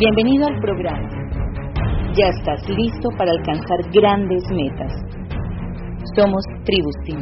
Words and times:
Bienvenido 0.00 0.46
al 0.46 0.58
programa. 0.62 1.10
Ya 2.16 2.24
estás 2.32 2.66
listo 2.70 3.10
para 3.18 3.32
alcanzar 3.32 3.76
grandes 3.92 4.42
metas. 4.48 4.90
Somos 6.16 6.40
Tribus 6.64 6.96
Team. 7.04 7.20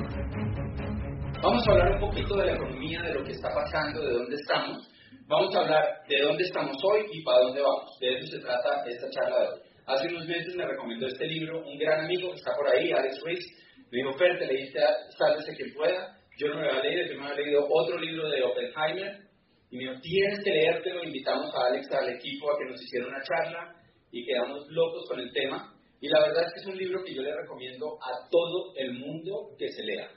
Vamos 1.42 1.66
a 1.66 1.72
hablar 1.72 1.94
un 1.94 2.00
poquito 2.06 2.36
de 2.36 2.46
la 2.46 2.52
economía, 2.54 3.02
de 3.02 3.14
lo 3.14 3.24
que 3.24 3.32
está 3.32 3.48
pasando, 3.52 4.00
de 4.00 4.12
dónde 4.14 4.36
estamos. 4.36 4.88
Vamos 5.26 5.56
a 5.56 5.58
hablar 5.58 5.82
de 6.08 6.22
dónde 6.22 6.44
estamos 6.44 6.76
hoy 6.84 7.00
y 7.10 7.24
para 7.24 7.40
dónde 7.40 7.62
vamos. 7.62 7.98
De 7.98 8.14
eso 8.14 8.26
se 8.28 8.38
trata 8.38 8.84
esta 8.86 9.10
charla 9.10 9.40
de 9.40 9.46
hoy. 9.48 9.60
Hace 9.84 10.14
unos 10.14 10.28
meses 10.28 10.54
me 10.54 10.64
recomendó 10.64 11.08
este 11.08 11.26
libro 11.26 11.58
un 11.66 11.78
gran 11.78 12.04
amigo 12.04 12.30
que 12.30 12.36
está 12.36 12.54
por 12.54 12.68
ahí, 12.68 12.92
Alex 12.92 13.20
Ruiz. 13.24 13.44
Me 13.90 13.98
dijo, 13.98 14.12
Fer, 14.12 14.38
te 14.38 14.46
leíste 14.46 14.78
Sálvese 15.18 15.56
quien 15.56 15.74
pueda. 15.74 16.14
Yo 16.38 16.46
no 16.54 16.60
me 16.60 16.68
había 16.68 16.82
leído, 16.84 17.12
yo 17.12 17.20
me 17.22 17.26
había 17.26 17.44
leído 17.44 17.66
otro 17.68 17.98
libro 17.98 18.28
de 18.28 18.40
Oppenheimer. 18.44 19.27
Y 19.70 19.76
me 19.76 19.84
dijo, 19.84 20.00
tienes 20.00 20.44
que 20.44 20.50
leértelo. 20.50 21.04
Invitamos 21.04 21.54
a 21.54 21.66
Alex, 21.66 21.90
al 21.92 22.08
equipo, 22.10 22.50
a 22.50 22.58
que 22.58 22.70
nos 22.70 22.82
hiciera 22.82 23.06
una 23.06 23.22
charla 23.22 23.74
y 24.10 24.24
quedamos 24.24 24.66
locos 24.68 25.06
con 25.08 25.20
el 25.20 25.32
tema. 25.32 25.74
Y 26.00 26.08
la 26.08 26.20
verdad 26.20 26.44
es 26.46 26.52
que 26.54 26.60
es 26.60 26.66
un 26.66 26.78
libro 26.78 27.02
que 27.04 27.14
yo 27.14 27.22
le 27.22 27.34
recomiendo 27.34 27.98
a 28.00 28.28
todo 28.30 28.72
el 28.76 28.94
mundo 28.94 29.50
que 29.58 29.68
se 29.68 29.82
lea, 29.82 30.08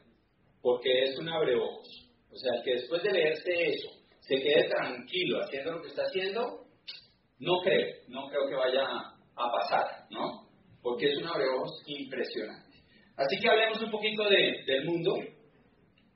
porque 0.62 1.05
es 1.05 1.18
un 1.18 1.30
abreojos. 1.30 1.88
O 2.32 2.36
sea, 2.36 2.62
que 2.64 2.76
después 2.76 3.02
de 3.04 3.12
leerse 3.12 3.52
eso 3.52 3.90
se 4.20 4.36
quede 4.36 4.70
tranquilo 4.70 5.40
haciendo 5.41 5.72
lo 5.72 5.82
que 5.82 5.88
está 5.88 6.04
haciendo, 6.04 6.66
no 7.40 7.54
creo, 7.63 7.88
no 8.08 8.30
creo 8.30 8.48
que 8.48 8.55
vaya 8.55 8.84
a 8.86 9.52
pasar, 9.52 10.05
¿no? 10.12 10.48
Porque 10.84 11.08
es 11.08 11.18
un 11.18 11.27
abreojos 11.27 11.84
impresionante. 11.88 12.77
Así 13.18 13.40
que 13.40 13.49
hablemos 13.49 13.82
un 13.82 13.91
poquito 13.91 14.24
de, 14.30 14.63
del 14.66 14.86
mundo. 14.86 15.16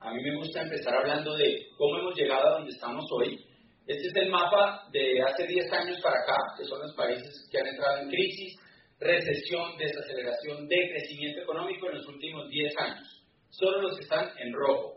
A 0.06 0.14
mí 0.14 0.22
me 0.22 0.36
gusta 0.36 0.62
empezar 0.62 0.94
hablando 0.94 1.36
de 1.36 1.66
cómo 1.76 1.98
hemos 1.98 2.16
llegado 2.16 2.48
a 2.48 2.58
donde 2.58 2.70
estamos 2.70 3.04
hoy. 3.12 3.44
Este 3.88 4.08
es 4.08 4.16
el 4.16 4.30
mapa 4.30 4.88
de 4.92 5.20
hace 5.24 5.48
10 5.48 5.74
años 5.74 6.00
para 6.00 6.22
acá, 6.22 6.38
que 6.56 6.64
son 6.64 6.80
los 6.80 6.94
países 6.96 7.50
que 7.52 7.58
han 7.58 7.66
entrado 7.66 8.02
en 8.02 8.10
crisis, 8.10 8.54
recesión, 9.00 9.76
desaceleración, 9.80 10.68
decrecimiento 10.68 11.42
económico 11.42 11.90
en 11.90 11.96
los 11.96 12.08
últimos 12.08 12.48
10 12.50 12.78
años. 12.78 13.26
Solo 13.50 13.82
los 13.82 13.98
que 13.98 14.04
están 14.04 14.30
en 14.38 14.54
rojo. 14.54 14.94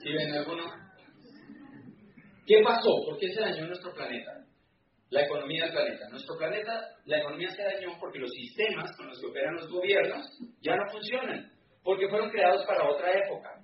¿Sí 0.00 0.12
ven 0.12 0.32
alguno? 0.32 0.64
¿Qué 2.46 2.62
pasó? 2.62 3.02
¿Por 3.04 3.18
qué 3.18 3.32
se 3.32 3.40
dañó 3.40 3.66
nuestro 3.66 3.92
planeta? 3.94 4.30
La 5.10 5.24
economía 5.24 5.64
del 5.64 5.72
planeta. 5.72 6.08
Nuestro 6.08 6.36
planeta, 6.38 6.88
la 7.04 7.18
economía 7.18 7.50
se 7.50 7.62
dañó 7.62 7.98
porque 7.98 8.20
los 8.20 8.30
sistemas 8.30 8.96
con 8.96 9.08
los 9.08 9.20
que 9.20 9.26
operan 9.26 9.56
los 9.56 9.68
gobiernos 9.68 10.24
ya 10.60 10.76
no 10.76 10.88
funcionan, 10.90 11.50
porque 11.82 12.08
fueron 12.08 12.30
creados 12.30 12.64
para 12.64 12.88
otra 12.88 13.12
época. 13.12 13.60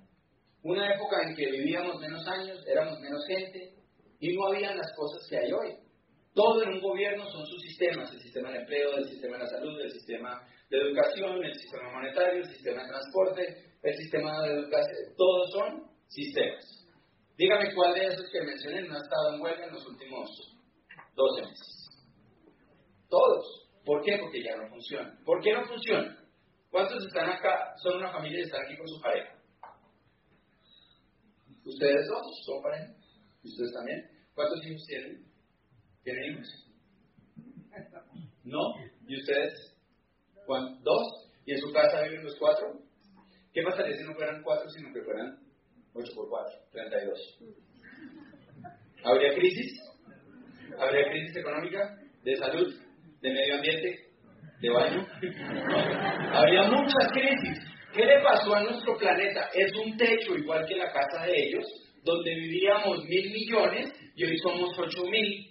Una 0.63 0.93
época 0.93 1.23
en 1.23 1.35
que 1.35 1.49
vivíamos 1.49 2.01
menos 2.01 2.27
años, 2.27 2.61
éramos 2.67 2.99
menos 2.99 3.25
gente 3.27 3.73
y 4.19 4.35
no 4.35 4.47
habían 4.47 4.77
las 4.77 4.93
cosas 4.93 5.25
que 5.29 5.37
hay 5.37 5.51
hoy. 5.53 5.77
Todo 6.33 6.63
en 6.63 6.73
un 6.73 6.81
gobierno 6.81 7.25
son 7.29 7.45
sus 7.45 7.61
sistemas, 7.61 8.11
el 8.11 8.19
sistema 8.19 8.51
de 8.51 8.59
empleo, 8.59 8.97
el 8.97 9.05
sistema 9.05 9.37
de 9.37 9.43
la 9.43 9.49
salud, 9.49 9.79
el 9.79 9.91
sistema 9.91 10.47
de 10.69 10.77
educación, 10.77 11.43
el 11.45 11.53
sistema 11.53 11.91
monetario, 11.93 12.43
el 12.43 12.49
sistema 12.49 12.83
de 12.83 12.89
transporte, 12.89 13.65
el 13.83 13.95
sistema 13.95 14.41
de 14.43 14.53
educación, 14.53 15.15
todos 15.15 15.51
son 15.51 15.91
sistemas. 16.07 16.77
Dígame 17.37 17.73
cuál 17.73 17.93
de 17.93 18.07
esos 18.07 18.29
que 18.31 18.41
mencioné 18.41 18.81
no 18.81 18.95
ha 18.95 19.01
estado 19.01 19.33
en 19.33 19.41
huelga 19.41 19.65
en 19.65 19.73
los 19.73 19.85
últimos 19.87 20.56
12 21.17 21.41
meses. 21.41 21.89
Todos. 23.09 23.67
¿Por 23.83 24.03
qué? 24.03 24.17
Porque 24.21 24.43
ya 24.43 24.55
no 24.55 24.69
funciona. 24.69 25.17
¿Por 25.25 25.41
qué 25.41 25.53
no 25.53 25.65
funciona? 25.65 26.23
¿Cuántos 26.69 27.03
están 27.05 27.29
acá, 27.29 27.73
son 27.81 27.97
una 27.97 28.11
familia 28.11 28.39
y 28.39 28.43
están 28.43 28.65
aquí 28.65 28.77
con 28.77 28.87
su 28.87 29.01
pareja? 29.01 29.33
¿Ustedes 31.65 32.07
dos 32.07 32.21
son 32.45 32.61
pareja? 32.61 32.93
¿Y 33.41 33.49
ustedes 33.49 33.73
también? 33.73 33.99
¿Cuántos 34.35 34.65
hijos 34.65 34.85
tienen? 34.85 35.25
¿Tienen 36.03 36.31
hijos? 36.31 36.47
¿No? 38.43 38.61
¿Y 39.07 39.17
ustedes? 39.17 39.75
¿Dos? 40.47 41.31
¿Y 41.45 41.53
en 41.53 41.59
su 41.59 41.73
casa 41.73 42.03
viven 42.03 42.25
los 42.25 42.37
cuatro? 42.37 42.79
¿Qué 43.51 43.63
pasaría 43.63 43.97
si 43.97 44.03
no 44.03 44.13
fueran 44.13 44.43
cuatro, 44.43 44.69
sino 44.69 44.93
que 44.93 45.01
fueran 45.01 45.47
8 45.97 46.11
por 46.13 46.29
4, 46.29 46.59
32. 46.71 47.39
¿Habría 49.03 49.33
crisis? 49.33 49.81
¿Habría 50.79 51.09
crisis 51.09 51.37
económica? 51.37 51.79
¿De 52.23 52.35
salud? 52.35 52.73
¿De 53.21 53.31
medio 53.31 53.55
ambiente? 53.55 53.99
¿De 54.61 54.69
baño? 54.69 55.07
Habría 56.33 56.63
muchas 56.63 57.11
crisis. 57.11 57.59
¿Qué 57.93 58.05
le 58.05 58.21
pasó 58.21 58.53
a 58.53 58.63
nuestro 58.63 58.95
planeta? 58.97 59.49
Es 59.53 59.73
un 59.75 59.97
techo 59.97 60.35
igual 60.35 60.65
que 60.67 60.75
la 60.75 60.91
casa 60.91 61.25
de 61.25 61.33
ellos, 61.35 61.65
donde 62.03 62.35
vivíamos 62.35 63.03
mil 63.05 63.31
millones 63.31 63.91
y 64.15 64.25
hoy 64.25 64.37
somos 64.37 64.77
ocho 64.77 65.03
mil. 65.05 65.47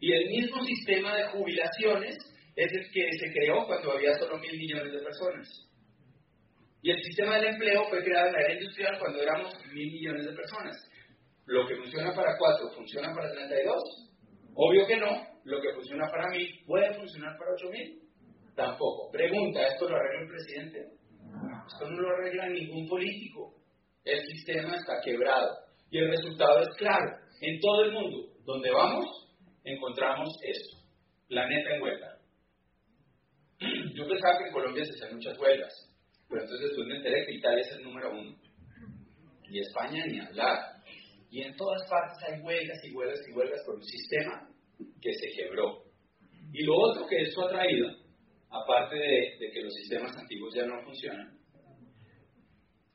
Y 0.00 0.12
el 0.12 0.28
mismo 0.28 0.62
sistema 0.64 1.16
de 1.16 1.28
jubilaciones 1.28 2.16
es 2.56 2.72
el 2.72 2.90
que 2.90 3.10
se 3.12 3.32
creó 3.32 3.66
cuando 3.66 3.92
había 3.92 4.14
solo 4.14 4.38
mil 4.38 4.58
millones 4.58 4.92
de 4.92 4.98
personas. 5.00 5.48
Y 6.82 6.90
el 6.90 7.02
sistema 7.02 7.36
del 7.36 7.54
empleo 7.54 7.84
fue 7.88 8.04
creado 8.04 8.28
en 8.28 8.32
la 8.34 8.40
era 8.40 8.54
industrial 8.54 8.98
cuando 8.98 9.22
éramos 9.22 9.52
mil 9.72 9.92
millones 9.92 10.26
de 10.26 10.32
personas. 10.32 10.76
Lo 11.46 11.66
que 11.66 11.76
funciona 11.76 12.12
para 12.14 12.36
cuatro, 12.38 12.70
¿funciona 12.74 13.14
para 13.14 13.30
32? 13.32 13.74
Obvio 14.54 14.86
que 14.86 14.96
no. 14.96 15.36
Lo 15.44 15.60
que 15.60 15.72
funciona 15.74 16.10
para 16.10 16.28
mil, 16.30 16.48
¿puede 16.66 16.92
funcionar 16.94 17.36
para 17.38 17.52
ocho 17.52 17.70
mil? 17.70 18.02
Tampoco. 18.56 19.10
Pregunta, 19.12 19.66
¿esto 19.68 19.88
lo 19.88 19.96
arregla 19.96 20.22
el 20.22 20.28
presidente? 20.28 20.78
Esto 21.66 21.90
no 21.90 22.00
lo 22.00 22.10
arregla 22.16 22.48
ningún 22.48 22.88
político. 22.88 23.54
El 24.04 24.20
sistema 24.26 24.76
está 24.76 25.00
quebrado. 25.04 25.52
Y 25.90 25.98
el 25.98 26.08
resultado 26.08 26.60
es 26.60 26.68
claro. 26.78 27.16
En 27.40 27.60
todo 27.60 27.84
el 27.84 27.92
mundo, 27.92 28.32
donde 28.44 28.70
vamos, 28.70 29.06
encontramos 29.62 30.28
esto. 30.42 30.78
Planeta 31.28 31.74
en 31.74 31.82
huelga. 31.82 32.16
Yo 33.94 34.06
pensaba 34.08 34.38
que 34.38 34.48
en 34.48 34.52
Colombia 34.52 34.84
se 34.84 34.92
hacían 34.92 35.14
muchas 35.14 35.38
huelgas. 35.38 35.72
Pero 36.28 36.42
entonces 36.42 36.68
después 36.68 36.88
me 36.88 36.96
enteré 36.96 37.24
que 37.26 37.34
Italia 37.34 37.60
es 37.60 37.72
el 37.76 37.84
número 37.84 38.10
uno. 38.10 38.36
Y 39.48 39.60
España 39.60 40.04
ni 40.06 40.18
hablar. 40.18 40.75
Y 41.36 41.42
en 41.42 41.54
todas 41.54 41.86
partes 41.90 42.16
hay 42.26 42.40
huelgas 42.40 42.82
y 42.82 42.92
huelgas 42.92 43.20
y 43.28 43.32
huelgas 43.32 43.62
por 43.66 43.74
un 43.74 43.84
sistema 43.84 44.48
que 45.02 45.12
se 45.12 45.36
quebró. 45.36 45.82
Y 46.50 46.62
lo 46.64 46.74
otro 46.74 47.06
que 47.06 47.20
esto 47.20 47.44
ha 47.44 47.50
traído, 47.50 47.90
aparte 48.48 48.96
de, 48.96 49.36
de 49.38 49.50
que 49.50 49.60
los 49.60 49.74
sistemas 49.74 50.16
antiguos 50.16 50.54
ya 50.54 50.64
no 50.64 50.82
funcionan, 50.82 51.36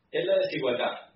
es 0.10 0.26
la 0.26 0.40
desigualdad. 0.40 1.14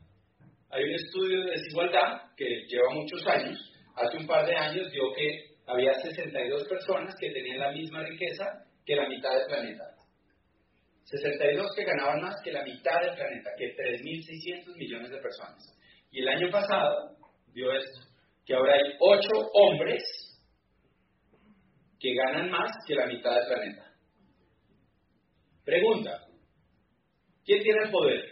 Hay 0.69 0.84
un 0.84 0.91
estudio 0.91 1.46
de 1.46 1.52
desigualdad 1.53 2.31
que 2.38 2.46
lleva 2.68 2.94
muchos 2.94 3.25
años. 3.25 3.74
Hace 3.96 4.18
un 4.18 4.28
par 4.28 4.46
de 4.46 4.56
años 4.56 4.91
dio 4.91 5.12
que 5.18 5.56
había 5.66 5.96
62 5.96 6.68
personas 6.68 7.16
que 7.19 7.31
tenían 7.31 7.58
la 7.58 7.72
misma 7.72 8.03
riqueza 8.03 8.68
que 8.85 8.96
la 8.96 9.09
mitad 9.09 9.35
del 9.35 9.47
planeta. 9.47 9.96
62 11.06 11.75
que 11.75 11.85
ganaban 11.85 12.22
más 12.22 12.35
que 12.44 12.52
la 12.52 12.64
mitad 12.64 13.02
del 13.02 13.16
planeta, 13.16 13.50
que 13.58 13.75
3.600 13.75 14.78
millones 14.78 15.09
de 15.09 15.18
personas. 15.18 15.75
Y 16.16 16.22
el 16.22 16.30
año 16.30 16.50
pasado 16.50 17.18
dio 17.52 17.74
esto, 17.74 18.00
que 18.46 18.56
ahora 18.56 18.76
hay 18.76 18.94
8 19.02 19.30
hombres 19.53 20.02
que 22.00 22.14
ganan 22.16 22.50
más 22.50 22.72
que 22.88 22.96
la 22.96 23.06
mitad 23.06 23.36
del 23.36 23.48
planeta. 23.48 23.92
Pregunta, 25.66 26.26
¿quién 27.44 27.62
tiene 27.62 27.84
el 27.84 27.92
poder? 27.92 28.24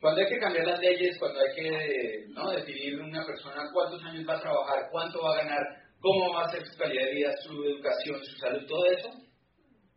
Cuando 0.00 0.22
hay 0.22 0.28
que 0.28 0.38
cambiar 0.38 0.66
las 0.66 0.80
leyes, 0.80 1.18
cuando 1.18 1.40
hay 1.40 1.54
que 1.54 2.24
¿no? 2.28 2.50
definir 2.52 3.02
una 3.02 3.26
persona 3.26 3.70
cuántos 3.70 4.02
años 4.02 4.26
va 4.26 4.38
a 4.38 4.40
trabajar, 4.40 4.88
cuánto 4.90 5.20
va 5.20 5.34
a 5.34 5.42
ganar, 5.42 5.62
cómo 6.00 6.32
va 6.32 6.46
a 6.46 6.50
ser 6.52 6.64
su 6.64 6.78
calidad 6.78 7.04
de 7.04 7.14
vida, 7.16 7.30
su 7.42 7.52
educación, 7.64 8.24
su 8.24 8.38
salud, 8.38 8.66
todo 8.66 8.86
eso, 8.86 9.10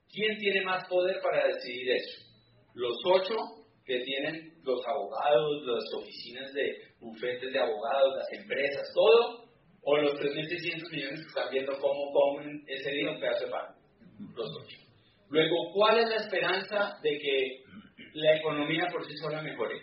¿Quién 0.10 0.38
tiene 0.40 0.62
más 0.64 0.88
poder 0.88 1.22
para 1.22 1.48
decidir 1.48 1.92
eso? 1.92 2.26
¿Los 2.74 2.96
ocho 3.06 3.36
que 3.86 4.00
tienen 4.00 4.57
los 4.68 4.86
abogados, 4.86 5.64
las 5.66 5.94
oficinas 5.94 6.54
de 6.54 6.78
bufetes 7.00 7.52
de 7.52 7.60
abogados, 7.60 8.16
las 8.18 8.40
empresas, 8.40 8.92
todo? 8.94 9.48
¿O 9.82 9.98
los 9.98 10.14
3.600 10.16 10.92
millones 10.92 11.22
que 11.22 11.28
están 11.28 11.50
viendo 11.52 11.74
cómo 11.80 12.12
comen 12.12 12.64
ese 12.68 12.92
día 12.92 13.10
un 13.10 13.20
pedazo 13.20 13.46
de 13.46 13.52
pan? 13.52 13.76
Los. 14.36 14.50
Luego, 15.30 15.56
¿cuál 15.74 16.00
es 16.00 16.10
la 16.10 16.18
esperanza 16.18 17.00
de 17.02 17.18
que 17.18 17.64
la 18.14 18.36
economía 18.38 18.86
por 18.92 19.06
sí 19.06 19.16
sola 19.18 19.42
mejore? 19.42 19.82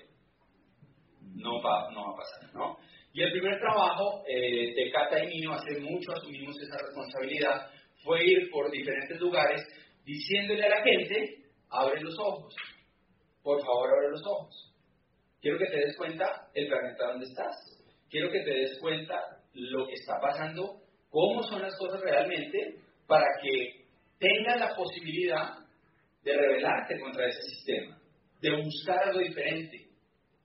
No 1.35 1.63
va, 1.63 1.91
no 1.91 2.05
va 2.05 2.13
a 2.13 2.17
pasar, 2.17 2.55
¿no? 2.55 2.77
Y 3.15 3.23
el 3.23 3.31
primer 3.33 3.59
trabajo 3.61 4.25
eh, 4.27 4.75
de 4.75 4.91
Cata 4.91 5.23
y 5.23 5.29
mío, 5.29 5.53
hace 5.53 5.81
mucho 5.81 6.13
asumimos 6.13 6.57
esa 6.61 6.77
responsabilidad, 6.85 7.71
fue 8.03 8.25
ir 8.25 8.51
por 8.51 8.71
diferentes 8.71 9.19
lugares 9.21 9.63
diciéndole 10.05 10.65
a 10.65 10.69
la 10.69 10.83
gente, 10.83 11.45
abre 11.71 12.01
los 12.01 12.15
ojos, 12.19 12.55
por 13.43 13.65
favor 13.65 13.91
abre 13.91 14.11
los 14.11 14.23
ojos. 14.27 14.74
Quiero 15.45 15.59
que 15.59 15.67
te 15.67 15.77
des 15.77 15.97
cuenta 15.99 16.49
el 16.55 16.69
planeta 16.69 17.07
donde 17.09 17.27
estás. 17.27 17.55
Quiero 18.09 18.31
que 18.33 18.41
te 18.41 18.51
des 18.51 18.79
cuenta 18.81 19.15
lo 19.53 19.87
que 19.87 19.93
está 19.93 20.19
pasando, 20.19 20.81
cómo 21.11 21.43
son 21.43 21.61
las 21.61 21.77
cosas 21.77 22.01
realmente, 22.01 22.77
para 23.07 23.27
que 23.43 23.85
tengas 24.19 24.59
la 24.59 24.75
posibilidad 24.75 25.51
de 26.23 26.33
rebelarte 26.35 26.99
contra 26.99 27.29
ese 27.29 27.43
sistema, 27.43 28.01
de 28.41 28.63
buscar 28.63 29.07
algo 29.07 29.19
diferente, 29.19 29.85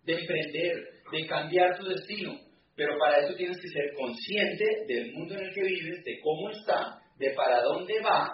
de 0.03 0.19
emprender, 0.19 0.75
de 1.13 1.27
cambiar 1.27 1.79
tu 1.79 1.85
destino. 1.85 2.37
Pero 2.75 2.97
para 2.99 3.19
eso 3.19 3.35
tienes 3.35 3.57
que 3.61 3.69
ser 3.69 3.93
consciente 3.97 4.65
del 4.85 5.13
mundo 5.13 5.35
en 5.35 5.45
el 5.45 5.53
que 5.53 5.63
vives, 5.63 6.03
de 6.03 6.19
cómo 6.19 6.49
está, 6.49 6.99
de 7.17 7.29
para 7.35 7.61
dónde 7.61 7.93
va 8.01 8.33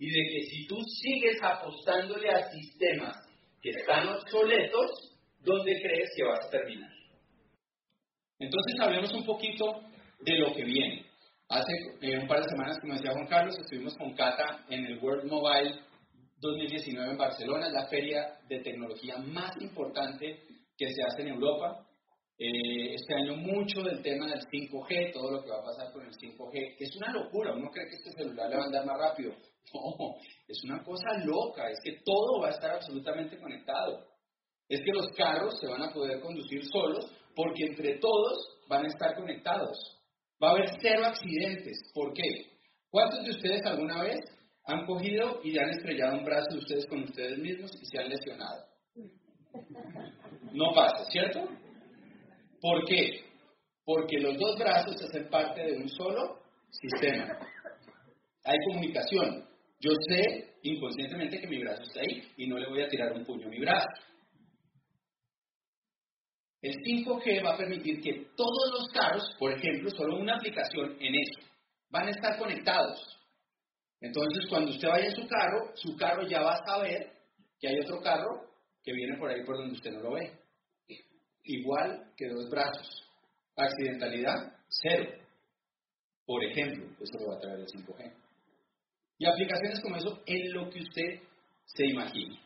y 0.00 0.10
de 0.10 0.32
que 0.32 0.46
si 0.50 0.66
tú 0.66 0.82
sigues 1.00 1.40
apostándole 1.40 2.28
a 2.28 2.50
sistemas 2.50 3.14
que 3.62 3.70
están 3.70 4.08
obsoletos, 4.08 5.09
¿dónde 5.40 5.80
crees 5.80 6.10
que 6.16 6.24
vas 6.24 6.46
a 6.46 6.50
terminar? 6.50 6.90
Entonces 8.38 8.80
hablemos 8.80 9.12
un 9.12 9.24
poquito 9.24 9.82
de 10.20 10.38
lo 10.38 10.54
que 10.54 10.64
viene. 10.64 11.06
Hace 11.48 11.72
eh, 12.00 12.18
un 12.18 12.28
par 12.28 12.42
de 12.42 12.48
semanas, 12.48 12.78
como 12.80 12.94
decía 12.94 13.12
Juan 13.12 13.26
Carlos, 13.26 13.58
estuvimos 13.58 13.96
con 13.96 14.14
Cata 14.14 14.64
en 14.68 14.86
el 14.86 14.98
World 14.98 15.30
Mobile 15.30 15.80
2019 16.40 17.10
en 17.10 17.18
Barcelona, 17.18 17.68
la 17.68 17.86
feria 17.88 18.38
de 18.48 18.60
tecnología 18.60 19.18
más 19.18 19.60
importante 19.60 20.42
que 20.76 20.88
se 20.88 21.02
hace 21.02 21.22
en 21.22 21.28
Europa. 21.28 21.86
Eh, 22.38 22.94
este 22.94 23.14
año 23.14 23.36
mucho 23.36 23.82
del 23.82 24.00
tema 24.00 24.26
del 24.26 24.40
5G, 24.40 25.12
todo 25.12 25.32
lo 25.32 25.42
que 25.42 25.50
va 25.50 25.58
a 25.58 25.64
pasar 25.64 25.92
con 25.92 26.06
el 26.06 26.12
5G, 26.12 26.76
que 26.78 26.84
es 26.84 26.96
una 26.96 27.12
locura, 27.12 27.52
uno 27.52 27.70
cree 27.70 27.86
que 27.86 27.96
este 27.96 28.12
celular 28.12 28.48
le 28.48 28.56
va 28.56 28.62
a 28.62 28.66
andar 28.66 28.86
más 28.86 28.98
rápido. 28.98 29.34
No, 29.72 30.16
es 30.48 30.64
una 30.64 30.82
cosa 30.82 31.18
loca, 31.24 31.68
es 31.70 31.78
que 31.84 32.00
todo 32.04 32.40
va 32.40 32.48
a 32.48 32.52
estar 32.52 32.72
absolutamente 32.72 33.38
conectado. 33.38 34.04
Es 34.70 34.80
que 34.82 34.92
los 34.92 35.08
carros 35.16 35.58
se 35.60 35.66
van 35.66 35.82
a 35.82 35.92
poder 35.92 36.20
conducir 36.20 36.64
solos 36.72 37.12
porque 37.34 37.66
entre 37.66 37.98
todos 37.98 38.38
van 38.68 38.84
a 38.84 38.88
estar 38.88 39.16
conectados. 39.16 39.76
Va 40.42 40.50
a 40.50 40.52
haber 40.52 40.70
cero 40.80 41.02
accidentes. 41.04 41.76
¿Por 41.92 42.14
qué? 42.14 42.46
¿Cuántos 42.88 43.24
de 43.24 43.30
ustedes 43.30 43.66
alguna 43.66 44.00
vez 44.02 44.20
han 44.66 44.86
cogido 44.86 45.40
y 45.42 45.58
han 45.58 45.70
estrellado 45.70 46.18
un 46.18 46.24
brazo 46.24 46.50
de 46.52 46.58
ustedes 46.58 46.86
con 46.86 47.02
ustedes 47.02 47.38
mismos 47.38 47.72
y 47.82 47.84
se 47.84 47.98
han 47.98 48.08
lesionado? 48.08 48.64
No 50.52 50.72
pasa, 50.72 51.04
¿cierto? 51.10 51.48
¿Por 52.60 52.84
qué? 52.84 53.24
Porque 53.84 54.20
los 54.20 54.38
dos 54.38 54.56
brazos 54.56 55.02
hacen 55.02 55.28
parte 55.28 55.62
de 55.62 55.78
un 55.78 55.88
solo 55.88 56.38
sistema. 56.70 57.26
Hay 58.44 58.56
comunicación. 58.68 59.44
Yo 59.80 59.90
sé 60.08 60.54
inconscientemente 60.62 61.40
que 61.40 61.48
mi 61.48 61.58
brazo 61.58 61.82
está 61.82 62.02
ahí 62.02 62.22
y 62.36 62.46
no 62.46 62.56
le 62.56 62.68
voy 62.68 62.82
a 62.82 62.88
tirar 62.88 63.12
un 63.12 63.24
puño 63.24 63.46
a 63.48 63.50
mi 63.50 63.58
brazo. 63.58 63.88
El 66.62 66.74
5G 66.74 67.44
va 67.44 67.54
a 67.54 67.56
permitir 67.56 68.02
que 68.02 68.26
todos 68.36 68.70
los 68.72 68.88
carros, 68.92 69.34
por 69.38 69.52
ejemplo, 69.52 69.90
solo 69.90 70.18
una 70.18 70.36
aplicación 70.36 70.96
en 71.00 71.14
eso, 71.14 71.40
van 71.88 72.08
a 72.08 72.10
estar 72.10 72.38
conectados. 72.38 73.18
Entonces, 74.00 74.46
cuando 74.48 74.70
usted 74.70 74.88
vaya 74.88 75.06
en 75.06 75.16
su 75.16 75.26
carro, 75.26 75.72
su 75.74 75.96
carro 75.96 76.26
ya 76.26 76.42
va 76.42 76.54
a 76.54 76.64
saber 76.66 77.12
que 77.58 77.68
hay 77.68 77.78
otro 77.80 78.00
carro 78.00 78.50
que 78.82 78.92
viene 78.92 79.16
por 79.18 79.30
ahí 79.30 79.44
por 79.44 79.56
donde 79.56 79.74
usted 79.74 79.90
no 79.92 80.00
lo 80.00 80.14
ve. 80.14 80.32
Igual 81.44 82.12
que 82.16 82.28
dos 82.28 82.48
brazos. 82.50 83.06
Accidentalidad, 83.56 84.52
cero. 84.68 85.12
Por 86.24 86.44
ejemplo, 86.44 86.86
eso 87.00 87.18
lo 87.18 87.28
va 87.28 87.36
a 87.36 87.40
traer 87.40 87.60
el 87.60 87.66
5G. 87.66 88.12
Y 89.18 89.26
aplicaciones 89.26 89.80
como 89.80 89.96
eso 89.96 90.22
en 90.26 90.52
lo 90.52 90.70
que 90.70 90.80
usted 90.80 91.20
se 91.64 91.86
imagine. 91.86 92.38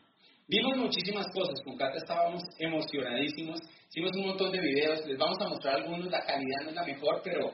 Vimos 0.47 0.77
muchísimas 0.77 1.25
cosas, 1.33 1.59
con 1.63 1.75
Cata 1.75 1.97
estábamos 1.97 2.43
emocionadísimos, 2.59 3.59
hicimos 3.89 4.11
un 4.15 4.27
montón 4.27 4.51
de 4.51 4.59
videos, 4.59 5.03
les 5.07 5.17
vamos 5.17 5.37
a 5.41 5.49
mostrar 5.49 5.77
algunos, 5.77 6.05
la 6.11 6.23
calidad 6.23 6.61
no 6.61 6.69
es 6.69 6.75
la 6.75 6.85
mejor, 6.85 7.21
pero 7.23 7.51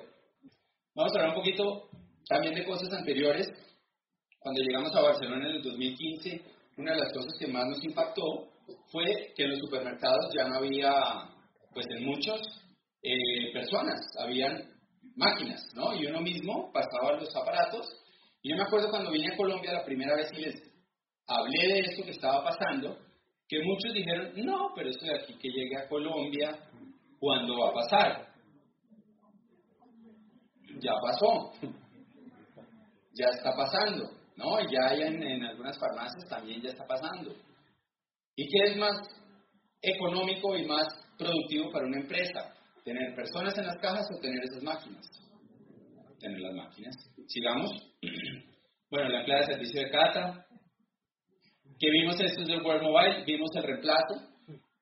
vamos 0.94 1.14
a 1.14 1.20
hablar 1.20 1.30
un 1.30 1.42
poquito 1.42 1.90
también 2.28 2.54
de 2.54 2.66
cosas 2.66 2.92
anteriores. 2.92 3.48
Cuando 4.40 4.62
llegamos 4.62 4.94
a 4.94 5.04
Barcelona 5.04 5.50
en 5.50 5.56
el 5.56 5.64
2015, 5.64 6.42
una 6.80 6.92
de 6.92 7.00
las 7.00 7.14
cosas 7.14 7.32
que 7.40 7.48
más 7.48 7.66
nos 7.66 7.82
impactó 7.82 8.50
fue 8.92 9.32
que 9.38 9.44
en 9.44 9.52
los 9.52 9.60
supermercados 9.60 10.30
ya 10.36 10.50
no 10.50 10.58
había, 10.58 10.92
pues 11.74 11.86
en 11.92 12.06
muchos, 12.06 12.42
eh, 13.04 13.54
personas, 13.54 14.02
habían 14.20 14.70
máquinas, 15.16 15.64
¿no? 15.76 15.94
Y 15.96 16.08
uno 16.08 16.20
mismo 16.20 16.70
pasaba 16.74 17.18
los 17.18 17.34
aparatos. 17.34 17.88
Y 18.42 18.50
yo 18.50 18.58
me 18.58 18.64
acuerdo 18.64 18.90
cuando 18.90 19.12
vine 19.12 19.34
a 19.34 19.38
Colombia 19.38 19.72
la 19.72 19.86
primera 19.86 20.14
vez 20.18 20.30
y 20.34 20.42
les 20.42 20.71
hablé 21.36 21.74
de 21.74 21.80
esto 21.80 22.04
que 22.04 22.12
estaba 22.12 22.44
pasando, 22.44 22.98
que 23.48 23.64
muchos 23.64 23.94
dijeron, 23.94 24.32
no, 24.46 24.72
pero 24.76 24.90
esto 24.90 25.06
de 25.06 25.20
aquí 25.20 25.34
que 25.38 25.50
llegue 25.50 25.78
a 25.78 25.88
Colombia, 25.88 26.58
¿cuándo 27.20 27.58
va 27.60 27.70
a 27.70 27.74
pasar? 27.74 28.28
Ya 30.80 30.94
pasó, 31.02 31.52
ya 33.14 33.28
está 33.30 33.56
pasando, 33.56 34.10
¿no? 34.38 34.60
Ya 34.62 34.96
en, 34.96 35.22
en 35.22 35.44
algunas 35.44 35.78
farmacias 35.78 36.30
también 36.30 36.62
ya 36.62 36.70
está 36.70 36.86
pasando. 36.86 37.36
¿Y 38.36 38.48
qué 38.48 38.72
es 38.72 38.78
más 38.78 38.96
económico 39.82 40.56
y 40.56 40.66
más 40.66 40.88
productivo 41.18 41.72
para 41.72 41.88
una 41.88 42.00
empresa? 42.00 42.54
¿Tener 42.84 43.16
personas 43.16 43.58
en 43.58 43.68
las 43.68 43.78
cajas 43.78 44.08
o 44.12 44.20
tener 44.20 44.44
esas 44.44 44.64
máquinas? 44.64 45.06
Tener 46.20 46.40
las 46.40 46.54
máquinas. 46.54 46.96
Sigamos. 47.28 47.72
Bueno, 48.92 49.08
la 49.08 49.20
empleada 49.20 49.46
de 49.46 49.54
servicio 49.54 49.82
de 49.84 49.90
Cata. 49.90 50.46
Que 51.82 51.90
vimos 51.90 52.16
estos 52.22 52.46
del 52.46 52.62
World 52.62 52.84
Mobile, 52.84 53.24
vimos 53.26 53.50
el 53.56 53.64
reemplazo. 53.64 54.22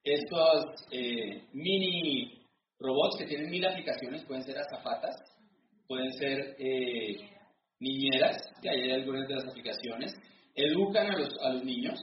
Estos 0.04 0.66
eh, 0.92 1.46
mini 1.54 2.44
robots 2.78 3.16
que 3.18 3.26
tienen 3.26 3.50
mil 3.50 3.66
aplicaciones, 3.66 4.26
pueden 4.26 4.44
ser 4.44 4.58
azafatas, 4.58 5.16
pueden 5.88 6.12
ser 6.12 6.58
eh, 6.60 7.16
niñeras, 7.80 8.36
que 8.62 8.70
hay 8.70 8.92
algunas 8.92 9.30
de 9.30 9.36
las 9.36 9.48
aplicaciones, 9.48 10.14
educan 10.54 11.10
a 11.10 11.18
los, 11.18 11.30
a 11.42 11.54
los 11.54 11.64
niños, 11.64 11.98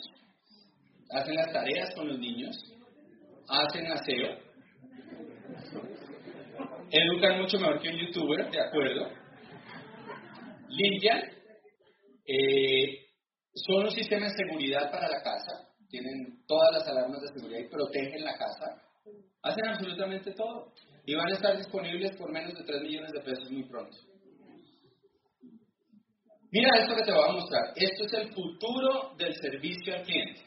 hacen 1.11 1.35
las 1.35 1.53
tareas 1.53 1.95
con 1.95 2.09
los 2.09 2.19
niños, 2.19 2.57
hacen 3.49 3.93
aseo, 3.93 4.39
educan 6.91 7.43
mucho 7.43 7.59
mejor 7.59 7.83
que 7.83 7.91
un 7.91 7.99
youtuber, 7.99 8.51
de 8.51 8.61
acuerdo, 8.63 9.11
limpian, 10.71 11.21
eh, 12.27 13.06
son 13.57 13.85
un 13.85 13.91
sistema 13.91 14.27
de 14.27 14.37
seguridad 14.37 14.91
para 14.91 15.09
la 15.09 15.23
casa, 15.23 15.69
tienen 15.89 16.45
todas 16.47 16.73
las 16.73 16.89
alarmas 16.89 17.23
de 17.23 17.29
seguridad 17.29 17.61
y 17.61 17.69
protegen 17.69 18.25
la 18.25 18.37
casa, 18.37 18.83
hacen 19.43 19.67
absolutamente 19.67 20.33
todo 20.33 20.73
y 21.07 21.15
van 21.15 21.31
a 21.31 21.35
estar 21.35 21.57
disponibles 21.57 22.17
por 22.17 22.31
menos 22.31 22.55
de 22.55 22.65
3 22.65 22.83
millones 22.83 23.13
de 23.13 23.21
pesos 23.21 23.51
muy 23.51 23.65
pronto. 23.65 23.97
Mira 26.51 26.79
esto 26.79 26.95
que 26.95 27.03
te 27.03 27.13
voy 27.13 27.29
a 27.29 27.33
mostrar. 27.33 27.73
Esto 27.75 28.05
es 28.05 28.13
el 28.15 28.33
futuro 28.33 29.15
del 29.17 29.35
servicio 29.35 29.95
al 29.95 30.03
cliente. 30.03 30.41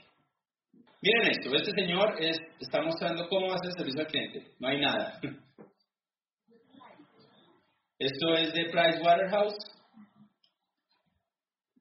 Miren 1.01 1.31
esto, 1.31 1.55
este 1.55 1.71
señor 1.71 2.15
es, 2.19 2.37
está 2.59 2.81
mostrando 2.81 3.27
cómo 3.29 3.55
ser 3.57 3.69
el 3.69 3.73
servicio 3.73 4.01
al 4.01 4.07
cliente. 4.07 4.51
No 4.59 4.67
hay 4.67 4.81
nada. 4.81 5.19
Esto 7.99 8.33
es 8.35 8.53
de 8.53 8.69
Price 8.69 9.01
Waterhouse. 9.01 9.57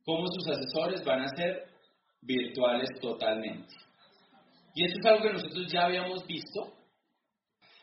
Cómo 0.08 0.24
sus 0.26 0.48
asesores 0.48 1.04
van 1.04 1.20
a 1.20 1.28
ser 1.36 1.66
virtuales 2.22 2.88
totalmente. 2.98 3.74
Y 4.74 4.86
esto 4.86 5.00
es 5.00 5.04
algo 5.04 5.22
que 5.22 5.32
nosotros 5.34 5.70
ya 5.70 5.84
habíamos 5.84 6.26
visto. 6.26 6.72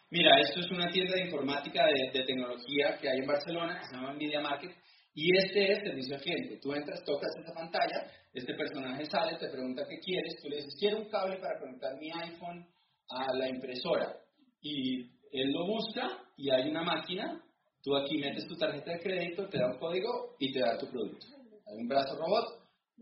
Mira, 0.10 0.40
esto 0.40 0.62
es 0.62 0.72
una 0.72 0.90
tienda 0.90 1.14
de 1.14 1.26
informática 1.26 1.86
de, 1.86 2.24
tecnología 2.24 2.98
que 3.00 3.10
hay 3.10 3.20
en 3.20 3.28
Barcelona 3.28 3.78
que 3.78 3.86
se 3.86 3.96
llama 3.96 4.14
Media 4.14 4.42
Market. 4.42 4.72
Y 5.14 5.38
este 5.38 5.72
es 5.72 5.84
servicio 5.84 6.16
al 6.16 6.22
cliente. 6.24 6.58
Tú 6.64 6.74
entras, 6.74 7.04
tocas 7.06 7.30
esa 7.44 7.54
pantalla, 7.54 8.10
este 8.34 8.56
personaje 8.56 9.06
sale, 9.06 9.38
te 9.38 9.50
pregunta 9.50 9.86
qué 9.88 10.00
quieres, 10.00 10.42
tú 10.42 10.50
le 10.50 10.56
dices, 10.56 10.76
quiero 10.80 10.98
un 10.98 11.10
cable 11.10 11.38
para 11.38 11.60
conectar 11.60 11.96
mi 12.00 12.10
iPhone 12.10 12.66
a 13.08 13.34
la 13.34 13.50
impresora. 13.50 14.18
Y 14.62 15.12
él 15.32 15.52
lo 15.52 15.68
busca 15.68 16.10
y 16.38 16.50
hay 16.50 16.72
una 16.72 16.82
máquina, 16.82 17.40
tú 17.84 17.96
aquí 17.96 18.18
metes 18.18 18.48
tu 18.48 18.56
tarjeta 18.56 18.94
de 18.94 19.00
crédito, 19.00 19.48
te 19.48 19.60
da 19.60 19.68
un 19.68 19.78
código 19.78 20.38
y 20.40 20.52
te 20.52 20.60
da 20.62 20.76
tu 20.80 20.90
producto. 20.90 21.35
Hay 21.68 21.78
un 21.78 21.88
brazo 21.88 22.16
robot 22.16 22.46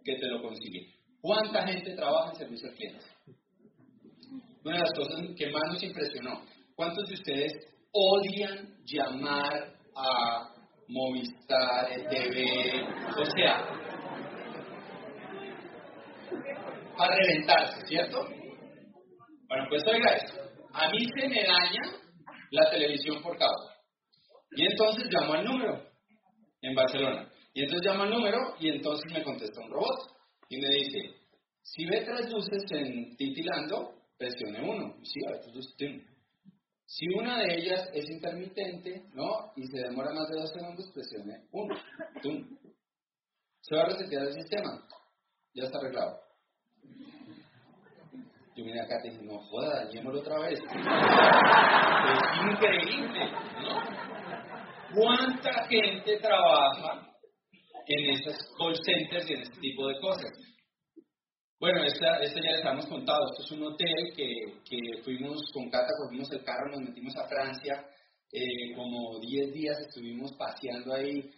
que 0.03 0.15
te 0.15 0.27
lo 0.27 0.41
consigue. 0.41 0.93
¿Cuánta 1.22 1.67
gente 1.67 1.96
trabaja 1.96 2.32
en 2.32 2.36
servicio 2.36 2.70
al 2.70 2.75
cliente? 2.75 3.05
Una 4.63 4.75
de 4.75 4.82
las 4.82 4.93
cosas 4.93 5.20
que 5.38 5.51
más 5.51 5.63
nos 5.67 5.84
impresionó, 5.84 6.41
¿cuántos 6.75 7.08
de 7.08 7.13
ustedes 7.15 7.53
odian 7.91 8.77
llamar 8.86 9.74
a 9.96 10.50
Movistar, 10.88 11.88
TV, 12.10 12.82
o 13.17 13.25
sea, 13.25 13.65
para 16.98 17.15
reventarse, 17.15 17.86
¿cierto? 17.88 18.27
Bueno, 19.48 19.65
pues 19.70 19.84
oiga 19.88 20.15
esto, 20.15 20.41
a 20.74 20.89
mí 20.89 21.00
se 21.20 21.27
me 21.27 21.43
daña 21.43 21.82
la 22.51 22.70
televisión 22.70 23.22
por 23.22 23.38
cable. 23.38 23.74
Y 24.55 24.65
entonces 24.65 25.05
llamo 25.10 25.34
al 25.34 25.46
número 25.46 25.84
en 26.62 26.75
Barcelona. 26.75 27.32
Y 27.53 27.63
entonces 27.63 27.91
llamo 27.91 28.03
al 28.03 28.10
número 28.10 28.55
y 28.60 28.69
entonces 28.69 29.12
me 29.13 29.24
contesta 29.24 29.62
un 29.62 29.72
robot 29.72 30.10
y 30.50 30.57
me 30.60 30.69
dice, 30.69 31.15
si 31.62 31.86
ve 31.86 32.01
tres 32.01 32.31
luces 32.31 32.63
en 32.72 33.15
titilando, 33.15 33.93
presione 34.17 34.62
uno. 34.62 34.95
Sí, 35.03 35.19
a 35.27 35.31
ver, 35.31 35.53
luces, 35.53 35.75
si 36.86 37.07
una 37.15 37.39
de 37.39 37.55
ellas 37.55 37.89
es 37.93 38.10
intermitente, 38.10 39.05
¿no? 39.13 39.51
Y 39.55 39.65
se 39.67 39.79
demora 39.79 40.13
más 40.13 40.27
de 40.29 40.39
dos 40.39 40.51
segundos, 40.51 40.91
presione 40.93 41.48
1. 41.51 41.75
Se 43.62 43.75
va 43.75 43.83
a 43.83 43.86
resetear 43.86 44.27
el 44.27 44.33
sistema. 44.33 44.86
Ya 45.55 45.63
está 45.63 45.79
arreglado. 45.79 46.19
Yo 48.55 48.63
miré 48.63 48.81
acá 48.81 49.00
y 49.03 49.10
dije, 49.10 49.24
no 49.24 49.39
joda, 49.39 49.86
dañémoslo 49.86 50.19
otra 50.19 50.39
vez. 50.39 50.60
es 50.60 50.65
increíble. 52.51 53.31
¿Cuánta 54.93 55.65
gente 55.67 56.19
trabaja 56.19 57.12
en 57.87 58.09
esas 58.11 58.37
call 58.57 58.75
centers 58.83 59.29
y 59.29 59.33
en 59.33 59.41
este 59.41 59.59
tipo 59.59 59.87
de 59.87 59.99
cosas? 59.99 60.31
Bueno, 61.59 61.83
esta, 61.85 62.17
esta 62.17 62.41
ya 62.41 62.51
les 62.51 62.65
hemos 62.65 62.85
contado. 62.87 63.19
Esto 63.31 63.43
es 63.43 63.51
un 63.51 63.63
hotel 63.63 64.13
que, 64.15 64.27
que 64.65 65.03
fuimos 65.03 65.41
con 65.53 65.69
Cata, 65.69 65.87
cogimos 66.03 66.31
el 66.31 66.43
carro, 66.43 66.71
nos 66.71 66.81
metimos 66.81 67.15
a 67.15 67.27
Francia. 67.27 67.85
Eh, 68.31 68.73
como 68.75 69.19
10 69.19 69.53
días 69.53 69.79
estuvimos 69.79 70.33
paseando 70.33 70.93
ahí. 70.93 71.29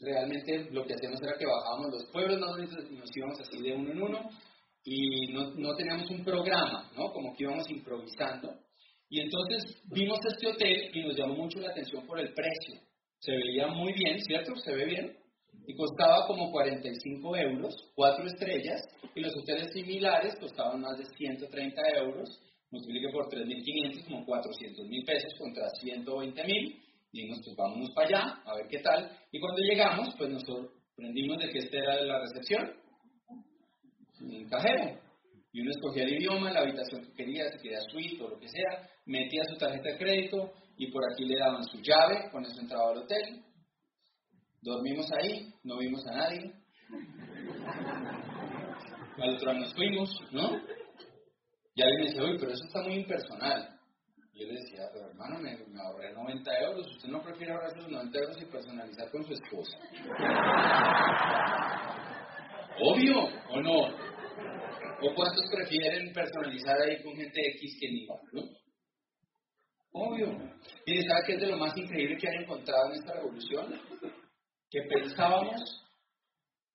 Realmente 0.00 0.70
lo 0.70 0.84
que 0.84 0.94
hacíamos 0.94 1.22
era 1.22 1.38
que 1.38 1.46
bajábamos 1.46 1.92
los 1.92 2.04
pueblos 2.10 2.40
y 2.90 2.94
nos 2.94 3.16
íbamos 3.16 3.40
así 3.40 3.62
de 3.62 3.74
uno 3.74 3.92
en 3.92 4.02
uno 4.02 4.30
y 4.84 5.32
no, 5.32 5.50
no 5.54 5.74
teníamos 5.76 6.10
un 6.10 6.24
programa, 6.24 6.90
¿no? 6.96 7.12
Como 7.12 7.34
que 7.34 7.44
íbamos 7.44 7.68
improvisando. 7.70 8.54
Y 9.08 9.20
entonces 9.20 9.80
vimos 9.92 10.18
este 10.26 10.46
hotel 10.48 10.90
y 10.92 11.02
nos 11.02 11.16
llamó 11.16 11.34
mucho 11.34 11.60
la 11.60 11.70
atención 11.70 12.06
por 12.06 12.18
el 12.18 12.32
precio. 12.34 12.80
Se 13.18 13.32
veía 13.32 13.68
muy 13.68 13.92
bien, 13.92 14.20
¿cierto? 14.20 14.56
Se 14.56 14.74
ve 14.74 14.84
bien. 14.84 15.16
Y 15.66 15.74
costaba 15.74 16.26
como 16.26 16.50
45 16.50 17.36
euros, 17.36 17.74
cuatro 17.94 18.26
estrellas, 18.26 18.82
y 19.14 19.20
los 19.20 19.34
hoteles 19.36 19.72
similares 19.72 20.34
costaban 20.38 20.80
más 20.80 20.98
de 20.98 21.04
130 21.04 21.82
euros, 22.00 22.40
multiplique 22.70 23.08
por 23.12 23.28
3.500, 23.28 24.04
como 24.04 24.26
400 24.26 24.86
mil 24.86 25.04
pesos 25.04 25.32
contra 25.38 25.68
120 25.70 26.44
mil, 26.44 26.82
dijimos, 27.12 27.40
pues 27.44 27.56
vámonos 27.56 27.90
para 27.92 28.08
allá, 28.08 28.42
a 28.44 28.56
ver 28.56 28.66
qué 28.68 28.80
tal. 28.80 29.10
Y 29.30 29.40
cuando 29.40 29.62
llegamos, 29.62 30.14
pues 30.18 30.30
nos 30.30 30.42
sorprendimos 30.42 31.38
de 31.38 31.50
que 31.50 31.58
esta 31.60 31.78
era 31.78 32.02
la 32.02 32.20
recepción, 32.20 32.72
un 34.20 34.48
cajero. 34.48 35.00
Y 35.52 35.60
uno 35.60 35.70
escogía 35.70 36.02
el 36.02 36.14
idioma, 36.14 36.50
la 36.50 36.62
habitación 36.62 37.04
que 37.04 37.12
quería, 37.12 37.48
si 37.48 37.58
quería 37.58 37.80
suite 37.88 38.22
o 38.22 38.28
lo 38.28 38.38
que 38.40 38.48
sea, 38.48 38.88
metía 39.06 39.44
su 39.44 39.56
tarjeta 39.56 39.90
de 39.90 39.98
crédito 39.98 40.52
y 40.76 40.90
por 40.90 41.02
aquí 41.12 41.24
le 41.24 41.38
daban 41.38 41.62
su 41.64 41.80
llave, 41.80 42.28
con 42.32 42.44
eso 42.44 42.60
entraba 42.60 42.90
al 42.90 42.98
hotel. 42.98 43.40
Dormimos 44.64 45.06
ahí, 45.12 45.52
no 45.62 45.76
vimos 45.76 46.02
a 46.06 46.14
nadie. 46.14 46.50
Al 49.18 49.34
otro 49.36 49.52
nos 49.52 49.74
fuimos, 49.74 50.10
¿no? 50.32 50.58
Y 51.74 51.82
alguien 51.82 52.00
me 52.00 52.06
decía, 52.06 52.24
uy, 52.24 52.38
pero 52.40 52.52
eso 52.52 52.64
está 52.64 52.80
muy 52.82 52.94
impersonal. 52.94 53.78
Y 54.32 54.40
yo 54.40 54.46
le 54.46 54.60
decía, 54.60 54.88
pero 54.94 55.10
hermano, 55.10 55.38
me, 55.40 55.50
ahorré 55.78 56.14
90 56.14 56.58
euros. 56.60 56.86
¿Usted 56.96 57.08
no 57.10 57.22
prefiere 57.22 57.52
ahorrar 57.52 57.76
esos 57.76 57.90
90 57.90 58.18
euros 58.18 58.40
y 58.40 58.44
personalizar 58.46 59.10
con 59.10 59.24
su 59.24 59.34
esposa? 59.34 59.78
Obvio, 62.80 63.28
¿o 63.50 63.60
no? 63.60 63.80
¿O 65.02 65.14
cuántos 65.14 65.44
prefieren 65.54 66.10
personalizar 66.14 66.80
ahí 66.80 67.02
con 67.02 67.14
gente 67.14 67.50
X 67.58 67.76
que 67.78 67.90
ni 67.90 68.06
¿no? 68.06 68.48
Obvio. 69.92 70.28
Mire, 70.86 71.02
¿sabe 71.06 71.22
qué 71.26 71.34
es 71.34 71.40
de 71.40 71.46
lo 71.48 71.58
más 71.58 71.76
increíble 71.76 72.16
que 72.16 72.28
han 72.28 72.42
encontrado 72.42 72.86
en 72.86 72.92
esta 72.94 73.12
revolución? 73.12 73.78
Que 74.74 74.82
pensábamos 74.88 75.86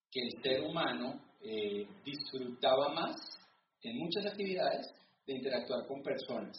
que 0.09 0.21
el 0.21 0.41
ser 0.41 0.61
humano 0.61 1.21
eh, 1.41 1.85
disfrutaba 2.05 2.93
más 2.93 3.13
en 3.81 3.97
muchas 3.97 4.25
actividades 4.25 4.87
de 5.27 5.33
interactuar 5.33 5.85
con 5.85 6.01
personas. 6.01 6.57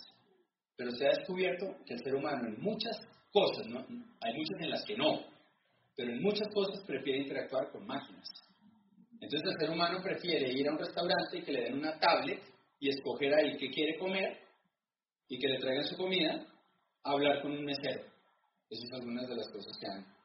Pero 0.76 0.90
se 0.90 1.06
ha 1.06 1.16
descubierto 1.16 1.64
que 1.86 1.94
el 1.94 2.04
ser 2.04 2.14
humano 2.14 2.46
en 2.46 2.60
muchas 2.60 2.94
cosas, 3.32 3.66
hay 4.20 4.34
muchas 4.34 4.60
en 4.60 4.68
las 4.68 4.84
que 4.84 4.98
no, 4.98 5.18
pero 5.96 6.12
en 6.12 6.20
muchas 6.20 6.46
cosas 6.52 6.84
prefiere 6.84 7.22
interactuar 7.22 7.72
con 7.72 7.86
máquinas. 7.86 8.28
Entonces 9.18 9.50
el 9.50 9.60
ser 9.60 9.70
humano 9.70 10.02
prefiere 10.02 10.52
ir 10.52 10.68
a 10.68 10.72
un 10.72 10.78
restaurante 10.78 11.38
y 11.38 11.42
que 11.42 11.52
le 11.52 11.62
den 11.62 11.78
una 11.78 11.98
tablet 11.98 12.42
y 12.80 12.90
escoger 12.90 13.32
ahí 13.32 13.56
qué 13.56 13.70
quiere 13.70 13.98
comer 13.98 14.38
y 15.26 15.38
que 15.38 15.48
le 15.48 15.58
traigan 15.58 15.86
su 15.86 15.96
comida, 15.96 16.46
a 17.02 17.12
hablar 17.12 17.40
con 17.40 17.52
un 17.52 17.64
mesero. 17.64 18.04
Esas 18.68 18.90
son 18.90 19.00
algunas 19.00 19.26
de 19.26 19.36
las 19.36 19.48
cosas 19.48 19.72
que 19.80 19.86
han 19.86 20.19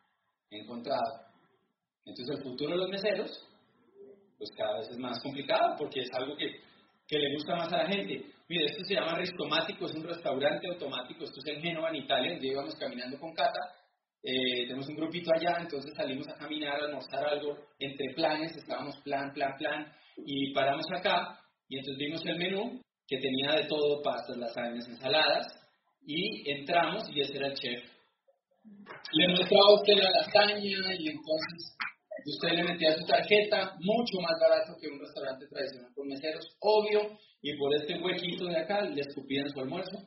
encontrado. 0.50 1.26
Entonces 2.06 2.38
el 2.38 2.44
futuro 2.44 2.72
de 2.72 2.78
los 2.78 2.90
meseros, 2.90 3.32
pues 4.38 4.52
cada 4.56 4.80
vez 4.80 4.90
es 4.90 4.98
más 4.98 5.22
complicado 5.22 5.76
porque 5.78 6.02
es 6.02 6.10
algo 6.14 6.36
que, 6.36 6.60
que 7.08 7.20
le 7.20 7.34
gusta 7.34 7.56
más 7.56 7.72
a 7.74 7.78
la 7.78 7.88
gente. 7.88 8.26
Mire, 8.48 8.66
esto 8.66 8.84
se 8.86 8.94
llama 8.94 9.18
Ristomático, 9.18 9.86
es 9.86 9.96
un 9.96 10.04
restaurante 10.04 10.68
automático, 10.68 11.24
esto 11.24 11.40
es 11.40 11.48
en 11.48 11.62
Génova, 11.62 11.90
en 11.90 11.96
Italia, 11.96 12.32
donde 12.32 12.48
íbamos 12.48 12.76
caminando 12.76 13.20
con 13.20 13.34
Cata. 13.34 13.60
Eh, 14.22 14.66
tenemos 14.66 14.88
un 14.88 14.96
grupito 14.96 15.32
allá, 15.34 15.58
entonces 15.62 15.94
salimos 15.96 16.28
a 16.28 16.36
caminar, 16.36 16.82
a 16.82 16.86
almorzar 16.86 17.28
algo, 17.28 17.58
entre 17.80 18.14
planes, 18.14 18.56
estábamos 18.56 18.98
plan, 19.02 19.32
plan, 19.34 19.56
plan, 19.58 19.92
y 20.18 20.52
paramos 20.54 20.86
acá, 20.96 21.40
y 21.68 21.78
entonces 21.78 21.98
vimos 22.00 22.26
el 22.26 22.38
menú, 22.38 22.82
que 23.08 23.18
tenía 23.18 23.52
de 23.52 23.66
todo, 23.66 24.02
pastas, 24.02 24.38
lasañas, 24.38 24.88
ensaladas, 24.88 25.48
y 26.06 26.50
entramos, 26.50 27.04
y 27.14 27.22
ese 27.22 27.38
era 27.38 27.48
el 27.48 27.54
chef. 27.54 27.95
Le 29.14 29.28
mostraba 29.30 29.66
a 29.70 29.76
usted 29.76 29.94
la 29.96 30.10
lasaña, 30.12 30.58
y 30.60 31.08
entonces 31.08 31.78
usted 32.26 32.50
le 32.50 32.64
metía 32.64 32.96
su 32.96 33.06
tarjeta, 33.06 33.76
mucho 33.80 34.20
más 34.22 34.34
barato 34.42 34.76
que 34.80 34.88
un 34.88 35.00
restaurante 35.00 35.48
tradicional 35.48 35.92
con 35.94 36.08
meseros, 36.08 36.58
obvio, 36.60 37.18
y 37.42 37.56
por 37.58 37.74
este 37.76 38.00
huequito 38.02 38.46
de 38.46 38.58
acá 38.58 38.82
le 38.82 39.02
escupían 39.02 39.50
su 39.50 39.60
almuerzo. 39.60 39.98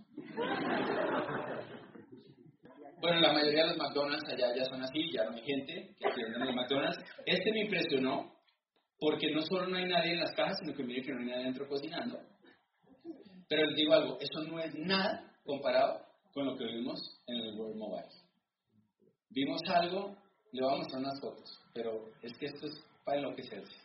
Bueno, 3.01 3.21
la 3.21 3.33
mayoría 3.33 3.63
de 3.63 3.69
los 3.69 3.79
McDonald's 3.79 4.29
allá 4.29 4.55
ya 4.57 4.65
son 4.65 4.83
así, 4.83 5.13
ya 5.13 5.25
no 5.25 5.37
hay 5.37 5.43
gente 5.43 5.95
que 5.97 6.09
atienden 6.09 6.45
los 6.45 6.55
McDonald's. 6.55 6.99
Este 7.25 7.53
me 7.53 7.61
impresionó 7.61 8.35
porque 8.99 9.31
no 9.31 9.41
solo 9.43 9.69
no 9.69 9.77
hay 9.77 9.85
nadie 9.85 10.13
en 10.13 10.21
las 10.21 10.35
cajas, 10.35 10.59
sino 10.59 10.75
que 10.75 10.83
mire 10.83 11.03
que 11.03 11.13
no 11.13 11.21
hay 11.21 11.27
nadie 11.27 11.43
adentro 11.43 11.69
cocinando. 11.69 12.19
Pero 13.49 13.67
les 13.67 13.77
digo 13.77 13.95
algo, 13.95 14.19
eso 14.21 14.43
no 14.51 14.59
es 14.59 14.75
nada 14.75 15.33
comparado 15.45 16.05
con 16.33 16.47
lo 16.47 16.57
que 16.57 16.65
vimos 16.65 16.99
en 17.29 17.37
el 17.37 17.55
World 17.57 17.77
Mobile. 17.77 18.28
Vimos 19.31 19.61
algo, 19.69 20.17
le 20.53 20.63
vamos 20.63 20.79
a 20.79 20.83
mostrar 20.83 21.03
unas 21.03 21.21
fotos, 21.21 21.61
pero 21.75 22.11
es 22.23 22.37
que 22.39 22.47
esto 22.47 22.67
es 22.67 22.85
para 23.05 23.19
enloquecerse. 23.19 23.77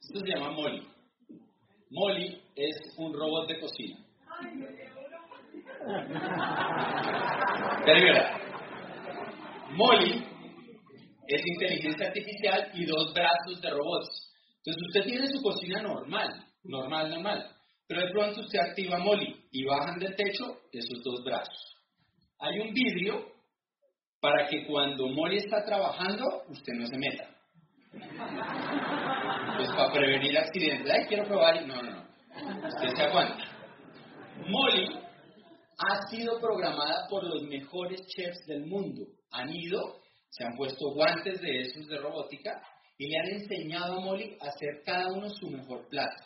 Esto 0.00 0.20
se 0.20 0.28
llama 0.28 0.50
Molly. 0.50 0.86
Molly 1.90 2.42
es 2.54 2.76
un 2.98 3.12
robot 3.14 3.48
de 3.48 3.60
cocina. 3.60 3.98
Pero 7.84 8.22
Molly 9.70 10.24
es 11.28 11.42
inteligencia 11.46 12.08
artificial 12.08 12.70
y 12.74 12.84
dos 12.84 13.14
brazos 13.14 13.60
de 13.62 13.70
robots. 13.70 14.32
Entonces 14.58 14.82
usted 14.88 15.04
tiene 15.04 15.26
su 15.28 15.42
cocina 15.42 15.82
normal, 15.82 16.44
normal, 16.64 17.10
normal. 17.10 17.50
Pero 17.86 18.00
de 18.02 18.12
pronto 18.12 18.40
usted 18.40 18.58
activa 18.58 18.98
Molly 18.98 19.46
y 19.50 19.64
bajan 19.64 19.98
del 19.98 20.14
techo 20.14 20.58
esos 20.72 21.02
dos 21.02 21.24
brazos. 21.24 21.76
Hay 22.38 22.58
un 22.60 22.74
vidrio 22.74 23.33
para 24.24 24.48
que 24.48 24.64
cuando 24.64 25.06
Molly 25.06 25.36
está 25.36 25.62
trabajando, 25.66 26.44
usted 26.48 26.72
no 26.72 26.86
se 26.86 26.96
meta. 26.96 27.28
Pues 27.92 29.68
para 29.76 29.92
prevenir 29.92 30.38
accidentes. 30.38 30.90
Ay, 30.90 31.04
quiero 31.08 31.24
probar. 31.24 31.66
No, 31.66 31.82
no, 31.82 31.90
no. 31.90 32.66
Usted 32.66 32.88
se 32.96 33.02
aguanta. 33.02 33.44
Molly 34.48 34.98
ha 35.76 36.08
sido 36.08 36.40
programada 36.40 37.06
por 37.10 37.22
los 37.22 37.42
mejores 37.42 38.00
chefs 38.06 38.46
del 38.46 38.64
mundo. 38.64 39.02
Han 39.30 39.54
ido, 39.54 40.00
se 40.30 40.46
han 40.46 40.56
puesto 40.56 40.94
guantes 40.94 41.42
de 41.42 41.60
esos 41.60 41.86
de 41.86 41.98
robótica 41.98 42.62
y 42.96 43.08
le 43.08 43.18
han 43.18 43.26
enseñado 43.42 43.98
a 43.98 44.00
Molly 44.00 44.38
a 44.40 44.46
hacer 44.46 44.80
cada 44.86 45.12
uno 45.12 45.28
su 45.28 45.50
mejor 45.50 45.86
plato. 45.90 46.24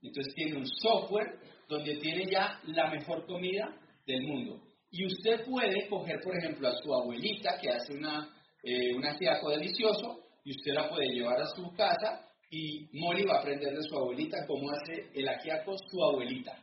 Entonces 0.00 0.34
tiene 0.34 0.56
un 0.56 0.66
software 0.66 1.38
donde 1.68 1.94
tiene 1.96 2.24
ya 2.24 2.58
la 2.68 2.90
mejor 2.90 3.26
comida 3.26 3.68
del 4.06 4.22
mundo. 4.22 4.62
Y 4.96 5.06
usted 5.06 5.44
puede 5.44 5.88
coger, 5.88 6.20
por 6.22 6.38
ejemplo, 6.38 6.68
a 6.68 6.76
su 6.76 6.94
abuelita 6.94 7.58
que 7.60 7.68
hace 7.68 7.94
una, 7.94 8.28
eh, 8.62 8.94
un 8.94 9.04
ajiaco 9.04 9.50
delicioso 9.50 10.20
y 10.44 10.52
usted 10.52 10.72
la 10.72 10.88
puede 10.88 11.08
llevar 11.08 11.42
a 11.42 11.48
su 11.48 11.68
casa 11.72 12.24
y 12.48 12.86
Molly 12.92 13.24
va 13.24 13.38
a 13.38 13.40
aprender 13.40 13.74
de 13.74 13.82
su 13.82 13.96
abuelita 13.96 14.46
cómo 14.46 14.70
hace 14.70 15.10
el 15.12 15.28
ajiaco 15.28 15.74
su 15.90 16.00
abuelita 16.00 16.56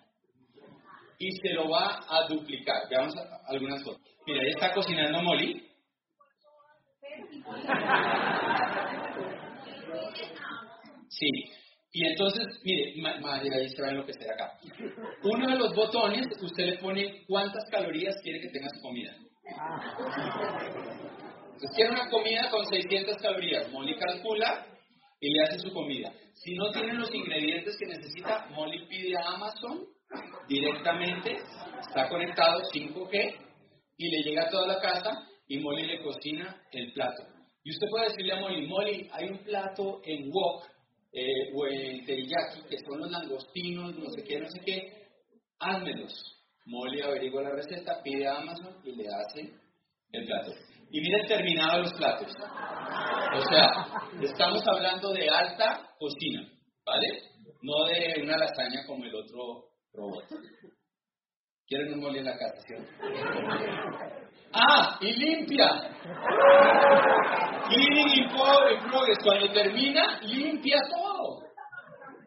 y 1.20 1.30
se 1.30 1.50
lo 1.50 1.70
va 1.70 2.00
a 2.08 2.26
duplicar. 2.30 2.88
Veamos 2.90 3.16
algunas 3.48 3.84
fotos. 3.84 4.02
Mira, 4.26 4.44
ahí 4.44 4.52
está 4.52 4.74
cocinando 4.74 5.22
Molly. 5.22 5.68
Sí, 11.10 11.28
y 11.94 12.06
entonces, 12.06 12.46
mire, 12.64 12.94
ahí 13.54 13.70
se 13.70 13.82
va 13.82 13.90
a 13.90 13.92
enloquecer 13.92 14.32
acá. 14.32 14.58
Uno 15.24 15.50
de 15.50 15.58
los 15.58 15.76
botones, 15.76 16.26
usted 16.42 16.66
le 16.66 16.78
pone 16.78 17.24
cuántas 17.28 17.70
calorías 17.70 18.16
quiere 18.24 18.40
que 18.40 18.50
tenga 18.50 18.70
su 18.70 18.82
comida. 18.82 19.14
Entonces, 21.44 21.72
quiere 21.76 21.92
una 21.92 22.10
comida 22.10 22.50
con 22.50 22.66
600 22.66 23.18
calorías. 23.18 23.70
Molly 23.72 23.98
calcula 23.98 24.66
y 25.20 25.34
le 25.34 25.44
hace 25.44 25.60
su 25.60 25.74
comida. 25.74 26.14
Si 26.34 26.56
no 26.56 26.72
tiene 26.72 26.94
los 26.94 27.14
ingredientes 27.14 27.76
que 27.78 27.88
necesita, 27.88 28.48
Molly 28.52 28.88
pide 28.88 29.18
a 29.18 29.34
Amazon 29.36 29.86
directamente, 30.48 31.40
está 31.88 32.08
conectado 32.08 32.62
5G 32.74 33.36
y 33.98 34.10
le 34.10 34.24
llega 34.24 34.44
a 34.44 34.50
toda 34.50 34.68
la 34.68 34.80
casa 34.80 35.28
y 35.48 35.60
Molly 35.60 35.88
le 35.88 36.02
cocina 36.02 36.56
el 36.72 36.94
plato. 36.94 37.24
Y 37.64 37.72
usted 37.72 37.88
puede 37.90 38.08
decirle 38.08 38.34
a 38.34 38.40
Molly, 38.40 38.66
Molly, 38.66 39.10
hay 39.12 39.30
un 39.30 39.40
plato 39.40 40.02
en 40.06 40.30
wok 40.32 40.64
eh, 41.14 41.52
o 41.54 41.66
el 41.66 42.06
teriyaki, 42.06 42.62
que 42.70 42.78
son 42.80 43.00
los 43.00 43.12
langostinos, 43.12 43.96
no 43.98 44.10
sé 44.12 44.24
qué, 44.24 44.40
no 44.40 44.50
sé 44.50 44.60
qué, 44.66 45.08
házmelos. 45.60 46.14
Molly 46.66 47.02
averigua 47.02 47.42
la 47.42 47.52
receta, 47.52 48.02
pide 48.04 48.28
a 48.28 48.38
Amazon 48.38 48.78
y 48.84 48.96
le 48.96 49.08
hace 49.08 49.52
el 50.12 50.26
plato. 50.26 50.52
Y 50.92 51.02
mira 51.02 51.26
terminado 51.28 51.84
los 51.84 51.94
platos. 51.94 52.34
O 52.34 53.42
sea, 53.50 53.88
estamos 54.22 54.62
hablando 54.68 55.12
de 55.14 55.30
alta 55.30 55.90
cocina, 55.98 56.48
¿vale? 56.86 57.24
No 57.62 57.86
de 57.86 58.22
una 58.22 58.38
lasaña 58.38 58.86
como 58.86 59.06
el 59.06 59.16
otro 59.16 59.70
robot. 59.94 60.26
¿Quieren 61.72 61.94
un 61.94 62.02
molly 62.02 62.20
en 62.20 62.26
la 62.26 62.38
casa, 62.38 62.62
¿cierto? 62.68 62.92
¡Ah! 64.52 65.00
¡Y 65.00 65.14
limpia! 65.14 65.70
Y 67.70 68.28
progres, 68.28 69.18
cuando 69.24 69.54
termina, 69.54 70.20
limpia 70.20 70.82
todo. 70.90 71.40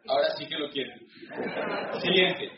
Ahora 0.09 0.31
sí 0.39 0.47
que 0.47 0.55
lo 0.57 0.71
quieren. 0.71 0.99
Siguiente. 2.01 2.53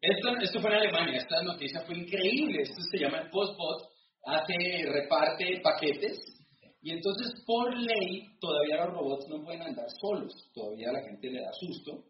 Esto, 0.00 0.36
esto 0.42 0.60
fue 0.60 0.70
en 0.70 0.76
Alemania, 0.78 1.18
esta 1.18 1.40
noticia 1.40 1.82
fue 1.82 1.98
increíble. 1.98 2.62
Esto 2.62 2.82
se 2.90 2.98
llama 2.98 3.18
el 3.18 3.30
Postbot, 3.30 3.82
hace, 4.24 4.90
reparte 4.90 5.60
paquetes. 5.62 6.18
Y 6.82 6.90
entonces, 6.90 7.44
por 7.46 7.72
ley, 7.78 8.26
todavía 8.40 8.84
los 8.84 8.94
robots 8.94 9.28
no 9.28 9.44
pueden 9.44 9.62
andar 9.62 9.86
solos. 10.00 10.50
Todavía 10.52 10.90
la 10.90 11.02
gente 11.02 11.30
le 11.30 11.42
da 11.42 11.52
susto. 11.52 12.06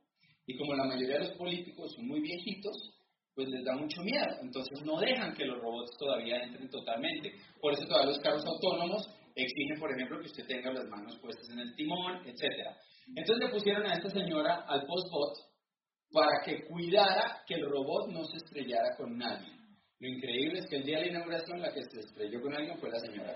Y 0.47 0.57
como 0.57 0.73
la 0.73 0.85
mayoría 0.85 1.19
de 1.19 1.29
los 1.29 1.37
políticos 1.37 1.93
son 1.95 2.07
muy 2.07 2.21
viejitos, 2.21 2.94
pues 3.35 3.49
les 3.49 3.65
da 3.65 3.75
mucho 3.75 4.03
miedo. 4.03 4.27
Entonces 4.41 4.81
no 4.85 4.99
dejan 5.01 5.35
que 5.35 5.45
los 5.45 5.61
robots 5.61 5.97
todavía 5.99 6.43
entren 6.43 6.69
totalmente. 6.69 7.33
Por 7.61 7.73
eso 7.73 7.87
todavía 7.87 8.13
los 8.13 8.21
carros 8.21 8.45
autónomos 8.47 9.09
exigen, 9.35 9.79
por 9.81 9.91
ejemplo, 9.91 10.21
que 10.21 10.27
usted 10.27 10.47
tenga 10.47 10.73
las 10.73 10.87
manos 10.89 11.19
puestas 11.19 11.49
en 11.51 11.59
el 11.59 11.75
timón, 11.75 12.27
etc. 12.27 12.43
Entonces 13.09 13.47
le 13.47 13.53
pusieron 13.53 13.87
a 13.87 13.95
esta 13.95 14.09
señora 14.11 14.65
al 14.69 14.87
postbot 14.87 15.35
para 16.13 16.43
que 16.45 16.65
cuidara 16.67 17.43
que 17.47 17.55
el 17.55 17.69
robot 17.69 18.11
no 18.11 18.25
se 18.25 18.37
estrellara 18.37 18.97
con 18.97 19.19
nadie. 19.19 19.53
Lo 19.99 20.09
increíble 20.09 20.61
es 20.61 20.67
que 20.69 20.77
el 20.77 20.85
día 20.85 20.99
de 20.99 21.07
la 21.07 21.11
inauguración 21.11 21.61
la 21.61 21.73
que 21.73 21.83
se 21.83 22.01
estrelló 22.01 22.41
con 22.41 22.55
alguien 22.55 22.79
fue 22.79 22.91
la 22.91 23.01
señora. 23.01 23.35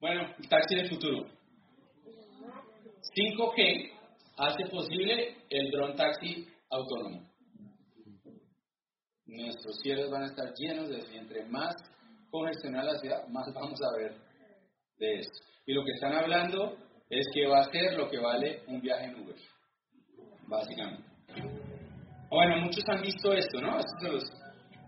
Bueno, 0.00 0.34
el 0.38 0.48
taxi 0.48 0.76
del 0.76 0.88
futuro. 0.88 1.26
5G 3.16 3.90
hace 4.36 4.66
posible 4.70 5.36
el 5.50 5.70
drone 5.70 5.94
taxi 5.94 6.46
autónomo. 6.78 7.28
Nuestros 9.26 9.78
cielos 9.82 10.10
van 10.10 10.22
a 10.22 10.26
estar 10.26 10.52
llenos 10.54 10.88
de 10.88 10.98
y 11.12 11.18
entre 11.18 11.44
más 11.46 11.74
congestionada 12.30 12.92
la 12.92 12.98
ciudad, 12.98 13.28
más 13.28 13.46
vamos 13.54 13.78
a 13.82 13.96
ver 13.96 14.14
de 14.98 15.20
eso. 15.20 15.30
Y 15.66 15.74
lo 15.74 15.84
que 15.84 15.92
están 15.92 16.14
hablando 16.14 16.76
es 17.10 17.26
que 17.32 17.46
va 17.46 17.60
a 17.60 17.70
ser 17.70 17.94
lo 17.94 18.08
que 18.08 18.18
vale 18.18 18.62
un 18.66 18.80
viaje 18.80 19.06
en 19.06 19.22
Uber, 19.22 19.36
básicamente. 20.46 21.08
Bueno, 22.30 22.64
muchos 22.64 22.84
han 22.88 23.02
visto 23.02 23.32
esto, 23.32 23.60
¿no? 23.60 23.78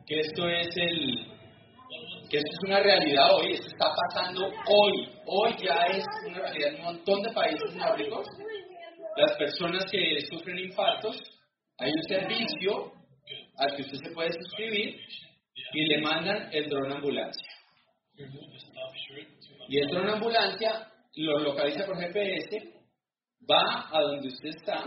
que 0.07 0.21
esto 0.21 0.49
es 0.49 0.69
el, 0.77 1.27
que 2.29 2.39
esto 2.39 2.51
es 2.51 2.69
una 2.69 2.81
realidad 2.81 3.35
hoy, 3.35 3.53
esto 3.53 3.69
está 3.69 3.91
pasando 4.09 4.47
hoy, 4.47 5.09
hoy 5.27 5.55
ya 5.63 5.87
es 5.87 6.05
una 6.27 6.41
realidad 6.41 6.75
en 6.75 6.77
un 6.77 6.85
montón 6.85 7.23
de 7.23 7.31
países 7.33 7.75
nórdicos. 7.77 8.27
Las 9.17 9.37
personas 9.37 9.85
que 9.91 10.21
sufren 10.31 10.59
infartos 10.59 11.17
hay 11.81 11.91
un 11.91 12.03
servicio 12.03 12.93
al 13.57 13.75
que 13.75 13.83
usted 13.83 13.99
se 13.99 14.15
puede 14.15 14.31
suscribir 14.33 15.01
y 15.73 15.85
le 15.87 16.01
mandan 16.03 16.49
el 16.53 16.69
dron 16.69 16.93
ambulancia. 16.93 17.53
Y 19.69 19.79
el 19.79 19.89
dron 19.89 20.11
ambulancia 20.11 20.87
lo 21.17 21.39
localiza 21.41 21.87
por 21.87 21.97
GPS, 21.97 22.75
va 23.51 23.89
a 23.91 24.01
donde 24.03 24.29
usted 24.29 24.51
está, 24.51 24.85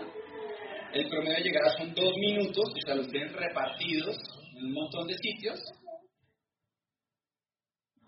el 0.94 1.08
promedio 1.08 1.38
de 1.38 1.44
llegada 1.44 1.78
son 1.78 1.94
dos 1.96 2.14
minutos, 2.18 2.64
o 2.70 2.86
sea, 2.86 2.96
los 2.96 3.08
tienen 3.10 3.34
repartidos 3.34 4.16
en 4.56 4.66
un 4.66 4.74
montón 4.74 5.08
de 5.08 5.18
sitios. 5.18 5.60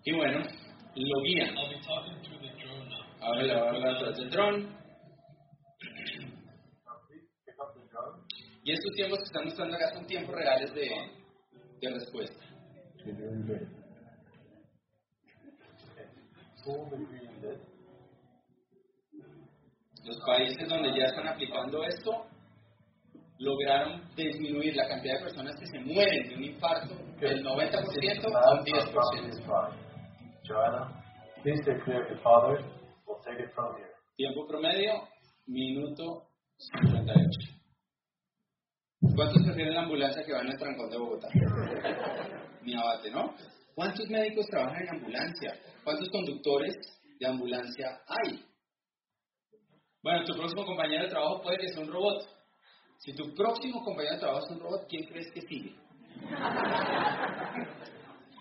Y 0.04 0.12
bueno, 0.12 0.38
lo 0.94 1.22
guían. 1.22 1.56
Ahora 3.20 3.42
le 3.42 3.54
voy 3.54 3.66
a 3.66 3.70
hablar 3.70 4.14
del 4.14 4.30
dron. 4.30 4.85
Y 8.66 8.72
estos 8.72 8.92
tiempos 8.96 9.20
que 9.20 9.26
están 9.26 9.44
mostrando 9.44 9.76
acá 9.76 9.92
son 9.94 10.04
tiempos 10.08 10.34
reales 10.34 10.74
de, 10.74 10.90
de 11.80 11.94
respuesta. 11.94 12.44
Los 20.04 20.20
países 20.26 20.68
donde 20.68 20.98
ya 20.98 21.04
están 21.04 21.28
aplicando 21.28 21.84
esto 21.84 22.26
lograron 23.38 24.02
disminuir 24.16 24.74
la 24.74 24.88
cantidad 24.88 25.18
de 25.18 25.24
personas 25.26 25.54
que 25.60 25.66
se 25.66 25.78
mueren 25.78 26.28
de 26.28 26.34
un 26.34 26.42
infarto 26.42 26.96
del 27.20 27.44
90% 27.44 28.34
a 28.34 28.52
un 28.52 28.64
10%. 28.64 29.76
Joanna, 30.42 31.04
please 31.44 31.62
declare 31.64 32.08
the 32.08 32.20
father. 32.20 32.64
We'll 33.06 33.20
take 33.24 33.40
it 33.44 33.54
from 33.54 33.76
here. 33.76 33.92
Tiempo 34.16 34.44
promedio, 34.48 35.06
minuto 35.46 36.26
58. 36.58 37.56
¿Cuántos 39.00 39.42
prefieren 39.44 39.74
la 39.74 39.82
ambulancia 39.82 40.24
que 40.24 40.32
van 40.32 40.48
al 40.48 40.58
trancón 40.58 40.90
de 40.90 40.96
Bogotá? 40.96 41.28
Mi 42.62 42.74
abate, 42.74 43.10
¿no? 43.10 43.34
¿Cuántos 43.74 44.08
médicos 44.08 44.46
trabajan 44.46 44.82
en 44.82 44.96
ambulancia? 44.96 45.60
¿Cuántos 45.84 46.08
conductores 46.08 46.74
de 47.18 47.26
ambulancia 47.26 48.00
hay? 48.08 48.42
Bueno, 50.02 50.24
tu 50.24 50.34
próximo 50.34 50.64
compañero 50.64 51.04
de 51.04 51.10
trabajo 51.10 51.42
puede 51.42 51.58
que 51.58 51.68
sea 51.68 51.82
un 51.82 51.92
robot. 51.92 52.26
Si 52.98 53.12
tu 53.12 53.34
próximo 53.34 53.82
compañero 53.84 54.14
de 54.14 54.20
trabajo 54.20 54.46
es 54.46 54.50
un 54.52 54.60
robot, 54.60 54.86
¿quién 54.88 55.04
crees 55.04 55.30
que 55.32 55.42
sigue? 55.42 55.76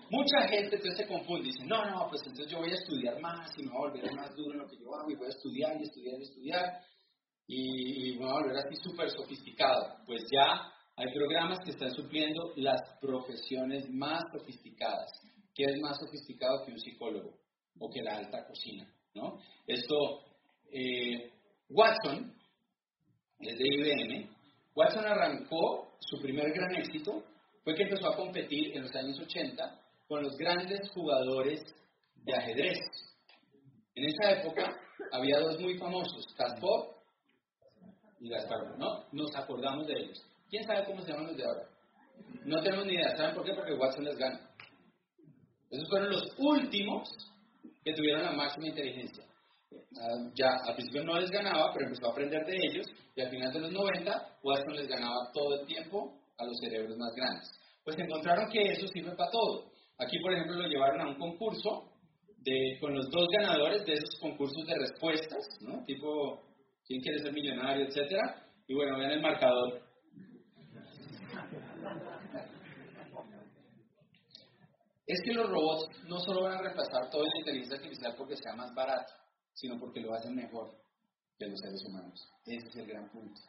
Mucha 0.09 0.47
gente 0.47 0.75
entonces 0.75 0.97
se 0.97 1.07
confunde 1.07 1.49
y 1.49 1.51
dice, 1.51 1.65
no, 1.65 1.83
no, 1.83 2.07
pues 2.09 2.21
entonces 2.21 2.51
yo 2.51 2.59
voy 2.59 2.71
a 2.71 2.75
estudiar 2.75 3.19
más 3.19 3.51
y 3.57 3.63
me 3.63 3.71
voy 3.71 3.89
a 3.89 3.91
volver 3.91 4.13
más 4.13 4.35
duro 4.35 4.53
en 4.53 4.59
lo 4.59 4.67
que 4.67 4.77
yo 4.77 4.95
hago 4.95 5.11
y 5.11 5.15
voy 5.15 5.25
a 5.25 5.29
estudiar 5.29 5.75
y 5.79 5.83
estudiar 5.83 6.19
y 6.19 6.23
estudiar 6.23 6.81
y, 7.47 8.09
y 8.09 8.17
voy 8.17 8.29
a 8.29 8.33
volver 8.33 8.57
así 8.57 8.75
súper 8.83 9.09
sofisticado. 9.09 9.97
Pues 10.05 10.23
ya 10.31 10.71
hay 10.95 11.13
programas 11.13 11.59
que 11.63 11.71
están 11.71 11.91
supliendo 11.91 12.53
las 12.55 12.81
profesiones 13.01 13.89
más 13.89 14.23
sofisticadas. 14.31 15.11
¿Qué 15.53 15.65
es 15.65 15.79
más 15.81 15.97
sofisticado 15.99 16.65
que 16.65 16.71
un 16.71 16.79
psicólogo 16.79 17.37
o 17.79 17.89
que 17.89 18.01
la 18.01 18.17
alta 18.17 18.45
cocina? 18.47 18.87
¿no? 19.13 19.39
Esto, 19.67 20.21
eh, 20.71 21.31
Watson, 21.69 22.33
es 23.39 23.57
de 23.57 23.65
IBM, 23.67 24.29
Watson 24.73 25.05
arrancó 25.05 25.97
su 25.99 26.21
primer 26.21 26.51
gran 26.51 26.75
éxito, 26.75 27.23
fue 27.63 27.75
que 27.75 27.83
empezó 27.83 28.07
a 28.09 28.15
competir 28.15 28.75
en 28.75 28.83
los 28.83 28.95
años 28.95 29.19
80 29.19 29.81
con 30.07 30.23
los 30.23 30.37
grandes 30.37 30.89
jugadores 30.91 31.61
de 32.15 32.33
ajedrez. 32.33 32.79
En 33.95 34.05
esa 34.05 34.31
época 34.31 34.77
había 35.11 35.39
dos 35.39 35.59
muy 35.59 35.77
famosos, 35.77 36.25
Kasparov 36.37 36.94
y 38.19 38.29
Gaspar, 38.29 38.77
¿no? 38.77 39.03
Nos 39.11 39.35
acordamos 39.35 39.87
de 39.87 39.93
ellos. 39.93 40.21
¿Quién 40.49 40.63
sabe 40.63 40.85
cómo 40.85 41.01
se 41.01 41.11
llaman 41.11 41.27
los 41.27 41.37
de 41.37 41.45
ahora? 41.45 41.67
No 42.45 42.61
tenemos 42.61 42.85
ni 42.85 42.93
idea. 42.93 43.15
¿Saben 43.15 43.35
por 43.35 43.45
qué? 43.45 43.53
Porque 43.53 43.73
Watson 43.73 44.05
les 44.05 44.17
gana. 44.17 44.39
Esos 45.69 45.89
fueron 45.89 46.09
los 46.09 46.23
últimos 46.37 47.09
que 47.83 47.93
tuvieron 47.93 48.23
la 48.23 48.31
máxima 48.31 48.67
inteligencia. 48.67 49.23
Ah, 49.99 50.29
ya 50.35 50.49
al 50.65 50.75
principio 50.75 51.03
no 51.03 51.19
les 51.19 51.29
ganaba, 51.29 51.71
pero 51.73 51.85
empezó 51.85 52.07
a 52.07 52.11
aprender 52.11 52.45
de 52.45 52.55
ellos 52.55 52.87
y 53.15 53.21
al 53.21 53.29
final 53.29 53.51
de 53.51 53.59
los 53.59 53.71
90 53.71 54.37
Watson 54.43 54.75
les 54.75 54.87
ganaba 54.87 55.31
todo 55.33 55.59
el 55.59 55.65
tiempo 55.65 56.13
a 56.37 56.45
los 56.45 56.57
cerebros 56.61 56.97
más 56.97 57.13
grandes. 57.15 57.51
Pues 57.83 57.97
encontraron 57.97 58.49
que 58.49 58.61
eso 58.73 58.87
sirve 58.87 59.15
para 59.15 59.31
todo. 59.31 59.65
Aquí, 59.97 60.19
por 60.19 60.33
ejemplo, 60.33 60.55
lo 60.55 60.67
llevaron 60.67 61.01
a 61.01 61.09
un 61.09 61.15
concurso 61.15 61.91
de, 62.37 62.77
con 62.79 62.93
los 62.93 63.09
dos 63.09 63.27
ganadores 63.31 63.85
de 63.85 63.93
esos 63.93 64.19
concursos 64.19 64.65
de 64.65 64.75
respuestas, 64.75 65.45
¿no? 65.61 65.83
Tipo 65.85 66.41
quién 66.85 67.01
quiere 67.01 67.19
ser 67.19 67.33
millonario, 67.33 67.85
etcétera. 67.85 68.47
Y 68.67 68.73
bueno, 68.73 68.97
vean 68.97 69.11
el 69.11 69.21
marcador. 69.21 69.81
Es 75.07 75.19
que 75.23 75.33
los 75.33 75.47
robots 75.47 75.87
no 76.07 76.19
solo 76.19 76.43
van 76.43 76.53
a 76.53 76.61
reemplazar 76.61 77.09
toda 77.11 77.25
la 77.25 77.39
inteligencia 77.39 77.77
artificial 77.77 78.15
porque 78.17 78.35
sea 78.37 78.55
más 78.55 78.73
barato, 78.73 79.13
sino 79.53 79.79
porque 79.79 80.01
lo 80.01 80.13
hacen 80.15 80.35
mejor 80.35 80.71
que 81.37 81.45
los 81.45 81.59
seres 81.59 81.83
humanos. 81.87 82.19
Ese 82.45 82.67
es 82.67 82.75
el 82.75 82.87
gran 82.87 83.09
punto. 83.11 83.39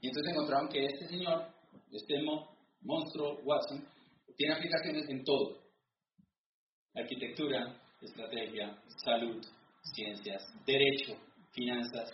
Y 0.00 0.08
entonces 0.08 0.32
encontraron 0.32 0.68
que 0.68 0.84
este 0.84 1.08
señor, 1.08 1.48
este 1.90 2.14
monstruo 2.82 3.38
Watson, 3.44 3.88
tiene 4.36 4.54
aplicaciones 4.54 5.08
en 5.08 5.24
todo. 5.24 5.62
Arquitectura, 6.94 7.80
estrategia, 8.02 8.78
salud, 9.02 9.42
ciencias, 9.94 10.42
derecho, 10.66 11.16
finanzas, 11.52 12.10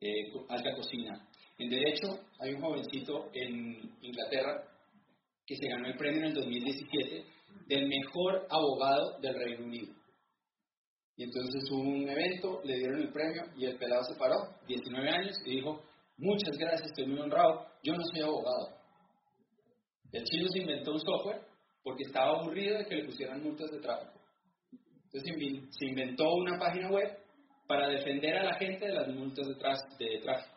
eh, 0.00 0.32
alta 0.48 0.74
cocina. 0.74 1.26
En 1.58 1.70
derecho 1.70 2.18
hay 2.38 2.54
un 2.54 2.60
jovencito 2.60 3.30
en 3.32 3.96
Inglaterra 4.02 4.62
que 5.46 5.56
se 5.56 5.68
ganó 5.68 5.86
el 5.86 5.96
premio 5.96 6.20
en 6.20 6.26
el 6.26 6.34
2017 6.34 7.24
del 7.66 7.88
mejor 7.88 8.46
abogado 8.50 9.18
del 9.20 9.34
Reino 9.34 9.64
Unido. 9.64 9.94
Y 11.16 11.24
entonces 11.24 11.70
hubo 11.70 11.80
un 11.80 12.08
evento, 12.08 12.60
le 12.64 12.76
dieron 12.76 13.00
el 13.00 13.12
premio 13.12 13.44
y 13.56 13.64
el 13.64 13.78
pelado 13.78 14.02
se 14.04 14.18
paró, 14.18 14.36
19 14.66 15.08
años, 15.08 15.34
y 15.46 15.56
dijo, 15.56 15.82
muchas 16.18 16.58
gracias, 16.58 16.90
estoy 16.90 17.06
muy 17.06 17.20
honrado, 17.20 17.66
yo 17.82 17.94
no 17.94 18.04
soy 18.12 18.20
abogado. 18.20 18.76
El 20.12 20.24
chino 20.24 20.46
se 20.48 20.60
inventó 20.60 20.92
un 20.92 21.00
software 21.00 21.40
porque 21.82 22.02
estaba 22.02 22.38
aburrido 22.38 22.76
de 22.78 22.86
que 22.86 22.96
le 22.96 23.04
pusieran 23.04 23.42
multas 23.42 23.70
de 23.70 23.80
tráfico. 23.80 24.20
Entonces 25.04 25.32
se 25.70 25.86
inventó 25.86 26.24
una 26.34 26.58
página 26.58 26.90
web 26.90 27.25
para 27.66 27.88
defender 27.88 28.36
a 28.38 28.44
la 28.44 28.54
gente 28.54 28.86
de 28.86 28.92
las 28.92 29.08
multas 29.08 29.46
de, 29.98 30.04
de 30.04 30.18
tráfico. 30.20 30.56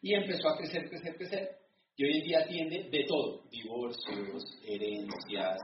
Y 0.00 0.14
empezó 0.14 0.48
a 0.48 0.56
crecer, 0.56 0.88
crecer, 0.88 1.16
crecer. 1.16 1.48
Y 1.96 2.04
hoy 2.04 2.18
en 2.18 2.24
día 2.24 2.38
atiende 2.40 2.88
de 2.90 3.04
todo, 3.04 3.42
divorcios, 3.50 4.44
herencias, 4.64 5.58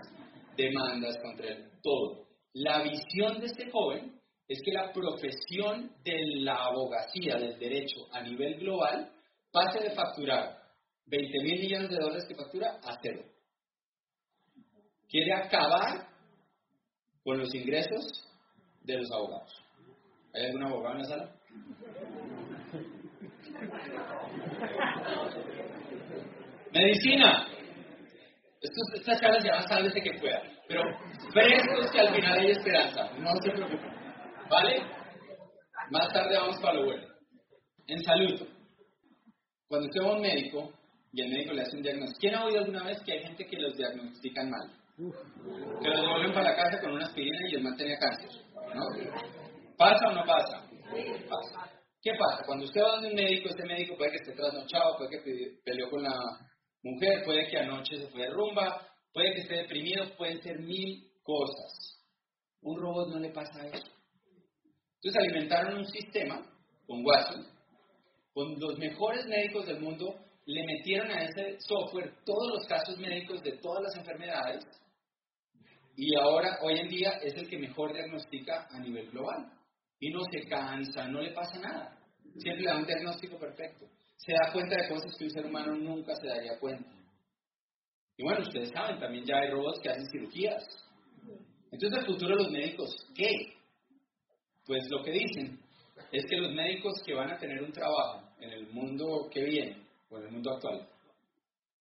demandas 0.56 1.16
contra 1.22 1.48
él, 1.48 1.70
todo. 1.82 2.26
La 2.54 2.82
visión 2.82 3.40
de 3.40 3.46
este 3.46 3.70
joven 3.70 4.20
es 4.48 4.60
que 4.64 4.72
la 4.72 4.92
profesión 4.92 5.90
de 6.04 6.40
la 6.40 6.66
abogacía, 6.66 7.36
del 7.36 7.58
derecho 7.58 8.06
a 8.12 8.22
nivel 8.22 8.58
global, 8.58 9.10
pase 9.50 9.80
de 9.80 9.90
facturar 9.90 10.58
20 11.06 11.42
mil 11.42 11.60
millones 11.60 11.90
de 11.90 11.96
dólares 11.96 12.24
que 12.28 12.34
factura 12.34 12.80
a 12.82 12.98
cero. 13.00 13.22
Quiere 15.08 15.32
acabar 15.32 16.08
con 17.22 17.38
los 17.38 17.54
ingresos 17.54 18.28
de 18.82 18.98
los 18.98 19.10
abogados. 19.12 19.63
¿Hay 20.34 20.46
algún 20.46 20.64
abogado 20.64 20.96
en 20.96 21.02
la 21.02 21.04
sala? 21.04 21.30
Medicina. 26.72 27.46
estas 28.60 29.20
caras 29.20 29.44
ya 29.44 29.64
van 29.70 29.84
de 29.84 30.02
que 30.02 30.18
pueda. 30.18 30.42
Pero 30.66 30.82
frescos 31.32 31.90
que 31.92 32.00
al 32.00 32.14
final 32.14 32.38
hay 32.38 32.50
esperanza. 32.50 33.10
No 33.18 33.30
se 33.42 33.50
preocupen. 33.50 33.92
¿Vale? 34.50 34.82
Más 35.90 36.12
tarde 36.12 36.36
vamos 36.36 36.60
para 36.60 36.74
lo 36.74 36.86
bueno. 36.86 37.06
En 37.86 38.02
salud. 38.02 38.48
Cuando 39.68 39.86
usted 39.86 40.02
va 40.02 40.10
a 40.10 40.16
un 40.16 40.22
médico 40.22 40.72
y 41.12 41.22
el 41.22 41.30
médico 41.30 41.52
le 41.52 41.62
hace 41.62 41.76
un 41.76 41.82
diagnóstico, 41.82 42.20
¿quién 42.20 42.34
ha 42.34 42.44
oído 42.44 42.58
alguna 42.60 42.84
vez 42.84 43.00
que 43.04 43.12
hay 43.12 43.20
gente 43.20 43.46
que 43.46 43.56
los 43.56 43.76
diagnostican 43.76 44.50
mal? 44.50 44.70
Que 45.80 45.88
los 45.88 46.00
devuelven 46.00 46.32
para 46.32 46.50
la 46.50 46.56
casa 46.56 46.80
con 46.80 46.92
una 46.92 47.06
aspirina 47.06 47.38
y 47.48 47.54
el 47.54 47.62
man 47.62 47.76
tenía 47.76 47.98
cáncer. 47.98 48.30
¿no? 48.74 49.43
¿Pasa 49.76 50.08
o 50.08 50.12
no 50.12 50.24
pasa? 50.24 50.68
Pasa. 51.28 51.70
¿Qué 52.02 52.12
pasa? 52.18 52.44
Cuando 52.46 52.64
usted 52.66 52.80
va 52.80 52.96
a 52.96 53.00
un 53.00 53.14
médico, 53.14 53.48
este 53.48 53.64
médico 53.64 53.96
puede 53.96 54.10
que 54.10 54.16
esté 54.18 54.32
trasnochado, 54.32 54.96
puede 54.98 55.22
que 55.22 55.58
peleó 55.64 55.90
con 55.90 56.02
la 56.02 56.14
mujer, 56.82 57.24
puede 57.24 57.48
que 57.48 57.58
anoche 57.58 57.96
se 57.96 58.08
fue 58.08 58.22
de 58.22 58.30
rumba, 58.30 58.86
puede 59.12 59.32
que 59.34 59.40
esté 59.40 59.54
deprimido, 59.56 60.14
pueden 60.16 60.40
ser 60.42 60.60
mil 60.60 61.10
cosas. 61.22 62.02
Un 62.60 62.78
robot 62.80 63.08
no 63.08 63.18
le 63.18 63.30
pasa 63.30 63.66
eso. 63.66 63.90
Entonces 65.02 65.22
alimentaron 65.22 65.78
un 65.78 65.86
sistema 65.86 66.40
con 66.86 67.04
Watson, 67.04 67.46
con 68.32 68.58
los 68.60 68.78
mejores 68.78 69.26
médicos 69.26 69.66
del 69.66 69.80
mundo, 69.80 70.14
le 70.46 70.66
metieron 70.66 71.10
a 71.10 71.24
ese 71.24 71.58
software 71.60 72.12
todos 72.24 72.48
los 72.54 72.66
casos 72.66 72.98
médicos 72.98 73.42
de 73.42 73.52
todas 73.58 73.82
las 73.82 73.96
enfermedades 73.96 74.66
y 75.96 76.14
ahora, 76.16 76.58
hoy 76.62 76.80
en 76.80 76.88
día, 76.88 77.10
es 77.22 77.34
el 77.34 77.48
que 77.48 77.58
mejor 77.58 77.92
diagnostica 77.92 78.66
a 78.70 78.80
nivel 78.80 79.10
global. 79.10 79.48
Y 80.00 80.10
no 80.10 80.20
se 80.30 80.48
cansa, 80.48 81.08
no 81.08 81.20
le 81.20 81.32
pasa 81.32 81.58
nada. 81.58 81.98
Siempre 82.36 82.64
le 82.64 82.70
da 82.70 82.76
un 82.78 82.86
diagnóstico 82.86 83.38
perfecto. 83.38 83.86
Se 84.16 84.32
da 84.32 84.52
cuenta 84.52 84.76
de 84.76 84.88
cosas 84.88 85.14
que 85.16 85.24
un 85.24 85.30
ser 85.30 85.46
humano 85.46 85.74
nunca 85.74 86.14
se 86.16 86.26
daría 86.26 86.58
cuenta. 86.58 86.90
Y 88.16 88.22
bueno, 88.22 88.42
ustedes 88.42 88.70
saben, 88.70 88.98
también 89.00 89.24
ya 89.24 89.36
hay 89.36 89.50
robots 89.50 89.80
que 89.80 89.90
hacen 89.90 90.06
cirugías. 90.10 90.64
Entonces, 91.70 92.00
el 92.00 92.06
futuro 92.06 92.36
de 92.36 92.42
los 92.44 92.52
médicos, 92.52 92.94
¿qué? 93.14 93.30
Pues 94.64 94.84
lo 94.90 95.02
que 95.02 95.10
dicen 95.10 95.58
es 96.12 96.24
que 96.26 96.36
los 96.36 96.54
médicos 96.54 96.94
que 97.04 97.14
van 97.14 97.30
a 97.32 97.38
tener 97.38 97.62
un 97.62 97.72
trabajo 97.72 98.22
en 98.40 98.50
el 98.50 98.68
mundo 98.72 99.28
que 99.32 99.42
viene, 99.44 99.84
o 100.10 100.18
en 100.18 100.26
el 100.26 100.32
mundo 100.32 100.52
actual, 100.52 100.88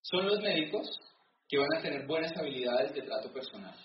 son 0.02 0.26
los 0.26 0.40
médicos 0.40 0.88
que 1.48 1.58
van 1.58 1.78
a 1.78 1.82
tener 1.82 2.08
buenas 2.08 2.36
habilidades 2.36 2.94
de 2.94 3.04
trato 3.04 3.32
personal. 3.32 3.76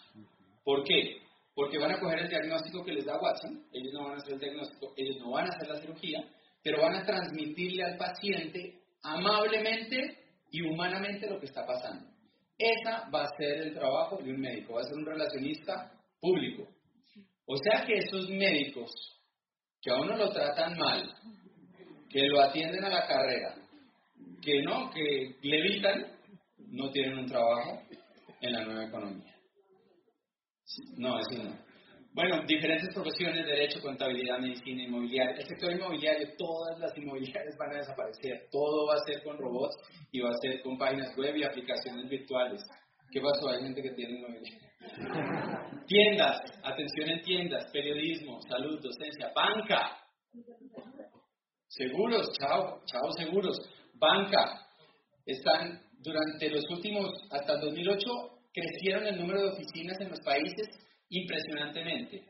¿Por 0.65 0.85
qué? 0.85 1.23
Porque 1.59 1.77
van 1.77 1.91
a 1.91 1.99
coger 1.99 2.21
el 2.21 2.29
diagnóstico 2.29 2.85
que 2.85 2.93
les 2.93 3.05
da 3.05 3.19
Watson, 3.21 3.67
ellos 3.73 3.93
no 3.93 4.05
van 4.05 4.13
a 4.13 4.17
hacer 4.19 4.35
el 4.35 4.39
diagnóstico, 4.39 4.95
ellos 4.97 5.17
no 5.19 5.33
van 5.33 5.45
a 5.45 5.49
hacer 5.49 5.67
la 5.67 5.81
cirugía, 5.81 6.25
pero 6.63 6.81
van 6.81 6.95
a 6.95 7.05
transmitirle 7.05 7.83
al 7.83 7.97
paciente 7.97 8.81
amablemente 9.03 10.19
y 10.53 10.63
humanamente 10.63 11.29
lo 11.29 11.41
que 11.41 11.47
está 11.47 11.67
pasando. 11.67 12.07
Esa 12.57 13.11
va 13.13 13.25
a 13.25 13.37
ser 13.37 13.63
el 13.63 13.75
trabajo 13.75 14.19
de 14.23 14.31
un 14.35 14.41
médico, 14.41 14.75
va 14.75 14.83
a 14.83 14.85
ser 14.85 14.99
un 14.99 15.07
relacionista 15.07 15.91
público. 16.21 16.69
O 17.47 17.57
sea 17.57 17.85
que 17.85 17.95
esos 17.95 18.31
médicos 18.31 18.93
que 19.83 19.91
a 19.91 19.97
uno 19.97 20.17
lo 20.17 20.31
tratan 20.31 20.79
mal, 20.79 21.13
que 22.09 22.23
lo 22.29 22.41
atienden 22.41 22.85
a 22.85 22.89
la 22.89 23.05
carrera, 23.05 23.57
que 24.41 24.63
no, 24.63 24.91
que 24.91 25.35
le 25.43 25.59
evitan, 25.59 26.07
no 26.69 26.89
tienen 26.93 27.19
un 27.19 27.27
trabajo 27.27 27.83
en 28.43 28.53
la 28.53 28.65
nueva 28.65 28.85
economía. 28.85 29.38
No, 30.97 31.19
eso 31.19 31.43
no. 31.43 31.69
Bueno, 32.13 32.43
diferentes 32.47 32.93
profesiones, 32.93 33.47
derecho, 33.47 33.81
contabilidad, 33.81 34.41
medicina, 34.41 34.83
inmobiliaria. 34.83 35.37
El 35.37 35.47
sector 35.47 35.73
inmobiliario, 35.73 36.29
todas 36.37 36.79
las 36.81 36.97
inmobiliarias 36.97 37.57
van 37.57 37.75
a 37.75 37.79
desaparecer. 37.79 38.49
Todo 38.51 38.87
va 38.87 38.95
a 38.95 39.05
ser 39.07 39.23
con 39.23 39.39
robots 39.39 39.77
y 40.11 40.21
va 40.21 40.31
a 40.31 40.39
ser 40.43 40.61
con 40.63 40.77
páginas 40.77 41.17
web 41.17 41.37
y 41.37 41.45
aplicaciones 41.45 42.09
virtuales. 42.09 42.61
¿Qué 43.11 43.21
pasó? 43.21 43.51
Hay 43.51 43.63
gente 43.63 43.83
que 43.83 43.91
tiene 43.91 44.19
inmobiliaria. 44.19 44.69
Tiendas, 45.87 46.41
atención 46.63 47.11
en 47.11 47.23
tiendas, 47.23 47.71
periodismo, 47.73 48.41
salud, 48.43 48.81
docencia, 48.83 49.33
banca. 49.35 49.97
Seguros, 51.69 52.33
chao, 52.39 52.81
chao 52.85 53.13
seguros. 53.13 53.59
Banca. 53.95 54.67
Están 55.25 55.83
durante 56.01 56.51
los 56.51 56.69
últimos, 56.71 57.13
hasta 57.31 57.55
el 57.55 57.61
2008, 57.61 58.38
crecieron 58.53 59.07
el 59.07 59.19
número 59.19 59.43
de 59.43 59.49
oficinas 59.51 60.01
en 60.01 60.11
los 60.11 60.21
países 60.21 60.67
impresionantemente. 61.09 62.23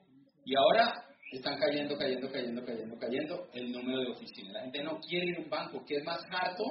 Y 0.44 0.56
ahora 0.56 1.04
están 1.32 1.58
cayendo, 1.58 1.96
cayendo, 1.96 2.30
cayendo, 2.30 2.64
cayendo, 2.64 2.98
cayendo 2.98 3.48
el 3.52 3.72
número 3.72 4.00
de 4.00 4.10
oficinas. 4.10 4.54
La 4.54 4.62
gente 4.62 4.82
no 4.82 4.98
quiere 5.00 5.26
ir 5.26 5.36
a 5.36 5.40
un 5.40 5.50
banco. 5.50 5.84
¿Qué 5.86 5.96
es 5.96 6.04
más 6.04 6.20
harto? 6.30 6.64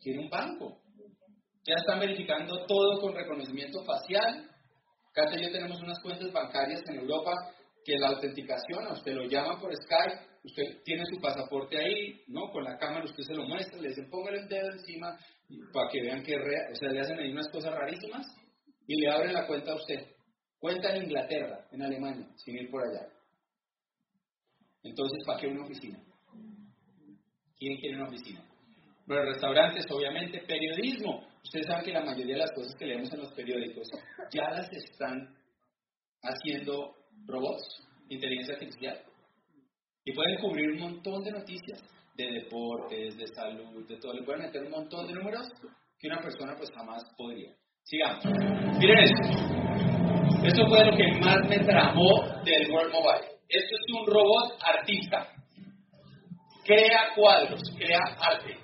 Quiere 0.00 0.20
un 0.20 0.30
banco. 0.30 0.80
Ya 1.66 1.74
están 1.74 2.00
verificando 2.00 2.64
todo 2.66 3.00
con 3.00 3.14
reconocimiento 3.14 3.84
facial, 3.84 4.48
Cata 5.12 5.34
y 5.34 5.44
yo 5.44 5.50
tenemos 5.50 5.80
unas 5.80 5.98
cuentas 6.02 6.30
bancarias 6.30 6.82
en 6.90 6.98
Europa 6.98 7.32
que 7.82 7.96
la 7.98 8.08
autenticación, 8.08 8.86
a 8.86 8.92
usted 8.92 9.14
lo 9.14 9.24
llama 9.24 9.58
por 9.58 9.74
Skype, 9.74 10.20
usted 10.44 10.82
tiene 10.84 11.04
su 11.06 11.18
pasaporte 11.20 11.78
ahí, 11.78 12.22
¿no? 12.28 12.50
Con 12.52 12.64
la 12.64 12.76
cámara 12.76 13.06
usted 13.06 13.22
se 13.22 13.34
lo 13.34 13.46
muestra, 13.46 13.80
le 13.80 13.88
dicen 13.88 14.10
póngale 14.10 14.40
el 14.40 14.48
dedo 14.48 14.70
encima 14.72 15.18
para 15.72 15.88
que 15.90 16.02
vean 16.02 16.22
que 16.22 16.36
o 16.36 16.74
sea, 16.74 16.90
le 16.90 17.00
hacen 17.00 17.18
ahí 17.18 17.32
unas 17.32 17.48
cosas 17.48 17.72
rarísimas 17.72 18.26
y 18.86 19.00
le 19.00 19.10
abren 19.10 19.32
la 19.32 19.46
cuenta 19.46 19.72
a 19.72 19.76
usted. 19.76 20.06
Cuenta 20.58 20.94
en 20.94 21.04
Inglaterra, 21.04 21.66
en 21.70 21.82
Alemania, 21.82 22.28
sin 22.36 22.56
ir 22.56 22.70
por 22.70 22.82
allá. 22.82 23.08
Entonces, 24.82 25.18
¿para 25.26 25.40
qué 25.40 25.48
una 25.48 25.64
oficina? 25.64 25.98
¿Quién 27.58 27.78
quiere 27.78 27.96
una 27.96 28.08
oficina? 28.08 28.42
Bueno, 29.06 29.24
restaurantes, 29.24 29.84
obviamente, 29.90 30.40
periodismo. 30.40 31.26
Ustedes 31.42 31.66
saben 31.66 31.84
que 31.84 31.92
la 31.92 32.04
mayoría 32.04 32.34
de 32.34 32.40
las 32.40 32.52
cosas 32.52 32.74
que 32.76 32.86
leemos 32.86 33.12
en 33.12 33.20
los 33.20 33.32
periódicos 33.32 33.88
ya 34.32 34.50
las 34.50 34.70
están 34.72 35.36
haciendo 36.22 36.94
robots, 37.26 37.86
inteligencia 38.08 38.54
artificial. 38.54 39.00
Y 40.04 40.12
pueden 40.12 40.38
cubrir 40.40 40.70
un 40.70 40.80
montón 40.80 41.22
de 41.24 41.32
noticias 41.32 41.82
de 42.16 42.30
deportes, 42.32 43.16
de 43.16 43.26
salud, 43.28 43.86
de 43.86 43.96
todo. 43.98 44.14
Le 44.14 44.22
pueden 44.22 44.42
meter 44.42 44.62
un 44.62 44.70
montón 44.70 45.06
de 45.06 45.14
números 45.14 45.46
que 45.98 46.08
una 46.08 46.20
persona 46.20 46.54
pues 46.56 46.70
jamás 46.70 47.02
podría. 47.16 47.54
Sigamos. 47.88 48.24
Miren 48.80 48.98
esto. 48.98 49.22
Esto 50.42 50.66
fue 50.66 50.84
lo 50.84 50.96
que 50.96 51.06
más 51.20 51.48
me 51.48 51.60
tramó 51.60 52.42
del 52.44 52.68
World 52.68 52.92
Mobile. 52.92 53.28
Esto 53.48 53.76
es 53.76 53.94
un 53.94 54.06
robot 54.08 54.58
artista. 54.60 55.28
Crea 56.64 57.10
cuadros, 57.14 57.60
crea 57.78 58.00
arte. 58.18 58.56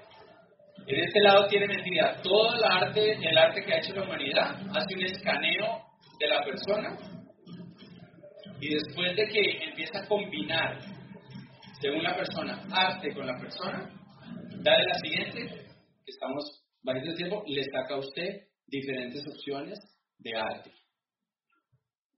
En 0.88 1.04
este 1.04 1.20
lado 1.20 1.46
tiene 1.46 1.68
mentira. 1.68 2.20
Todo 2.20 2.52
el 2.56 2.64
arte, 2.64 3.12
el 3.12 3.38
arte 3.38 3.64
que 3.64 3.72
ha 3.72 3.78
hecho 3.78 3.94
la 3.94 4.02
humanidad, 4.02 4.56
hace 4.74 4.94
un 4.96 5.04
escaneo 5.04 5.82
de 6.18 6.26
la 6.26 6.44
persona 6.44 6.98
y 8.60 8.74
después 8.74 9.14
de 9.14 9.28
que 9.28 9.64
empieza 9.68 10.00
a 10.00 10.08
combinar, 10.08 10.80
según 11.80 12.02
la 12.02 12.16
persona, 12.16 12.60
arte 12.72 13.14
con 13.14 13.28
la 13.28 13.38
persona, 13.38 13.88
dale 14.64 14.84
la 14.84 14.94
siguiente, 14.94 15.46
que 15.46 16.10
estamos 16.10 16.64
varios 16.82 17.14
tiempo, 17.14 17.44
le 17.46 17.62
saca 17.70 17.94
a 17.94 17.98
usted 17.98 18.51
diferentes 18.66 19.26
opciones 19.26 19.78
de 20.18 20.36
arte. 20.36 20.72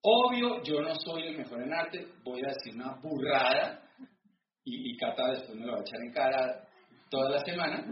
Obvio, 0.03 0.63
yo 0.63 0.81
no 0.83 0.95
soy 0.97 1.29
el 1.29 1.39
mejor 1.39 1.63
en 1.63 1.73
arte, 1.73 2.07
voy 2.23 2.43
a 2.45 2.53
decir 2.53 2.75
una 2.75 2.95
burrada 3.01 3.91
y, 4.63 4.93
y 4.93 4.97
Cata 4.97 5.31
después 5.31 5.59
me 5.59 5.67
lo 5.67 5.73
va 5.73 5.79
a 5.79 5.83
echar 5.83 6.01
en 6.03 6.13
cara 6.13 6.69
toda 7.11 7.31
la 7.31 7.45
semana. 7.45 7.85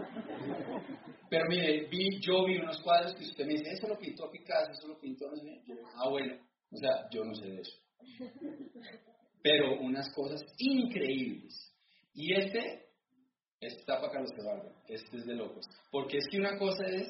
Pero 1.31 1.45
mire, 1.49 1.87
vi, 1.89 2.21
yo 2.21 2.45
vi 2.45 2.59
unos 2.59 2.81
cuadros 2.83 3.15
que 3.15 3.25
usted 3.25 3.47
me 3.47 3.55
dice, 3.55 3.71
eso 3.71 3.89
lo 3.89 3.99
pintó 3.99 4.31
Picasso, 4.31 4.73
eso 4.73 4.89
lo 4.89 5.01
pintó, 5.01 5.31
no 5.31 5.37
sé. 5.37 5.63
ah, 5.97 6.09
bueno, 6.11 6.35
o 6.71 6.77
sea, 6.77 7.09
yo 7.11 7.25
no 7.25 7.35
sé 7.35 7.47
de 7.47 7.61
eso. 7.61 7.73
pero 9.43 9.81
unas 9.81 10.13
cosas 10.15 10.45
increíbles. 10.59 11.55
Y 12.15 12.35
este, 12.35 12.87
este 13.61 13.81
está 13.81 14.01
para 14.01 14.13
Carlos 14.13 14.31
Eduardo, 14.37 14.75
este 14.89 15.17
es 15.17 15.25
de 15.25 15.35
locos. 15.35 15.65
Porque 15.91 16.19
es 16.19 16.25
que 16.31 16.39
una 16.39 16.59
cosa 16.59 16.85
es, 16.87 17.09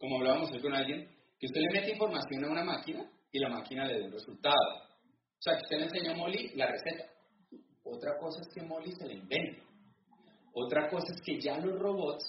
como 0.00 0.16
hablábamos 0.16 0.50
hoy 0.50 0.62
con 0.62 0.74
alguien, 0.74 1.06
que 1.38 1.46
usted 1.46 1.60
le 1.60 1.80
mete 1.80 1.92
información 1.92 2.44
a 2.44 2.50
una 2.50 2.64
máquina 2.64 3.08
y 3.30 3.38
la 3.38 3.50
máquina 3.50 3.84
le 3.84 3.98
dé 3.98 4.06
un 4.06 4.12
resultado. 4.12 4.56
O 5.38 5.42
sea, 5.42 5.56
que 5.56 5.62
usted 5.62 5.78
le 5.78 5.84
enseña 5.84 6.12
a 6.12 6.16
Molly 6.16 6.52
la 6.54 6.66
receta. 6.66 7.04
Otra 7.84 8.18
cosa 8.18 8.40
es 8.40 8.48
que 8.54 8.62
Molly 8.62 8.92
se 8.92 9.06
la 9.06 9.12
invente. 9.12 9.62
Otra 10.54 10.88
cosa 10.88 11.12
es 11.12 11.20
que 11.20 11.38
ya 11.38 11.58
los 11.58 11.78
robots, 11.78 12.24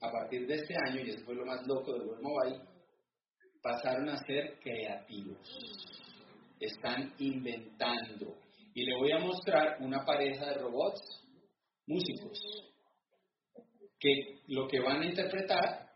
a 0.00 0.12
partir 0.12 0.46
de 0.46 0.54
este 0.54 0.74
año, 0.86 1.00
y 1.00 1.10
eso 1.10 1.24
fue 1.24 1.34
lo 1.34 1.46
más 1.46 1.66
loco 1.66 1.94
del 1.94 2.02
World 2.02 2.22
Mobile, 2.22 2.60
pasaron 3.62 4.08
a 4.10 4.18
ser 4.24 4.58
creativos. 4.60 5.38
Están 6.60 7.14
inventando. 7.18 8.36
Y 8.74 8.84
le 8.84 8.96
voy 8.96 9.12
a 9.12 9.18
mostrar 9.18 9.78
una 9.80 10.04
pareja 10.04 10.46
de 10.46 10.58
robots, 10.58 11.00
músicos, 11.86 12.38
que 13.98 14.40
lo 14.48 14.68
que 14.68 14.80
van 14.80 15.02
a 15.02 15.06
interpretar, 15.06 15.87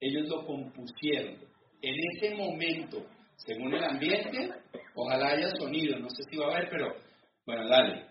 ellos 0.00 0.28
lo 0.28 0.46
compusieron. 0.46 1.36
En 1.82 1.94
ese 2.12 2.34
momento, 2.34 3.04
según 3.36 3.74
el 3.74 3.84
ambiente, 3.84 4.50
ojalá 4.94 5.28
haya 5.28 5.50
sonido, 5.56 5.98
no 5.98 6.08
sé 6.10 6.22
si 6.30 6.36
va 6.36 6.46
a 6.46 6.56
haber, 6.56 6.70
pero 6.70 6.94
bueno, 7.46 7.68
dale. 7.68 8.06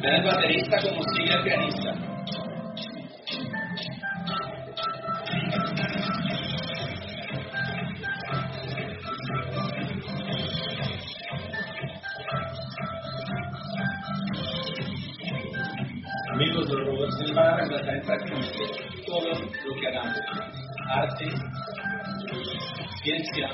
Vean 0.00 0.14
el 0.14 0.24
baterista 0.24 0.76
como 0.82 1.02
sigue 1.14 1.34
el 1.34 1.42
pianista. 1.42 2.17
Los 17.38 17.46
robots 17.46 17.46
van 17.46 17.46
a 17.46 17.56
reemplazar 17.56 17.94
en 17.94 18.02
prácticamente 18.02 18.58
todo 19.06 19.28
lo 19.30 19.80
que 19.80 19.88
hagamos. 19.88 20.18
Arte, 20.90 21.26
ciencia, 23.02 23.48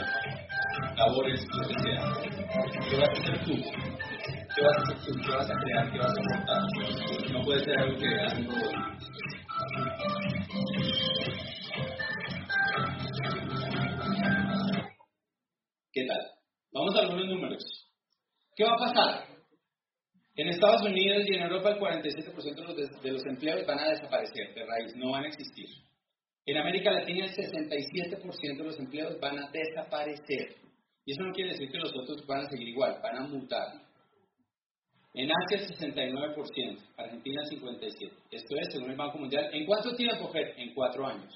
labores, 0.96 1.44
lo 1.52 1.68
que 1.68 1.74
sea. 1.80 2.00
¿Qué 2.90 2.96
vas 2.96 3.08
a 3.08 3.12
hacer 3.12 3.44
tú? 3.44 3.54
¿Qué 4.54 4.62
vas 4.62 4.76
a 4.76 4.82
hacer 4.82 4.96
tú? 5.04 5.20
¿Qué 5.20 5.30
vas 5.32 5.50
a 5.50 5.54
crear? 5.54 5.92
¿Qué 5.92 5.98
vas 5.98 6.14
a 6.16 6.20
aportar? 6.20 7.32
No 7.32 7.42
puede 7.42 7.64
ser 7.64 7.78
algo 7.78 7.98
que 7.98 8.08
haga 8.08 8.38
un. 8.38 8.94
¿Qué 15.92 16.06
tal? 16.06 16.30
Vamos 16.72 16.96
a 16.96 17.00
algunos 17.00 17.26
números. 17.26 17.62
¿Qué 18.56 18.64
va 18.64 18.74
a 18.74 18.78
pasar? 18.78 19.33
En 20.36 20.48
Estados 20.48 20.82
Unidos 20.82 21.24
y 21.28 21.34
en 21.34 21.42
Europa 21.42 21.70
el 21.70 21.78
47% 21.78 23.00
de 23.02 23.12
los, 23.12 23.24
empleos 23.24 23.64
van 23.66 23.78
a 23.78 23.90
desaparecer 23.90 24.52
de 24.52 24.66
raíz, 24.66 24.96
no 24.96 25.12
van 25.12 25.24
a 25.24 25.28
existir. 25.28 25.68
En 26.44 26.56
América 26.56 26.90
Latina 26.90 27.26
el 27.26 27.32
67% 27.32 28.56
de 28.56 28.64
los 28.64 28.78
empleos 28.78 29.18
van 29.20 29.38
a 29.38 29.50
desaparecer. 29.50 30.56
Y 31.06 31.12
eso 31.12 31.22
no 31.22 31.32
quiere 31.32 31.52
decir 31.52 31.70
que 31.70 31.78
los 31.78 31.94
otros 31.94 32.26
van 32.26 32.40
a 32.40 32.48
seguir 32.48 32.68
igual, 32.68 32.98
van 33.00 33.16
a 33.16 33.28
mutar. 33.28 33.80
En 35.12 35.30
Asia 35.30 35.58
el 35.58 35.68
69%, 35.68 36.78
Argentina 36.96 37.42
el 37.48 37.60
57%. 37.60 38.12
Esto 38.32 38.56
es 38.56 38.68
según 38.72 38.90
el 38.90 38.96
Banco 38.96 39.18
Mundial. 39.18 39.48
¿En 39.52 39.64
cuánto 39.66 39.94
tiempo? 39.94 40.32
En 40.34 40.74
cuatro 40.74 41.06
años. 41.06 41.32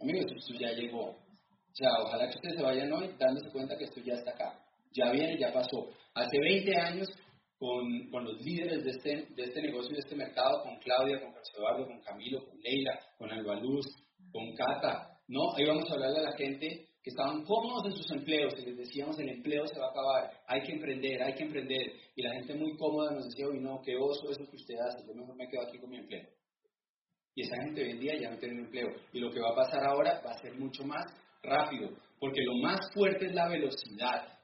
Amigos, 0.00 0.26
esto 0.30 0.54
ya 0.54 0.70
llegó. 0.70 1.16
Ojalá 2.04 2.28
que 2.28 2.36
ustedes 2.36 2.56
se 2.56 2.62
vayan 2.62 2.92
hoy 2.92 3.10
dándose 3.18 3.50
cuenta 3.50 3.76
que 3.76 3.84
esto 3.84 4.00
ya 4.00 4.14
está 4.14 4.30
acá. 4.30 4.60
Ya 4.92 5.10
viene, 5.10 5.36
ya 5.36 5.52
pasó. 5.52 5.90
Hace 6.14 6.38
20 6.38 6.76
años 6.76 7.08
con, 7.58 8.08
con, 8.10 8.24
los 8.24 8.40
líderes 8.40 8.84
de 8.84 8.90
este, 8.90 9.34
de 9.34 9.42
este 9.42 9.62
negocio 9.62 9.90
y 9.90 9.94
de 9.94 10.00
este 10.00 10.14
mercado, 10.14 10.62
con 10.62 10.78
Claudia, 10.78 11.20
con 11.20 11.32
Carlos 11.32 11.52
Eduardo, 11.56 11.86
con 11.86 12.00
Camilo, 12.00 12.44
con 12.46 12.58
Leila, 12.60 13.00
con 13.18 13.30
Albaluz, 13.32 13.86
con 14.30 14.54
Cata, 14.54 15.18
¿no? 15.26 15.54
Ahí 15.56 15.66
vamos 15.66 15.90
a 15.90 15.94
hablarle 15.94 16.18
a 16.20 16.30
la 16.30 16.36
gente 16.36 16.88
que 17.02 17.10
estaban 17.10 17.44
cómodos 17.44 17.86
en 17.86 17.92
sus 17.92 18.10
empleos 18.12 18.54
y 18.58 18.66
les 18.66 18.76
decíamos 18.76 19.18
el 19.18 19.28
empleo 19.28 19.66
se 19.66 19.78
va 19.78 19.86
a 19.86 19.90
acabar, 19.90 20.30
hay 20.46 20.62
que 20.62 20.72
emprender, 20.72 21.22
hay 21.22 21.34
que 21.34 21.44
emprender. 21.44 21.92
Y 22.14 22.22
la 22.22 22.34
gente 22.34 22.54
muy 22.54 22.76
cómoda 22.76 23.12
nos 23.12 23.28
decía, 23.28 23.48
uy, 23.48 23.60
no, 23.60 23.80
qué 23.82 23.96
oso 23.96 24.30
eso 24.30 24.48
que 24.48 24.56
usted 24.56 24.74
hace, 24.76 25.06
yo 25.06 25.14
mejor 25.14 25.36
me 25.36 25.48
quedo 25.48 25.62
aquí 25.62 25.78
con 25.78 25.90
mi 25.90 25.98
empleo. 25.98 26.28
Y 27.34 27.42
esa 27.42 27.54
gente 27.62 27.82
hoy 27.82 27.90
en 27.90 28.00
día 28.00 28.14
ya 28.20 28.30
no 28.30 28.38
tiene 28.38 28.60
empleo. 28.60 28.88
Y 29.12 29.20
lo 29.20 29.30
que 29.30 29.40
va 29.40 29.50
a 29.50 29.54
pasar 29.54 29.84
ahora 29.84 30.20
va 30.24 30.32
a 30.32 30.38
ser 30.38 30.54
mucho 30.58 30.84
más 30.84 31.04
rápido, 31.42 31.90
porque 32.18 32.42
lo 32.42 32.54
más 32.56 32.78
fuerte 32.92 33.26
es 33.26 33.34
la 33.34 33.48
velocidad. 33.48 34.38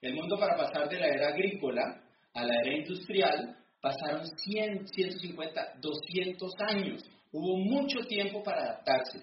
El 0.00 0.14
mundo 0.14 0.36
para 0.38 0.56
pasar 0.56 0.88
de 0.88 0.98
la 0.98 1.06
era 1.06 1.28
agrícola 1.28 2.05
a 2.36 2.44
la 2.44 2.54
era 2.60 2.76
industrial 2.76 3.56
pasaron 3.80 4.26
100, 4.26 4.88
150, 4.88 5.78
200 5.80 6.52
años. 6.68 7.02
Hubo 7.32 7.56
mucho 7.56 8.00
tiempo 8.06 8.42
para 8.42 8.62
adaptarse. 8.62 9.18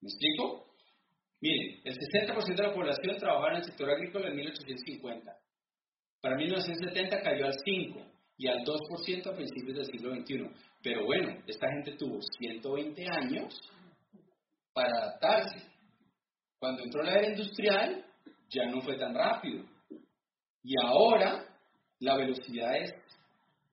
¿Me 0.00 0.08
explico? 0.08 0.64
Miren, 1.40 1.80
el 1.84 1.98
60% 1.98 2.54
de 2.54 2.62
la 2.62 2.72
población 2.72 3.16
trabajaba 3.18 3.50
en 3.50 3.56
el 3.56 3.64
sector 3.64 3.90
agrícola 3.90 4.28
en 4.28 4.36
1850. 4.36 5.36
Para 6.20 6.36
1970 6.36 7.22
cayó 7.22 7.46
al 7.46 7.54
5% 7.54 8.12
y 8.38 8.48
al 8.48 8.58
2% 8.64 9.26
a 9.26 9.36
principios 9.36 9.76
del 9.78 9.86
siglo 9.86 10.14
XXI. 10.14 10.50
Pero 10.82 11.04
bueno, 11.04 11.42
esta 11.46 11.68
gente 11.68 11.96
tuvo 11.96 12.20
120 12.38 13.06
años 13.08 13.60
para 14.72 14.90
adaptarse. 14.90 15.66
Cuando 16.60 16.84
entró 16.84 17.02
la 17.02 17.12
era 17.12 17.28
industrial, 17.28 18.04
ya 18.50 18.66
no 18.66 18.80
fue 18.82 18.96
tan 18.96 19.14
rápido. 19.14 19.64
Y 20.62 20.74
ahora 20.84 21.55
la 22.00 22.16
velocidad 22.16 22.76
es 22.76 22.94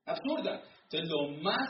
absurda. 0.05 0.63
Entonces, 0.83 1.09
lo 1.09 1.29
más 1.41 1.69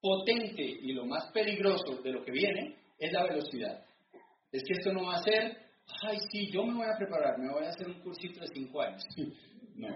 potente 0.00 0.62
y 0.62 0.92
lo 0.92 1.06
más 1.06 1.30
peligroso 1.32 2.02
de 2.02 2.12
lo 2.12 2.24
que 2.24 2.32
viene 2.32 2.76
es 2.98 3.12
la 3.12 3.24
velocidad. 3.24 3.84
Es 4.50 4.62
que 4.64 4.74
esto 4.74 4.92
no 4.92 5.06
va 5.06 5.14
a 5.14 5.22
ser, 5.22 5.56
ay, 6.02 6.18
sí, 6.30 6.50
yo 6.52 6.64
me 6.64 6.74
voy 6.74 6.86
a 6.86 6.96
preparar, 6.96 7.38
me 7.38 7.52
voy 7.52 7.64
a 7.64 7.70
hacer 7.70 7.88
un 7.88 8.00
cursito 8.02 8.40
de 8.40 8.48
cinco 8.48 8.82
años. 8.82 9.02
No, 9.74 9.88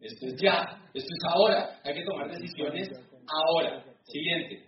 esto 0.00 0.26
es 0.26 0.34
ya, 0.42 0.90
esto 0.92 1.08
es 1.08 1.24
ahora, 1.32 1.80
hay 1.84 1.94
que 1.94 2.02
tomar 2.02 2.28
decisiones 2.28 2.88
ahora. 3.28 3.84
Siguiente. 4.02 4.64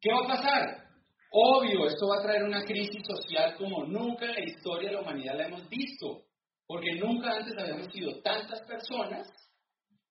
¿Qué 0.00 0.10
va 0.10 0.24
a 0.24 0.28
pasar? 0.28 0.82
Obvio, 1.30 1.86
esto 1.86 2.08
va 2.08 2.20
a 2.20 2.22
traer 2.22 2.42
una 2.42 2.64
crisis 2.64 3.02
social 3.06 3.54
como 3.56 3.84
nunca 3.84 4.24
en 4.24 4.34
la 4.34 4.44
historia 4.44 4.88
de 4.88 4.94
la 4.94 5.02
humanidad 5.02 5.36
la 5.36 5.46
hemos 5.46 5.68
visto, 5.68 6.22
porque 6.66 6.94
nunca 6.94 7.36
antes 7.36 7.54
habíamos 7.58 7.92
sido 7.92 8.18
tantas 8.22 8.62
personas 8.66 9.28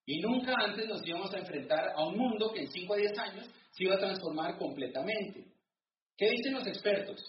y 0.06 0.20
nunca 0.20 0.54
antes 0.60 0.88
nos 0.88 1.06
íbamos 1.06 1.34
a 1.34 1.40
enfrentar 1.40 1.94
a 1.96 2.06
un 2.06 2.18
mundo 2.18 2.52
que 2.52 2.62
en 2.62 2.68
5 2.68 2.94
a 2.94 2.98
10 2.98 3.18
años 3.20 3.50
se 3.72 3.84
iba 3.84 3.96
a 3.96 4.00
transformar 4.00 4.58
completamente. 4.58 5.46
¿Qué 6.18 6.30
dicen 6.30 6.54
los 6.54 6.68
expertos? 6.68 7.20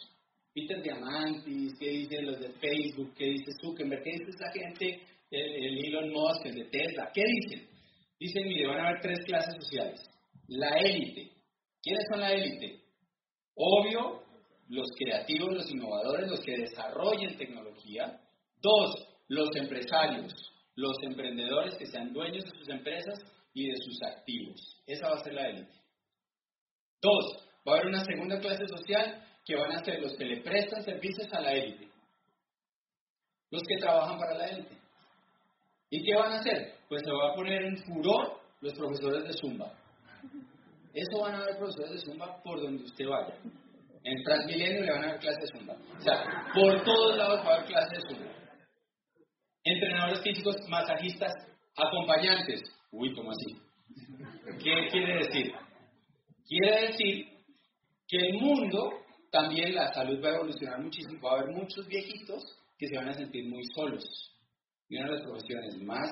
Peter 0.55 0.83
Diamantis, 0.83 1.75
¿qué 1.79 1.89
dicen 1.89 2.27
los 2.27 2.41
de 2.41 2.51
Facebook? 2.53 3.15
¿Qué 3.17 3.25
dice 3.27 3.53
Zuckerberg? 3.61 4.03
¿Qué 4.03 4.11
dice 4.11 4.31
esa 4.31 4.51
gente? 4.53 5.01
El, 5.31 5.87
Elon 5.87 6.13
Musk, 6.13 6.47
el 6.47 6.55
de 6.57 6.65
Tesla. 6.65 7.11
¿Qué 7.15 7.23
dicen? 7.25 7.69
Dicen, 8.19 8.47
mire, 8.47 8.67
van 8.67 8.81
a 8.81 8.89
haber 8.89 9.01
tres 9.01 9.19
clases 9.25 9.55
sociales. 9.65 10.01
La 10.49 10.77
élite. 10.79 11.31
¿Quiénes 11.83 12.05
son 12.11 12.21
la 12.21 12.33
élite? 12.33 12.81
Obvio, 13.55 14.23
los 14.69 14.89
creativos, 14.97 15.55
los 15.55 15.71
innovadores, 15.71 16.29
los 16.29 16.41
que 16.41 16.57
desarrollen 16.57 17.37
tecnología. 17.37 18.21
Dos, 18.61 18.95
los 19.29 19.49
empresarios 19.57 20.33
los 20.75 20.97
emprendedores 21.03 21.77
que 21.77 21.87
sean 21.87 22.13
dueños 22.13 22.45
de 22.45 22.51
sus 22.51 22.69
empresas 22.69 23.19
y 23.53 23.69
de 23.69 23.77
sus 23.77 24.03
activos. 24.03 24.83
Esa 24.87 25.09
va 25.09 25.17
a 25.17 25.25
ser 25.25 25.35
la 25.35 25.49
élite. 25.49 25.73
Dos, 27.01 27.49
va 27.67 27.73
a 27.73 27.77
haber 27.77 27.89
una 27.89 28.05
segunda 28.05 28.39
clase 28.39 28.67
social 28.67 29.23
que 29.45 29.57
van 29.57 29.73
a 29.73 29.85
ser 29.85 30.01
los 30.01 30.17
que 30.17 30.25
le 30.25 30.41
prestan 30.41 30.83
servicios 30.83 31.29
a 31.33 31.41
la 31.41 31.53
élite. 31.53 31.89
Los 33.51 33.63
que 33.63 33.77
trabajan 33.77 34.19
para 34.19 34.39
la 34.39 34.47
élite. 34.47 34.77
¿Y 35.91 36.03
qué 36.03 36.15
van 36.15 36.33
a 36.33 36.41
hacer? 36.41 36.75
Pues 36.89 37.03
se 37.05 37.11
va 37.11 37.33
a 37.33 37.35
poner 37.35 37.65
en 37.65 37.77
furor 37.85 38.41
los 38.61 38.73
profesores 38.73 39.25
de 39.25 39.33
Zumba. 39.35 39.73
Eso 40.95 41.21
van 41.21 41.35
a 41.35 41.39
haber 41.43 41.59
profesores 41.59 41.91
de 41.91 41.99
Zumba 41.99 42.43
por 42.43 42.63
donde 42.63 42.85
usted 42.85 43.07
vaya. 43.07 43.35
En 44.05 44.23
Transmilenio 44.25 44.83
le 44.83 44.93
van 44.93 45.05
a 45.05 45.07
dar 45.09 45.19
clases 45.19 45.41
de 45.43 45.59
Zumba. 45.59 45.75
O 45.99 46.01
sea, 46.01 46.51
por 46.55 46.83
todos 46.83 47.17
lados 47.17 47.41
va 47.45 47.51
a 47.51 47.55
haber 47.57 47.67
clases 47.67 48.03
de 48.03 48.15
Zumba 48.15 48.42
entrenadores 49.65 50.23
físicos, 50.23 50.57
masajistas, 50.69 51.33
acompañantes. 51.77 52.63
Uy, 52.91 53.15
¿cómo 53.15 53.31
así? 53.31 53.57
¿Qué 54.63 54.89
quiere 54.91 55.19
decir? 55.19 55.53
Quiere 56.47 56.89
decir 56.89 57.27
que 58.09 58.17
el 58.19 58.35
mundo, 58.35 58.91
también 59.31 59.75
la 59.75 59.93
salud 59.93 60.23
va 60.23 60.31
a 60.31 60.35
evolucionar 60.37 60.81
muchísimo, 60.81 61.21
va 61.23 61.31
a 61.31 61.41
haber 61.41 61.55
muchos 61.55 61.87
viejitos 61.87 62.43
que 62.77 62.89
se 62.89 62.97
van 62.97 63.09
a 63.09 63.15
sentir 63.15 63.49
muy 63.49 63.63
solos. 63.75 64.05
Y 64.89 64.97
una 64.97 65.07
de 65.07 65.13
las 65.15 65.23
profesiones 65.23 65.77
más 65.83 66.11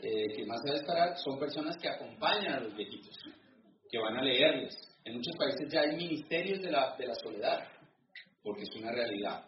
eh, 0.00 0.26
que 0.36 0.44
más 0.44 0.60
se 0.62 0.68
va 0.68 0.74
a 0.74 0.80
esperar 0.80 1.16
son 1.18 1.38
personas 1.38 1.76
que 1.78 1.88
acompañan 1.88 2.54
a 2.54 2.60
los 2.60 2.76
viejitos, 2.76 3.16
que 3.90 3.98
van 3.98 4.16
a 4.16 4.22
leerles. 4.22 4.76
En 5.04 5.14
muchos 5.14 5.36
países 5.36 5.72
ya 5.72 5.80
hay 5.80 5.96
ministerios 5.96 6.60
de 6.60 6.70
la, 6.70 6.94
de 6.98 7.06
la 7.06 7.14
soledad, 7.14 7.66
porque 8.42 8.62
es 8.62 8.74
una 8.76 8.92
realidad. 8.92 9.46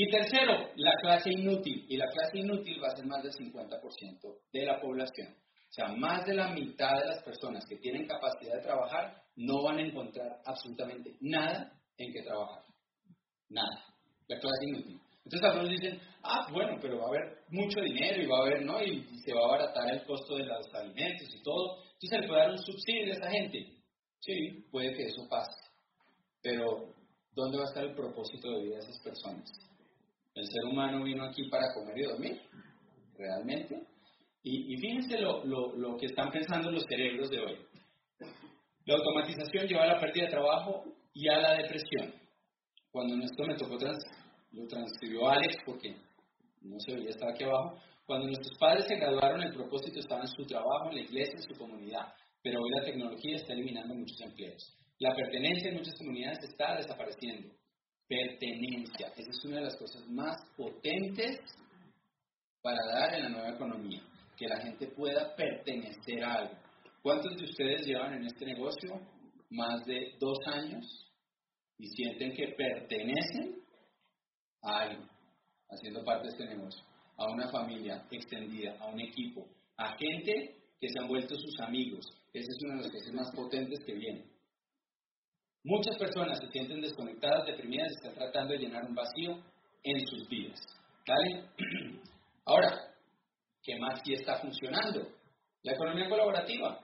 Y 0.00 0.08
tercero, 0.10 0.70
la 0.76 0.92
clase 1.02 1.28
inútil. 1.32 1.84
Y 1.88 1.96
la 1.96 2.06
clase 2.06 2.38
inútil 2.38 2.80
va 2.80 2.86
a 2.86 2.96
ser 2.96 3.04
más 3.04 3.20
del 3.20 3.32
50% 3.32 4.38
de 4.52 4.64
la 4.64 4.80
población. 4.80 5.26
O 5.26 5.72
sea, 5.72 5.88
más 5.88 6.24
de 6.24 6.34
la 6.34 6.52
mitad 6.52 7.00
de 7.00 7.06
las 7.06 7.22
personas 7.24 7.66
que 7.66 7.78
tienen 7.78 8.06
capacidad 8.06 8.54
de 8.54 8.62
trabajar 8.62 9.20
no 9.34 9.60
van 9.64 9.78
a 9.78 9.82
encontrar 9.82 10.40
absolutamente 10.44 11.16
nada 11.20 11.72
en 11.96 12.12
que 12.12 12.22
trabajar. 12.22 12.62
Nada. 13.48 13.86
La 14.28 14.38
clase 14.38 14.68
inútil. 14.68 15.00
Entonces 15.24 15.50
algunos 15.50 15.70
dicen, 15.70 16.00
ah, 16.22 16.46
bueno, 16.52 16.78
pero 16.80 16.98
va 16.98 17.06
a 17.06 17.08
haber 17.08 17.38
mucho 17.48 17.80
dinero 17.80 18.22
y 18.22 18.26
va 18.26 18.38
a 18.38 18.42
haber, 18.42 18.64
¿no? 18.64 18.80
Y, 18.80 19.04
se 19.18 19.34
va 19.34 19.40
a 19.40 19.44
abaratar 19.46 19.94
el 19.94 20.04
costo 20.04 20.36
de 20.36 20.44
los 20.44 20.74
alimentos 20.74 21.28
y 21.28 21.42
todo. 21.42 21.82
Entonces 21.82 22.10
se 22.10 22.18
le 22.20 22.28
puede 22.28 22.40
dar 22.40 22.50
un 22.52 22.58
subsidio 22.58 23.14
a 23.14 23.16
esa 23.16 23.30
gente. 23.32 23.66
Sí, 24.20 24.64
puede 24.70 24.94
que 24.94 25.06
eso 25.06 25.26
pase. 25.28 25.58
Pero, 26.40 26.94
¿dónde 27.32 27.58
va 27.58 27.64
a 27.64 27.66
estar 27.66 27.84
el 27.84 27.96
propósito 27.96 28.48
de 28.52 28.62
vida 28.62 28.76
de 28.76 28.82
esas 28.82 29.02
personas? 29.02 29.68
El 30.38 30.46
ser 30.46 30.64
humano 30.66 31.02
vino 31.02 31.24
aquí 31.24 31.48
para 31.48 31.74
comer 31.74 31.98
y 31.98 32.02
dormir, 32.04 32.40
realmente. 33.16 33.82
Y, 34.44 34.76
fíjense 34.76 35.18
lo, 35.18 35.44
lo, 35.44 35.96
que 35.96 36.06
están 36.06 36.30
pensando 36.30 36.70
los 36.70 36.84
cerebros 36.84 37.28
de 37.28 37.40
hoy. 37.40 37.58
La 38.86 38.94
automatización 38.94 39.66
lleva 39.66 39.82
a 39.82 39.94
la 39.94 40.00
pérdida 40.00 40.26
de 40.26 40.30
trabajo 40.30 40.84
y 41.12 41.28
a 41.28 41.38
la 41.38 41.54
depresión. 41.54 42.14
Cuando 42.92 43.16
esto 43.16 43.44
me 43.46 43.56
tocó 43.56 43.76
trans, 43.78 43.98
lo 44.52 44.66
transcribió 44.68 45.28
Alex 45.28 45.56
porque 45.66 45.96
no 46.62 46.78
se 46.78 46.94
veía, 46.94 47.10
estaba 47.10 47.32
aquí 47.32 47.42
abajo. 47.42 47.76
Cuando 48.06 48.28
nuestros 48.28 48.56
padres 48.58 48.86
se 48.86 48.94
graduaron, 48.94 49.42
el 49.42 49.52
propósito 49.52 49.98
estaba 49.98 50.20
en 50.20 50.28
su 50.28 50.46
trabajo, 50.46 50.88
en 50.90 50.94
la 50.94 51.02
iglesia, 51.02 51.34
en 51.34 51.42
su 51.42 51.58
comunidad. 51.58 52.14
Pero 52.44 52.62
hoy 52.62 52.70
la 52.70 52.84
tecnología 52.84 53.36
está 53.36 53.54
eliminando 53.54 53.92
muchos 53.92 54.20
empleos. 54.20 54.72
La 55.00 55.12
pertenencia 55.16 55.70
en 55.70 55.78
muchas 55.78 55.98
comunidades 55.98 56.38
está 56.44 56.76
desapareciendo. 56.76 57.57
Pertenencia. 58.08 59.12
Esa 59.16 59.30
es 59.30 59.44
una 59.44 59.56
de 59.56 59.64
las 59.64 59.76
cosas 59.76 60.06
más 60.08 60.36
potentes 60.56 61.40
para 62.62 62.78
dar 62.86 63.14
en 63.14 63.22
la 63.24 63.28
nueva 63.28 63.50
economía. 63.50 64.02
Que 64.36 64.46
la 64.46 64.60
gente 64.60 64.86
pueda 64.88 65.34
pertenecer 65.36 66.24
a 66.24 66.34
algo. 66.34 66.54
¿Cuántos 67.02 67.36
de 67.36 67.44
ustedes 67.44 67.86
llevan 67.86 68.14
en 68.14 68.26
este 68.26 68.46
negocio 68.46 69.00
más 69.50 69.84
de 69.86 70.14
dos 70.18 70.38
años 70.46 70.84
y 71.78 71.86
sienten 71.88 72.32
que 72.34 72.48
pertenecen 72.48 73.62
a 74.62 74.78
algo, 74.80 75.04
haciendo 75.70 76.04
parte 76.04 76.24
de 76.24 76.32
este 76.32 76.56
negocio, 76.56 76.84
a 77.16 77.30
una 77.32 77.48
familia 77.50 78.06
extendida, 78.10 78.76
a 78.80 78.86
un 78.86 79.00
equipo, 79.00 79.46
a 79.76 79.96
gente 79.96 80.56
que 80.80 80.88
se 80.88 81.00
han 81.00 81.08
vuelto 81.08 81.34
sus 81.36 81.60
amigos. 81.60 82.06
Esa 82.32 82.48
es 82.48 82.64
una 82.64 82.76
de 82.76 82.82
las 82.82 82.92
cosas 82.92 83.12
más 83.14 83.34
potentes 83.34 83.78
que 83.84 83.94
vienen. 83.94 84.37
Muchas 85.64 85.96
personas 85.98 86.38
se 86.38 86.48
sienten 86.48 86.80
desconectadas, 86.80 87.46
deprimidas, 87.46 87.90
están 87.92 88.14
tratando 88.14 88.54
de 88.54 88.60
llenar 88.60 88.84
un 88.84 88.94
vacío 88.94 89.38
en 89.82 90.06
sus 90.06 90.28
vidas. 90.28 90.60
¿Vale? 91.06 91.44
Ahora, 92.44 92.72
¿qué 93.62 93.78
más 93.78 94.00
sí 94.04 94.14
está 94.14 94.38
funcionando? 94.38 95.08
La 95.62 95.72
economía 95.72 96.08
colaborativa. 96.08 96.80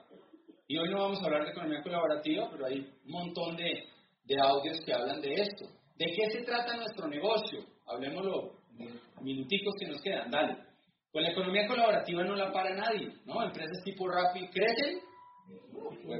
Y 0.67 0.77
hoy 0.77 0.89
no 0.89 1.01
vamos 1.01 1.21
a 1.21 1.25
hablar 1.25 1.45
de 1.45 1.51
economía 1.51 1.81
colaborativa, 1.81 2.49
pero 2.51 2.65
hay 2.65 2.79
un 3.05 3.11
montón 3.11 3.55
de, 3.55 3.87
de 4.25 4.35
audios 4.41 4.79
que 4.85 4.93
hablan 4.93 5.21
de 5.21 5.33
esto. 5.33 5.65
¿De 5.95 6.05
qué 6.07 6.29
se 6.31 6.43
trata 6.43 6.75
nuestro 6.75 7.07
negocio? 7.07 7.65
Hablemoslo, 7.87 8.53
minuticos 9.21 9.75
que 9.79 9.87
nos 9.87 10.01
quedan, 10.01 10.29
dale. 10.29 10.57
Pues 11.11 11.23
la 11.25 11.31
economía 11.31 11.67
colaborativa 11.67 12.23
no 12.23 12.35
la 12.35 12.51
para 12.51 12.75
nadie, 12.75 13.13
¿no? 13.25 13.41
Empresas 13.41 13.83
tipo 13.83 14.07
Rappi 14.07 14.49
crecen. 14.49 14.99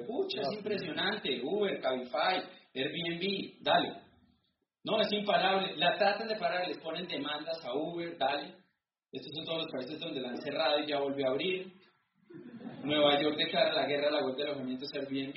Pucha, 0.08 0.42
es 0.42 0.58
impresionante. 0.58 1.42
Uber, 1.44 1.80
Cabify, 1.80 2.42
Airbnb, 2.74 3.62
dale. 3.62 4.02
No, 4.84 5.00
es 5.02 5.12
imparable. 5.12 5.76
La 5.78 5.98
tratan 5.98 6.28
de 6.28 6.36
parar, 6.36 6.68
les 6.68 6.78
ponen 6.78 7.08
demandas 7.08 7.64
a 7.64 7.74
Uber, 7.74 8.18
dale. 8.18 8.56
Estos 9.12 9.32
son 9.36 9.46
todos 9.46 9.64
los 9.64 9.72
países 9.72 10.00
donde 10.00 10.22
la 10.22 10.30
han 10.30 10.42
cerrado 10.42 10.80
y 10.80 10.88
ya 10.88 11.00
volvió 11.00 11.28
a 11.28 11.32
abrir. 11.32 11.72
Nueva 12.84 13.20
York 13.20 13.38
declara 13.38 13.74
la 13.74 13.88
guerra 13.88 14.10
a 14.10 14.12
la 14.12 14.26
web 14.26 14.36
de 14.36 14.44
alojamientos 14.44 14.94
Airbnb. 14.94 15.36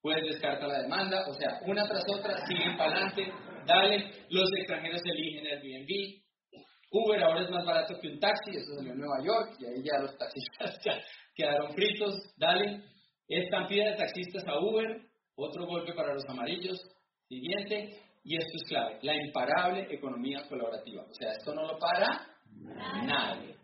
Pues 0.00 0.22
descarta 0.22 0.66
la 0.66 0.82
demanda. 0.82 1.24
O 1.28 1.34
sea, 1.34 1.60
una 1.66 1.86
tras 1.86 2.04
otra, 2.12 2.46
siguen 2.46 2.76
para 2.76 2.92
adelante, 2.92 3.32
dale. 3.66 4.10
Los 4.30 4.48
extranjeros 4.58 5.00
eligen 5.04 5.46
Airbnb. 5.46 6.24
Uber 6.90 7.22
ahora 7.24 7.42
es 7.42 7.50
más 7.50 7.64
barato 7.64 7.98
que 8.00 8.08
un 8.08 8.20
taxi, 8.20 8.56
eso 8.56 8.74
salió 8.76 8.92
en 8.92 8.98
Nueva 8.98 9.16
York, 9.24 9.56
y 9.58 9.66
ahí 9.66 9.82
ya 9.82 10.00
los 10.00 10.16
taxistas 10.16 10.78
quedaron 11.34 11.74
fritos, 11.74 12.14
dale. 12.36 12.82
Estampida 13.28 13.90
de 13.90 13.96
taxistas 13.96 14.46
a 14.46 14.58
Uber, 14.58 15.00
otro 15.36 15.66
golpe 15.66 15.92
para 15.94 16.14
los 16.14 16.24
amarillos. 16.28 16.78
Siguiente, 17.28 18.00
y 18.22 18.36
esto 18.36 18.56
es 18.56 18.68
clave, 18.68 18.98
la 19.02 19.16
imparable 19.16 19.86
economía 19.90 20.46
colaborativa. 20.48 21.02
O 21.02 21.14
sea, 21.14 21.32
esto 21.32 21.54
no 21.54 21.66
lo 21.66 21.78
para 21.78 22.26
nadie. 23.04 23.56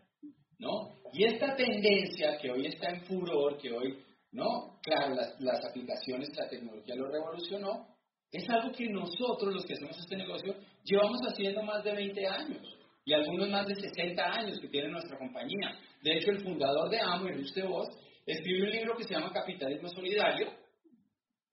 ¿No? 0.59 0.89
Y 1.13 1.25
esta 1.25 1.55
tendencia 1.55 2.37
que 2.37 2.51
hoy 2.51 2.67
está 2.67 2.89
en 2.89 3.01
furor, 3.05 3.57
que 3.57 3.71
hoy, 3.71 3.97
¿no? 4.31 4.79
Claro, 4.83 5.15
las, 5.15 5.39
las 5.39 5.65
aplicaciones, 5.65 6.29
la 6.37 6.47
tecnología 6.47 6.95
lo 6.95 7.09
revolucionó, 7.09 7.87
es 8.31 8.49
algo 8.49 8.71
que 8.71 8.87
nosotros, 8.87 9.53
los 9.53 9.65
que 9.65 9.73
hacemos 9.73 9.97
este 9.97 10.15
negocio, 10.15 10.55
llevamos 10.83 11.19
haciendo 11.27 11.63
más 11.63 11.83
de 11.83 11.93
20 11.93 12.27
años 12.27 12.77
y 13.03 13.13
algunos 13.13 13.49
más 13.49 13.67
de 13.67 13.75
60 13.75 14.23
años 14.23 14.59
que 14.59 14.69
tiene 14.69 14.87
nuestra 14.89 15.17
compañía. 15.17 15.77
De 16.01 16.13
hecho, 16.13 16.31
el 16.31 16.43
fundador 16.43 16.89
de 16.89 16.99
AMO, 16.99 17.27
Enrique 17.27 17.63
Vos, 17.63 17.87
escribió 18.25 18.65
un 18.65 18.71
libro 18.71 18.97
que 18.97 19.03
se 19.03 19.13
llama 19.13 19.31
Capitalismo 19.31 19.89
Solidario. 19.89 20.47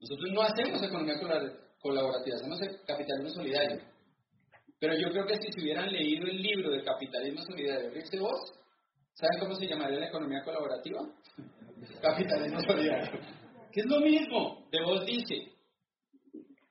Nosotros 0.01 0.31
no 0.33 0.43
hacemos 0.43 0.83
economía 0.83 1.15
colaborativa, 1.81 2.37
hacemos 2.37 2.61
capitalismo 2.87 3.31
solidario. 3.31 3.81
Pero 4.79 4.95
yo 4.97 5.11
creo 5.11 5.27
que 5.27 5.37
si 5.37 5.53
se 5.53 5.61
hubieran 5.61 5.93
leído 5.93 6.27
el 6.29 6.41
libro 6.41 6.71
de 6.71 6.85
Capitalismo 6.85 7.43
Solidario 7.43 7.91
de 7.91 8.19
Vos, 8.21 8.53
¿saben 9.13 9.41
cómo 9.41 9.55
se 9.57 9.67
llamaría 9.67 9.99
la 9.99 10.09
economía 10.09 10.45
colaborativa? 10.45 11.01
capitalismo 12.03 12.61
Solidario. 12.61 13.21
Que 13.73 13.81
es 13.81 13.87
lo 13.87 14.01
mismo. 14.01 14.69
De 14.71 14.81
Vos 14.85 15.05
dice, 15.05 15.53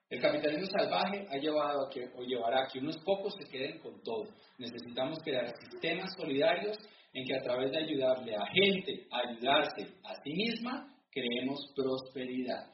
el 0.09 0.21
capitalismo 0.21 0.67
salvaje 0.67 1.27
ha 1.29 1.37
llevado 1.37 1.85
a 1.85 1.89
que, 1.89 2.09
o 2.15 2.23
llevará 2.23 2.63
a 2.63 2.67
que 2.67 2.79
unos 2.79 2.97
pocos 2.99 3.35
se 3.35 3.49
queden 3.49 3.79
con 3.79 4.01
todo. 4.03 4.23
Necesitamos 4.57 5.19
crear 5.19 5.53
sistemas 5.69 6.13
solidarios 6.15 6.77
en 7.13 7.25
que 7.25 7.35
a 7.35 7.41
través 7.41 7.71
de 7.71 7.77
ayudarle 7.77 8.35
a 8.35 8.45
gente 8.47 9.07
a 9.11 9.29
ayudarse 9.29 9.87
a 10.03 10.15
sí 10.23 10.33
misma, 10.33 10.93
creemos 11.11 11.59
prosperidad. 11.75 12.69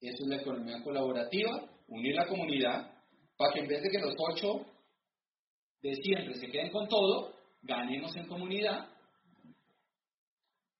Eso 0.00 0.24
es 0.24 0.28
la 0.28 0.36
economía 0.36 0.82
colaborativa, 0.82 1.68
unir 1.88 2.14
la 2.14 2.26
comunidad, 2.26 2.92
para 3.36 3.52
que 3.52 3.60
en 3.60 3.68
vez 3.68 3.82
de 3.82 3.90
que 3.90 3.98
los 3.98 4.14
ocho 4.30 4.66
de 5.82 5.94
siempre 5.94 6.34
se 6.34 6.50
queden 6.50 6.70
con 6.70 6.88
todo, 6.88 7.34
ganemos 7.62 8.14
en 8.16 8.26
comunidad. 8.26 8.88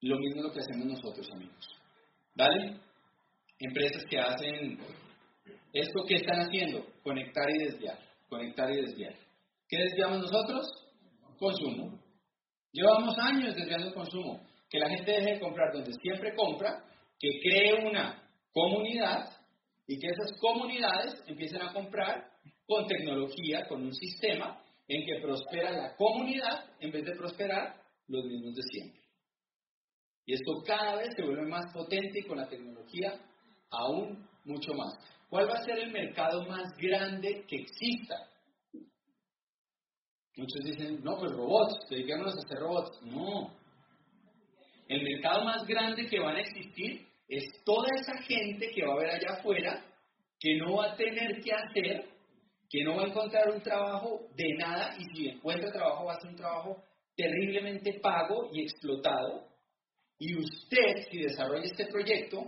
Lo 0.00 0.18
mismo 0.18 0.40
es 0.40 0.46
lo 0.46 0.52
que 0.52 0.60
hacemos 0.60 0.86
nosotros, 0.86 1.30
amigos. 1.32 1.68
¿Vale? 2.34 2.78
Empresas 3.58 4.04
que 4.10 4.18
hacen 4.18 4.78
¿Esto 5.74 6.04
qué 6.06 6.14
están 6.14 6.38
haciendo? 6.38 6.86
Conectar 7.02 7.50
y 7.50 7.64
desviar. 7.64 7.98
Conectar 8.28 8.70
y 8.70 8.76
desviar. 8.76 9.12
¿Qué 9.68 9.76
desviamos 9.78 10.20
nosotros? 10.20 10.66
Consumo. 11.36 11.98
Llevamos 12.74 13.16
años 13.18 13.54
desviando 13.54 13.86
el 13.86 13.94
consumo. 13.94 14.40
Que 14.68 14.80
la 14.80 14.90
gente 14.90 15.12
deje 15.12 15.34
de 15.34 15.40
comprar 15.40 15.72
donde 15.72 15.92
siempre 15.92 16.34
compra, 16.34 16.84
que 17.18 17.28
cree 17.40 17.86
una 17.88 18.20
comunidad 18.52 19.30
y 19.86 19.98
que 20.00 20.08
esas 20.08 20.36
comunidades 20.40 21.22
empiecen 21.28 21.62
a 21.62 21.72
comprar 21.72 22.24
con 22.66 22.86
tecnología, 22.88 23.66
con 23.68 23.82
un 23.82 23.94
sistema 23.94 24.60
en 24.88 25.06
que 25.06 25.22
prospera 25.22 25.70
la 25.70 25.94
comunidad 25.94 26.64
en 26.80 26.90
vez 26.90 27.04
de 27.04 27.14
prosperar 27.14 27.76
los 28.08 28.24
mismos 28.24 28.54
de 28.56 28.62
siempre. 28.62 29.00
Y 30.26 30.34
esto 30.34 30.62
cada 30.66 30.96
vez 30.96 31.14
se 31.14 31.22
vuelve 31.22 31.46
más 31.46 31.72
potente 31.72 32.18
y 32.18 32.24
con 32.24 32.38
la 32.38 32.48
tecnología 32.48 33.20
aún 33.70 34.26
mucho 34.44 34.72
más. 34.74 34.98
¿Cuál 35.28 35.48
va 35.48 35.54
a 35.54 35.64
ser 35.64 35.78
el 35.78 35.92
mercado 35.92 36.44
más 36.46 36.74
grande 36.76 37.44
que 37.46 37.56
exista? 37.56 38.16
Muchos 40.36 40.64
dicen, 40.64 41.02
no, 41.02 41.16
pues 41.18 41.32
robots, 41.32 41.78
dediquémonos 41.88 42.34
a 42.34 42.40
hacer 42.44 42.58
robots. 42.58 43.00
No. 43.02 43.54
El 44.88 45.02
mercado 45.02 45.44
más 45.44 45.64
grande 45.66 46.06
que 46.08 46.18
van 46.18 46.36
a 46.36 46.40
existir 46.40 47.06
es 47.28 47.44
toda 47.64 47.88
esa 48.00 48.20
gente 48.22 48.70
que 48.70 48.84
va 48.84 48.92
a 48.92 48.96
haber 48.96 49.10
allá 49.10 49.38
afuera, 49.38 49.84
que 50.38 50.56
no 50.56 50.76
va 50.76 50.92
a 50.92 50.96
tener 50.96 51.40
que 51.40 51.52
hacer, 51.52 52.04
que 52.68 52.84
no 52.84 52.96
va 52.96 53.04
a 53.04 53.06
encontrar 53.06 53.50
un 53.50 53.62
trabajo 53.62 54.26
de 54.34 54.54
nada 54.58 54.94
y 54.98 55.04
si 55.16 55.28
encuentra 55.28 55.70
trabajo 55.70 56.06
va 56.06 56.14
a 56.14 56.20
ser 56.20 56.30
un 56.30 56.36
trabajo 56.36 56.82
terriblemente 57.16 58.00
pago 58.00 58.50
y 58.52 58.62
explotado. 58.62 59.46
Y 60.18 60.36
usted, 60.36 61.08
si 61.10 61.18
desarrolla 61.22 61.64
este 61.64 61.86
proyecto, 61.86 62.44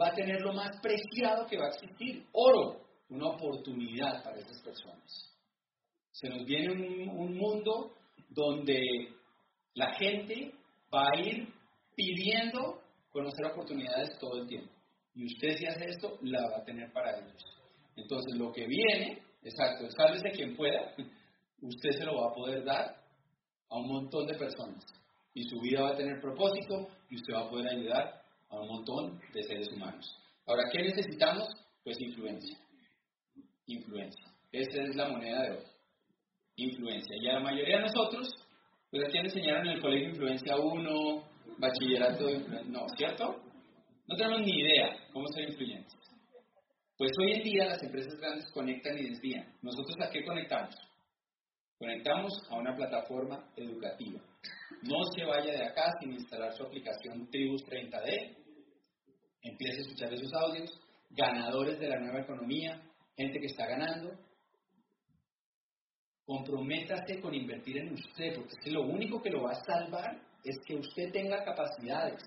va 0.00 0.08
a 0.08 0.14
tener 0.14 0.40
lo 0.40 0.52
más 0.52 0.80
preciado 0.80 1.46
que 1.46 1.58
va 1.58 1.66
a 1.66 1.74
existir, 1.74 2.26
oro, 2.32 2.80
una 3.08 3.28
oportunidad 3.28 4.22
para 4.24 4.38
esas 4.38 4.60
personas. 4.62 5.31
Se 6.12 6.28
nos 6.28 6.44
viene 6.44 6.70
un, 6.70 7.36
mundo 7.36 7.92
donde 8.28 8.78
la 9.74 9.94
gente 9.94 10.52
va 10.94 11.08
a 11.08 11.20
ir 11.20 11.48
pidiendo 11.94 12.80
conocer 13.10 13.46
oportunidades 13.46 14.18
todo 14.18 14.42
el 14.42 14.46
tiempo. 14.46 14.70
Y 15.14 15.26
usted 15.26 15.56
si 15.56 15.66
hace 15.66 15.86
esto, 15.86 16.18
la 16.22 16.48
va 16.50 16.58
a 16.58 16.64
tener 16.64 16.92
para 16.92 17.18
ellos. 17.18 17.44
Entonces 17.96 18.34
lo 18.36 18.52
que 18.52 18.66
viene, 18.66 19.22
exacto, 19.42 19.84
de 19.84 20.30
quien 20.30 20.56
pueda, 20.56 20.94
usted 21.62 21.90
se 21.90 22.04
lo 22.04 22.20
va 22.20 22.30
a 22.30 22.34
poder 22.34 22.64
dar 22.64 22.96
a 23.68 23.76
un 23.76 23.88
montón 23.88 24.26
de 24.26 24.34
personas. 24.34 24.84
Y 25.34 25.44
su 25.44 25.60
vida 25.60 25.82
va 25.82 25.90
a 25.90 25.96
tener 25.96 26.20
propósito 26.20 26.88
y 27.08 27.16
usted 27.16 27.34
va 27.34 27.46
a 27.46 27.50
poder 27.50 27.68
ayudar 27.68 28.22
a 28.50 28.60
un 28.60 28.68
montón 28.68 29.18
de 29.32 29.42
seres 29.42 29.68
humanos. 29.72 30.14
Ahora, 30.46 30.64
¿qué 30.70 30.82
necesitamos? 30.82 31.48
Pues 31.82 31.98
influencia. 32.00 32.58
Influencia. 33.66 34.26
Esa 34.50 34.82
es 34.82 34.94
la 34.94 35.08
moneda 35.08 35.42
de 35.42 35.50
hoy. 35.52 35.71
Influencia. 36.56 37.16
Y 37.20 37.28
a 37.28 37.34
la 37.34 37.40
mayoría 37.40 37.76
de 37.76 37.82
nosotros, 37.82 38.28
pues 38.90 39.04
aquí 39.06 39.18
enseñaron 39.18 39.66
en 39.66 39.74
el 39.74 39.80
colegio 39.80 40.10
influencia 40.10 40.56
1, 40.56 41.24
bachillerato 41.58 42.26
de 42.26 42.32
influencia. 42.34 42.70
No, 42.70 42.86
¿cierto? 42.96 43.42
No 44.06 44.16
tenemos 44.16 44.40
ni 44.40 44.60
idea 44.60 44.96
cómo 45.12 45.26
ser 45.28 45.48
influyentes. 45.48 45.94
Pues 46.98 47.10
hoy 47.18 47.32
en 47.32 47.42
día 47.42 47.64
las 47.66 47.82
empresas 47.82 48.14
grandes 48.20 48.50
conectan 48.52 48.98
y 48.98 49.08
desvían. 49.08 49.52
¿Nosotros 49.62 49.96
a 50.00 50.10
qué 50.10 50.24
conectamos? 50.24 50.74
Conectamos 51.78 52.32
a 52.48 52.56
una 52.56 52.76
plataforma 52.76 53.44
educativa. 53.56 54.20
No 54.82 55.02
se 55.16 55.24
vaya 55.24 55.52
de 55.52 55.64
acá 55.64 55.92
sin 56.00 56.12
instalar 56.12 56.52
su 56.52 56.62
aplicación 56.62 57.28
Tribus 57.30 57.64
30D. 57.64 58.36
Empiece 59.42 59.78
a 59.78 59.80
escuchar 59.80 60.12
esos 60.12 60.32
audios. 60.32 60.70
Ganadores 61.10 61.78
de 61.80 61.88
la 61.88 61.98
nueva 61.98 62.20
economía, 62.20 62.80
gente 63.16 63.40
que 63.40 63.46
está 63.46 63.66
ganando. 63.66 64.10
Comprométase 66.24 67.20
con 67.20 67.34
invertir 67.34 67.78
en 67.78 67.92
usted, 67.92 68.34
porque 68.36 68.54
es 68.64 68.72
lo 68.72 68.82
único 68.82 69.20
que 69.20 69.30
lo 69.30 69.42
va 69.42 69.52
a 69.52 69.64
salvar 69.64 70.20
es 70.44 70.58
que 70.64 70.76
usted 70.76 71.10
tenga 71.12 71.44
capacidades. 71.44 72.22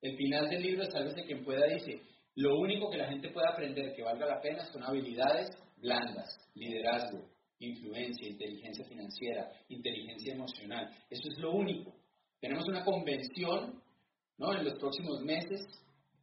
El 0.00 0.16
final 0.16 0.48
del 0.48 0.62
libro, 0.62 0.84
de 0.86 1.24
quien 1.24 1.44
pueda, 1.44 1.66
dice, 1.66 2.00
lo 2.36 2.58
único 2.58 2.90
que 2.90 2.98
la 2.98 3.08
gente 3.08 3.30
puede 3.30 3.48
aprender 3.48 3.94
que 3.94 4.02
valga 4.02 4.26
la 4.26 4.40
pena 4.40 4.64
son 4.72 4.82
habilidades 4.82 5.50
blandas, 5.76 6.38
liderazgo, 6.54 7.24
influencia, 7.58 8.28
inteligencia 8.28 8.84
financiera, 8.86 9.50
inteligencia 9.68 10.34
emocional. 10.34 10.90
Eso 11.08 11.28
es 11.30 11.38
lo 11.38 11.52
único. 11.52 11.94
Tenemos 12.40 12.66
una 12.68 12.84
convención 12.84 13.82
¿no? 14.38 14.54
en 14.54 14.64
los 14.64 14.78
próximos 14.78 15.20
meses, 15.22 15.60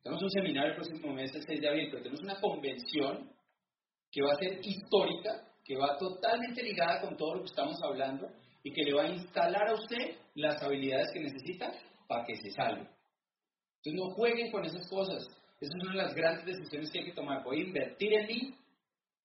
tenemos 0.03 0.22
un 0.24 0.32
seminario 0.32 0.72
el 0.72 0.76
próximo 0.76 1.13
mes, 1.13 1.34
el 1.34 1.43
6 1.43 1.61
de 1.61 1.69
abril, 1.69 1.88
pero 1.89 2.03
tenemos 2.03 2.22
una 2.22 2.39
convención 2.39 3.32
que 4.11 4.22
va 4.22 4.34
a 4.34 4.36
ser 4.36 4.59
histórica, 4.65 5.47
que 5.64 5.78
va 5.78 5.97
totalmente 5.97 6.64
ligada 6.64 7.01
con 7.01 7.16
todo 7.18 7.36
lo 7.36 7.41
que 7.41 7.49
estamos 7.49 7.82
hablando 7.84 8.28
y 8.64 8.72
que 8.72 8.84
le 8.84 8.93
va 8.93 9.03
a 9.03 9.09
instalar 9.09 9.70
a 9.70 9.74
usted 9.74 10.18
las 10.36 10.62
habilidades 10.62 11.12
que 11.14 11.20
necesita 11.20 11.72
para 12.07 12.26
que 12.26 12.36
se 12.36 12.51
salve. 12.51 12.88
Entonces 13.78 13.93
no 13.93 14.09
jueguen 14.16 14.51
con 14.51 14.66
esas 14.66 14.88
cosas. 14.89 15.28
Esa 15.59 15.74
es 15.78 15.84
una 15.84 15.91
de 15.91 16.03
las 16.03 16.16
grandes 16.16 16.45
decisiones 16.45 16.91
que 16.91 16.99
hay 16.99 17.05
que 17.05 17.14
tomar. 17.14 17.43
Voy 17.43 17.59
a 17.59 17.64
invertir 17.64 18.14
en 18.14 18.28
mí 18.28 18.55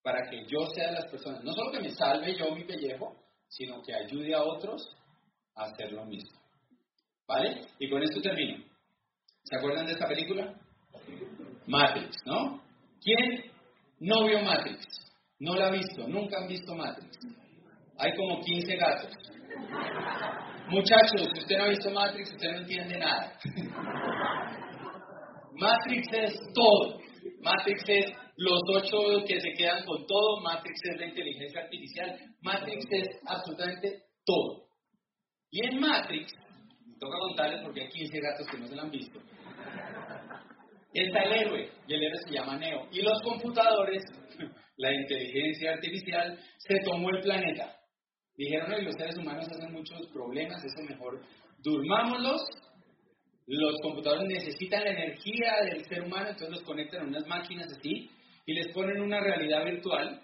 para 0.02 0.28
que 0.30 0.44
yo 0.46 0.66
sea 0.74 0.88
de 0.88 0.94
las 0.94 1.10
personas. 1.10 1.42
No 1.42 1.52
solo 1.52 1.72
que 1.72 1.80
me 1.80 1.90
salve 1.90 2.36
yo 2.38 2.54
mi 2.54 2.64
pellejo, 2.64 3.16
sino 3.48 3.82
que 3.82 3.94
ayude 3.94 4.34
a 4.34 4.42
otros 4.42 4.82
a 5.54 5.64
hacer 5.64 5.92
lo 5.92 6.04
mismo. 6.04 6.38
¿Vale? 7.26 7.62
Y 7.78 7.90
con 7.90 8.02
esto 8.02 8.20
termino. 8.20 8.64
¿Se 9.42 9.56
acuerdan 9.56 9.86
de 9.86 9.92
esta 9.92 10.06
película? 10.06 10.54
Matrix, 11.66 12.16
¿no? 12.24 12.62
¿Quién 13.02 13.50
no 14.00 14.26
vio 14.26 14.42
Matrix? 14.42 14.86
No 15.38 15.54
la 15.54 15.66
ha 15.66 15.70
visto, 15.70 16.08
nunca 16.08 16.38
han 16.38 16.48
visto 16.48 16.74
Matrix. 16.74 17.18
Hay 17.98 18.14
como 18.16 18.40
15 18.40 18.76
gatos. 18.76 19.12
Muchachos, 20.68 21.28
si 21.34 21.40
usted 21.40 21.58
no 21.58 21.64
ha 21.64 21.68
visto 21.68 21.90
Matrix, 21.90 22.32
usted 22.32 22.52
no 22.52 22.58
entiende 22.58 22.98
nada. 22.98 23.38
Matrix 25.54 26.08
es 26.12 26.40
todo. 26.54 26.98
Matrix 27.40 27.82
es 27.86 28.06
los 28.36 28.60
ocho 28.74 29.24
que 29.26 29.40
se 29.40 29.52
quedan 29.52 29.84
con 29.84 30.06
todo. 30.06 30.40
Matrix 30.42 30.80
es 30.92 31.00
la 31.00 31.06
inteligencia 31.06 31.60
artificial. 31.62 32.18
Matrix 32.42 32.84
es 32.90 33.08
absolutamente 33.26 34.02
todo. 34.24 34.66
Y 35.50 35.66
en 35.66 35.80
Matrix, 35.80 36.32
toca 36.98 37.18
contarles 37.18 37.62
porque 37.62 37.82
hay 37.82 37.88
15 37.88 38.20
gatos 38.20 38.46
que 38.48 38.58
no 38.58 38.66
se 38.66 38.76
lo 38.76 38.82
han 38.82 38.90
visto. 38.90 39.20
Está 40.92 41.22
el 41.24 41.32
héroe, 41.32 41.70
y 41.86 41.94
el 41.94 42.02
héroe 42.02 42.18
se 42.26 42.34
llama 42.34 42.56
Neo. 42.56 42.88
Y 42.90 43.02
los 43.02 43.20
computadores, 43.22 44.02
la 44.76 44.92
inteligencia 44.92 45.72
artificial, 45.72 46.38
se 46.58 46.78
tomó 46.84 47.10
el 47.10 47.20
planeta. 47.20 47.74
Dijeron, 48.36 48.70
que 48.70 48.82
los 48.82 48.94
seres 48.96 49.16
humanos 49.16 49.48
hacen 49.48 49.72
muchos 49.72 50.06
problemas, 50.08 50.62
eso 50.62 50.82
mejor 50.82 51.22
durmámoslos 51.58 52.42
los 53.46 53.76
computadores 53.80 54.28
necesitan 54.28 54.84
la 54.84 54.90
energía 54.90 55.54
del 55.70 55.84
ser 55.84 56.02
humano, 56.02 56.30
entonces 56.30 56.50
los 56.50 56.62
conectan 56.62 57.02
a 57.02 57.06
unas 57.06 57.26
máquinas 57.28 57.70
así 57.70 58.10
y 58.44 58.54
les 58.54 58.72
ponen 58.72 59.00
una 59.00 59.20
realidad 59.20 59.64
virtual. 59.64 60.20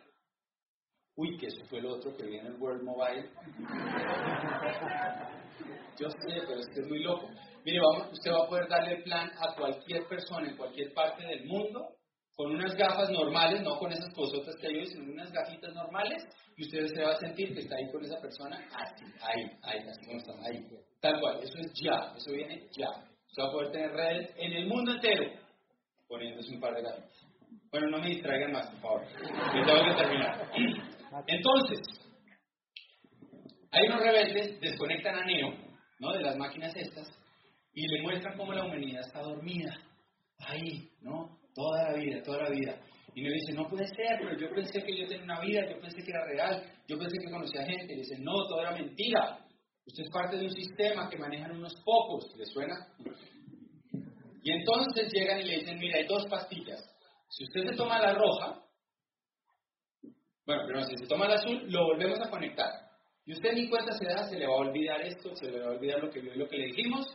Uy, 1.15 1.39
que 1.39 1.47
eso 1.47 1.65
fue 1.67 1.79
el 1.79 1.87
otro 1.87 2.17
que 2.17 2.27
viene 2.27 2.49
el 2.49 2.57
World 2.57 2.83
Mobile. 2.83 3.31
Yo 6.01 6.11
sé, 6.11 6.43
pero 6.47 6.59
es 6.59 6.67
que 6.75 6.81
es 6.81 6.89
muy 6.89 6.99
loco. 7.01 7.31
Mire, 7.65 7.79
vamos, 7.81 8.13
usted 8.13 8.33
va 8.33 8.45
a 8.45 8.49
poder 8.49 8.69
darle 8.69 9.03
plan 9.03 9.31
a 9.39 9.55
cualquier 9.55 10.09
persona 10.09 10.49
en 10.49 10.57
cualquier 10.57 10.93
parte 10.93 11.25
del 11.25 11.45
mundo 11.45 11.95
con 12.35 12.55
unas 12.55 12.74
gafas 12.74 13.11
normales, 13.11 13.62
no 13.62 13.78
con 13.78 13.93
esas 13.93 14.12
cosotas 14.14 14.57
que 14.57 14.66
hay 14.68 14.78
hoy, 14.78 14.87
sino 14.87 15.12
unas 15.12 15.30
gafitas 15.30 15.74
normales, 15.74 16.24
y 16.57 16.62
usted 16.64 16.87
se 16.87 17.03
va 17.03 17.12
a 17.12 17.16
sentir 17.16 17.53
que 17.55 17.61
está 17.61 17.76
ahí 17.76 17.91
con 17.91 18.05
esa 18.05 18.20
persona, 18.20 18.57
así, 18.74 19.05
ahí, 19.20 19.45
ahí, 19.62 19.78
así 19.89 20.07
como 20.07 20.18
está, 20.18 20.33
ahí. 20.45 20.66
Tal 21.01 21.20
cual, 21.20 21.43
eso 21.43 21.59
es 21.59 21.72
ya, 21.83 22.12
eso 22.16 22.33
viene 22.33 22.68
ya. 22.76 22.89
Usted 23.26 23.43
va 23.43 23.49
a 23.49 23.53
poder 23.53 23.70
tener 23.72 23.93
redes 23.93 24.35
en 24.37 24.53
el 24.53 24.66
mundo 24.66 24.93
entero, 24.93 25.30
poniéndose 26.09 26.55
un 26.55 26.61
par 26.61 26.74
de 26.74 26.83
gafitas. 26.83 27.33
Bueno, 27.70 27.91
no 27.91 27.99
me 27.99 28.09
distraigan 28.09 28.53
más, 28.53 28.70
por 28.70 28.80
favor. 28.80 29.03
Yo 29.18 29.64
tengo 29.66 29.85
que 29.85 30.03
terminar. 30.03 30.51
Entonces, 31.26 31.80
hay 33.70 33.87
unos 33.87 34.01
rebeldes, 34.01 34.61
desconectan 34.61 35.16
a 35.16 35.24
Neo, 35.24 35.55
¿no? 35.99 36.12
De 36.12 36.22
las 36.22 36.37
máquinas 36.37 36.74
estas, 36.76 37.09
y 37.74 37.87
le 37.87 38.03
muestran 38.03 38.37
cómo 38.37 38.53
la 38.53 38.64
humanidad 38.64 39.01
está 39.01 39.20
dormida. 39.20 39.74
Ahí, 40.39 40.91
¿no? 41.01 41.39
Toda 41.55 41.91
la 41.91 41.99
vida, 41.99 42.23
toda 42.23 42.45
la 42.45 42.51
vida. 42.51 42.81
Y 43.15 43.23
me 43.23 43.31
dice, 43.31 43.53
no 43.53 43.69
puede 43.69 43.87
ser, 43.87 44.19
pero 44.21 44.39
yo 44.39 44.55
pensé 44.55 44.83
que 44.83 44.97
yo 44.97 45.07
tenía 45.07 45.25
una 45.25 45.41
vida, 45.41 45.69
yo 45.69 45.79
pensé 45.81 46.03
que 46.03 46.11
era 46.11 46.25
real, 46.25 46.73
yo 46.89 46.99
pensé 46.99 47.19
que 47.19 47.31
conocía 47.31 47.63
gente. 47.65 47.93
Y 47.93 47.97
dice, 47.99 48.17
no, 48.19 48.33
todo 48.49 48.61
era 48.61 48.73
mentira. 48.73 49.39
Usted 49.85 50.05
es 50.05 50.11
parte 50.11 50.37
de 50.37 50.45
un 50.45 50.53
sistema 50.53 51.11
que 51.11 51.19
manejan 51.19 51.53
unos 51.53 51.75
pocos, 51.85 52.35
¿le 52.37 52.47
suena? 52.47 52.75
Y 54.43 54.51
entonces 54.51 55.13
llegan 55.13 55.41
y 55.41 55.45
le 55.45 55.59
dicen, 55.59 55.79
mira, 55.79 55.99
hay 55.99 56.07
dos 56.07 56.27
pastillas. 56.27 56.81
Si 57.29 57.45
usted 57.45 57.71
se 57.71 57.77
toma 57.77 58.01
la 58.01 58.15
roja, 58.15 58.63
bueno, 60.47 60.63
pero 60.67 60.85
si 60.85 60.97
se 60.97 61.07
toma 61.07 61.27
el 61.27 61.33
azul, 61.33 61.65
lo 61.69 61.85
volvemos 61.85 62.21
a 62.21 62.31
conectar. 62.31 62.71
Y 63.25 63.33
usted 63.33 63.53
ni 63.53 63.69
cuenta 63.69 63.93
se 63.93 64.05
da, 64.07 64.29
se 64.29 64.39
le 64.39 64.47
va 64.47 64.55
a 64.55 64.59
olvidar 64.59 65.01
esto, 65.03 65.35
se 65.37 65.51
le 65.51 65.61
va 65.61 65.67
a 65.67 65.75
olvidar 65.77 66.03
lo 66.03 66.11
que 66.11 66.21
vio 66.21 66.35
y 66.35 66.39
lo 66.39 66.49
que 66.49 66.57
le 66.57 66.67
dijimos, 66.67 67.07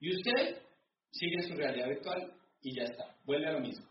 y 0.00 0.16
usted 0.16 0.60
sigue 1.12 1.42
su 1.42 1.54
realidad 1.54 1.88
virtual 1.88 2.32
y 2.62 2.74
ya 2.74 2.84
está, 2.84 3.16
vuelve 3.24 3.48
a 3.48 3.52
lo 3.52 3.60
mismo. 3.60 3.86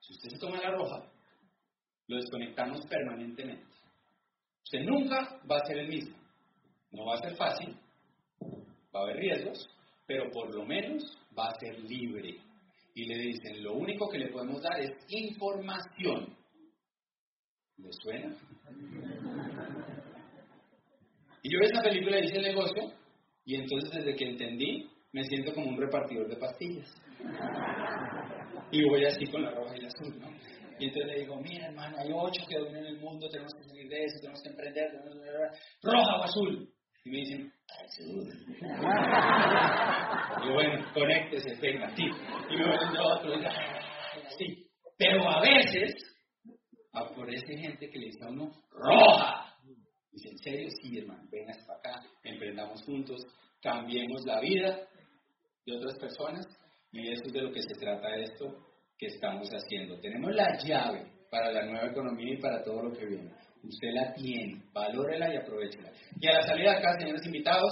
Si 0.00 0.12
usted 0.12 0.30
se 0.30 0.38
toma 0.38 0.60
la 0.60 0.70
roja, 0.70 1.02
lo 2.06 2.16
desconectamos 2.16 2.86
permanentemente. 2.86 3.66
Usted 4.62 4.80
nunca 4.80 5.40
va 5.50 5.58
a 5.58 5.66
ser 5.66 5.78
el 5.78 5.88
mismo. 5.88 6.16
No 6.92 7.04
va 7.04 7.14
a 7.14 7.22
ser 7.22 7.36
fácil, 7.36 7.76
va 8.94 9.00
a 9.00 9.02
haber 9.02 9.16
riesgos, 9.16 9.68
pero 10.06 10.30
por 10.30 10.54
lo 10.54 10.64
menos 10.64 11.02
va 11.36 11.48
a 11.48 11.58
ser 11.58 11.78
libre. 11.80 12.38
Y 12.94 13.06
le 13.06 13.18
dicen, 13.18 13.62
lo 13.62 13.74
único 13.74 14.08
que 14.08 14.18
le 14.18 14.28
podemos 14.28 14.62
dar 14.62 14.80
es 14.80 14.92
información. 15.08 16.34
¿Le 17.76 17.92
suena? 17.92 18.34
Y 21.42 21.52
yo 21.52 21.58
veo 21.60 21.70
esa 21.70 21.82
película 21.82 22.18
y 22.18 22.24
hice 22.24 22.36
el 22.38 22.42
negocio, 22.42 22.92
y 23.44 23.56
entonces 23.56 23.90
desde 23.92 24.16
que 24.16 24.30
entendí, 24.30 24.90
me 25.12 25.22
siento 25.24 25.52
como 25.54 25.68
un 25.68 25.76
repartidor 25.76 26.28
de 26.28 26.36
pastillas. 26.36 26.92
Y 28.70 28.84
voy 28.88 29.04
así 29.04 29.26
con 29.26 29.42
la 29.42 29.50
roja 29.52 29.76
y 29.76 29.80
la 29.80 29.88
azul, 29.88 30.18
¿no? 30.18 30.28
Y 30.78 30.88
entonces 30.88 31.12
le 31.12 31.20
digo, 31.20 31.36
mira 31.40 31.68
hermano, 31.68 31.96
hay 31.98 32.10
ocho 32.12 32.42
que 32.48 32.58
dominan 32.58 32.84
el 32.84 32.98
mundo, 32.98 33.28
tenemos 33.30 33.54
que 33.54 33.64
salir 33.64 33.88
de 33.88 34.04
eso, 34.04 34.18
tenemos 34.20 34.42
que 34.42 34.48
emprender, 34.50 34.90
roja 35.82 36.16
o 36.16 36.22
azul. 36.22 36.68
Y 37.04 37.10
me 37.10 37.18
dicen, 37.18 37.52
azul. 37.84 38.28
y 40.44 40.52
bueno, 40.52 40.84
conéctese, 40.92 41.54
venga, 41.60 41.88
sí. 41.94 42.04
Y 42.50 42.56
me 42.56 42.66
vuelven 42.66 42.92
de 42.92 42.98
otro, 42.98 43.40
y 43.40 43.44
así. 44.26 44.70
Pero 44.98 45.28
a 45.28 45.40
veces 45.40 45.94
aparece 46.92 47.56
gente 47.56 47.88
que 47.88 47.98
le 47.98 48.06
dice 48.06 48.24
a 48.24 48.28
uno, 48.28 48.50
roja. 48.70 49.54
Dice, 50.10 50.30
¿en 50.30 50.38
serio? 50.38 50.68
Sí, 50.82 50.98
hermano, 50.98 51.28
vengas 51.30 51.58
para 51.66 51.78
acá, 51.78 52.06
emprendamos 52.24 52.82
juntos, 52.84 53.20
cambiemos 53.62 54.24
la 54.24 54.40
vida 54.40 54.88
de 55.64 55.76
otras 55.76 55.98
personas. 55.98 56.46
Y 56.92 57.12
eso 57.12 57.22
es 57.26 57.32
de 57.32 57.42
lo 57.42 57.52
que 57.52 57.62
se 57.62 57.74
trata 57.78 58.16
esto 58.16 58.46
que 58.98 59.06
estamos 59.06 59.48
haciendo. 59.50 59.98
Tenemos 60.00 60.34
la 60.34 60.56
llave 60.58 61.06
para 61.30 61.52
la 61.52 61.66
nueva 61.66 61.88
economía 61.88 62.34
y 62.34 62.40
para 62.40 62.62
todo 62.62 62.82
lo 62.82 62.92
que 62.92 63.06
viene. 63.06 63.30
Usted 63.62 63.88
la 63.92 64.12
tiene, 64.14 64.62
valórela 64.72 65.32
y 65.32 65.36
aprovechela. 65.36 65.90
Y 66.20 66.28
a 66.28 66.34
la 66.34 66.42
salida 66.42 66.70
de 66.72 66.76
acá, 66.78 66.98
señores 66.98 67.26
invitados, 67.26 67.70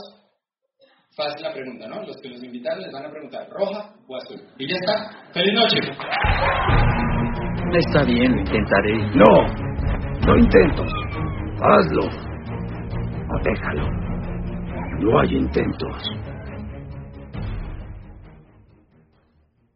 fácil 1.16 1.42
la 1.42 1.52
pregunta, 1.52 1.86
¿no? 1.88 2.02
Los 2.02 2.16
que 2.20 2.28
los 2.28 2.42
invitaron 2.42 2.82
les 2.82 2.92
van 2.92 3.06
a 3.06 3.10
preguntar, 3.10 3.48
¿roja 3.48 3.94
o 4.08 4.16
azul? 4.16 4.42
Y 4.58 4.68
ya 4.68 4.76
está. 4.76 5.32
¡Feliz 5.32 5.54
noche! 5.54 5.78
Está 7.78 8.04
bien, 8.04 8.32
lo 8.32 8.40
intentaré. 8.40 8.98
No, 9.14 9.46
no 10.26 10.38
intento. 10.38 10.82
Hazlo. 11.60 12.02
Déjalo. 13.42 13.88
No 15.00 15.20
hay 15.20 15.36
intentos. 15.36 16.02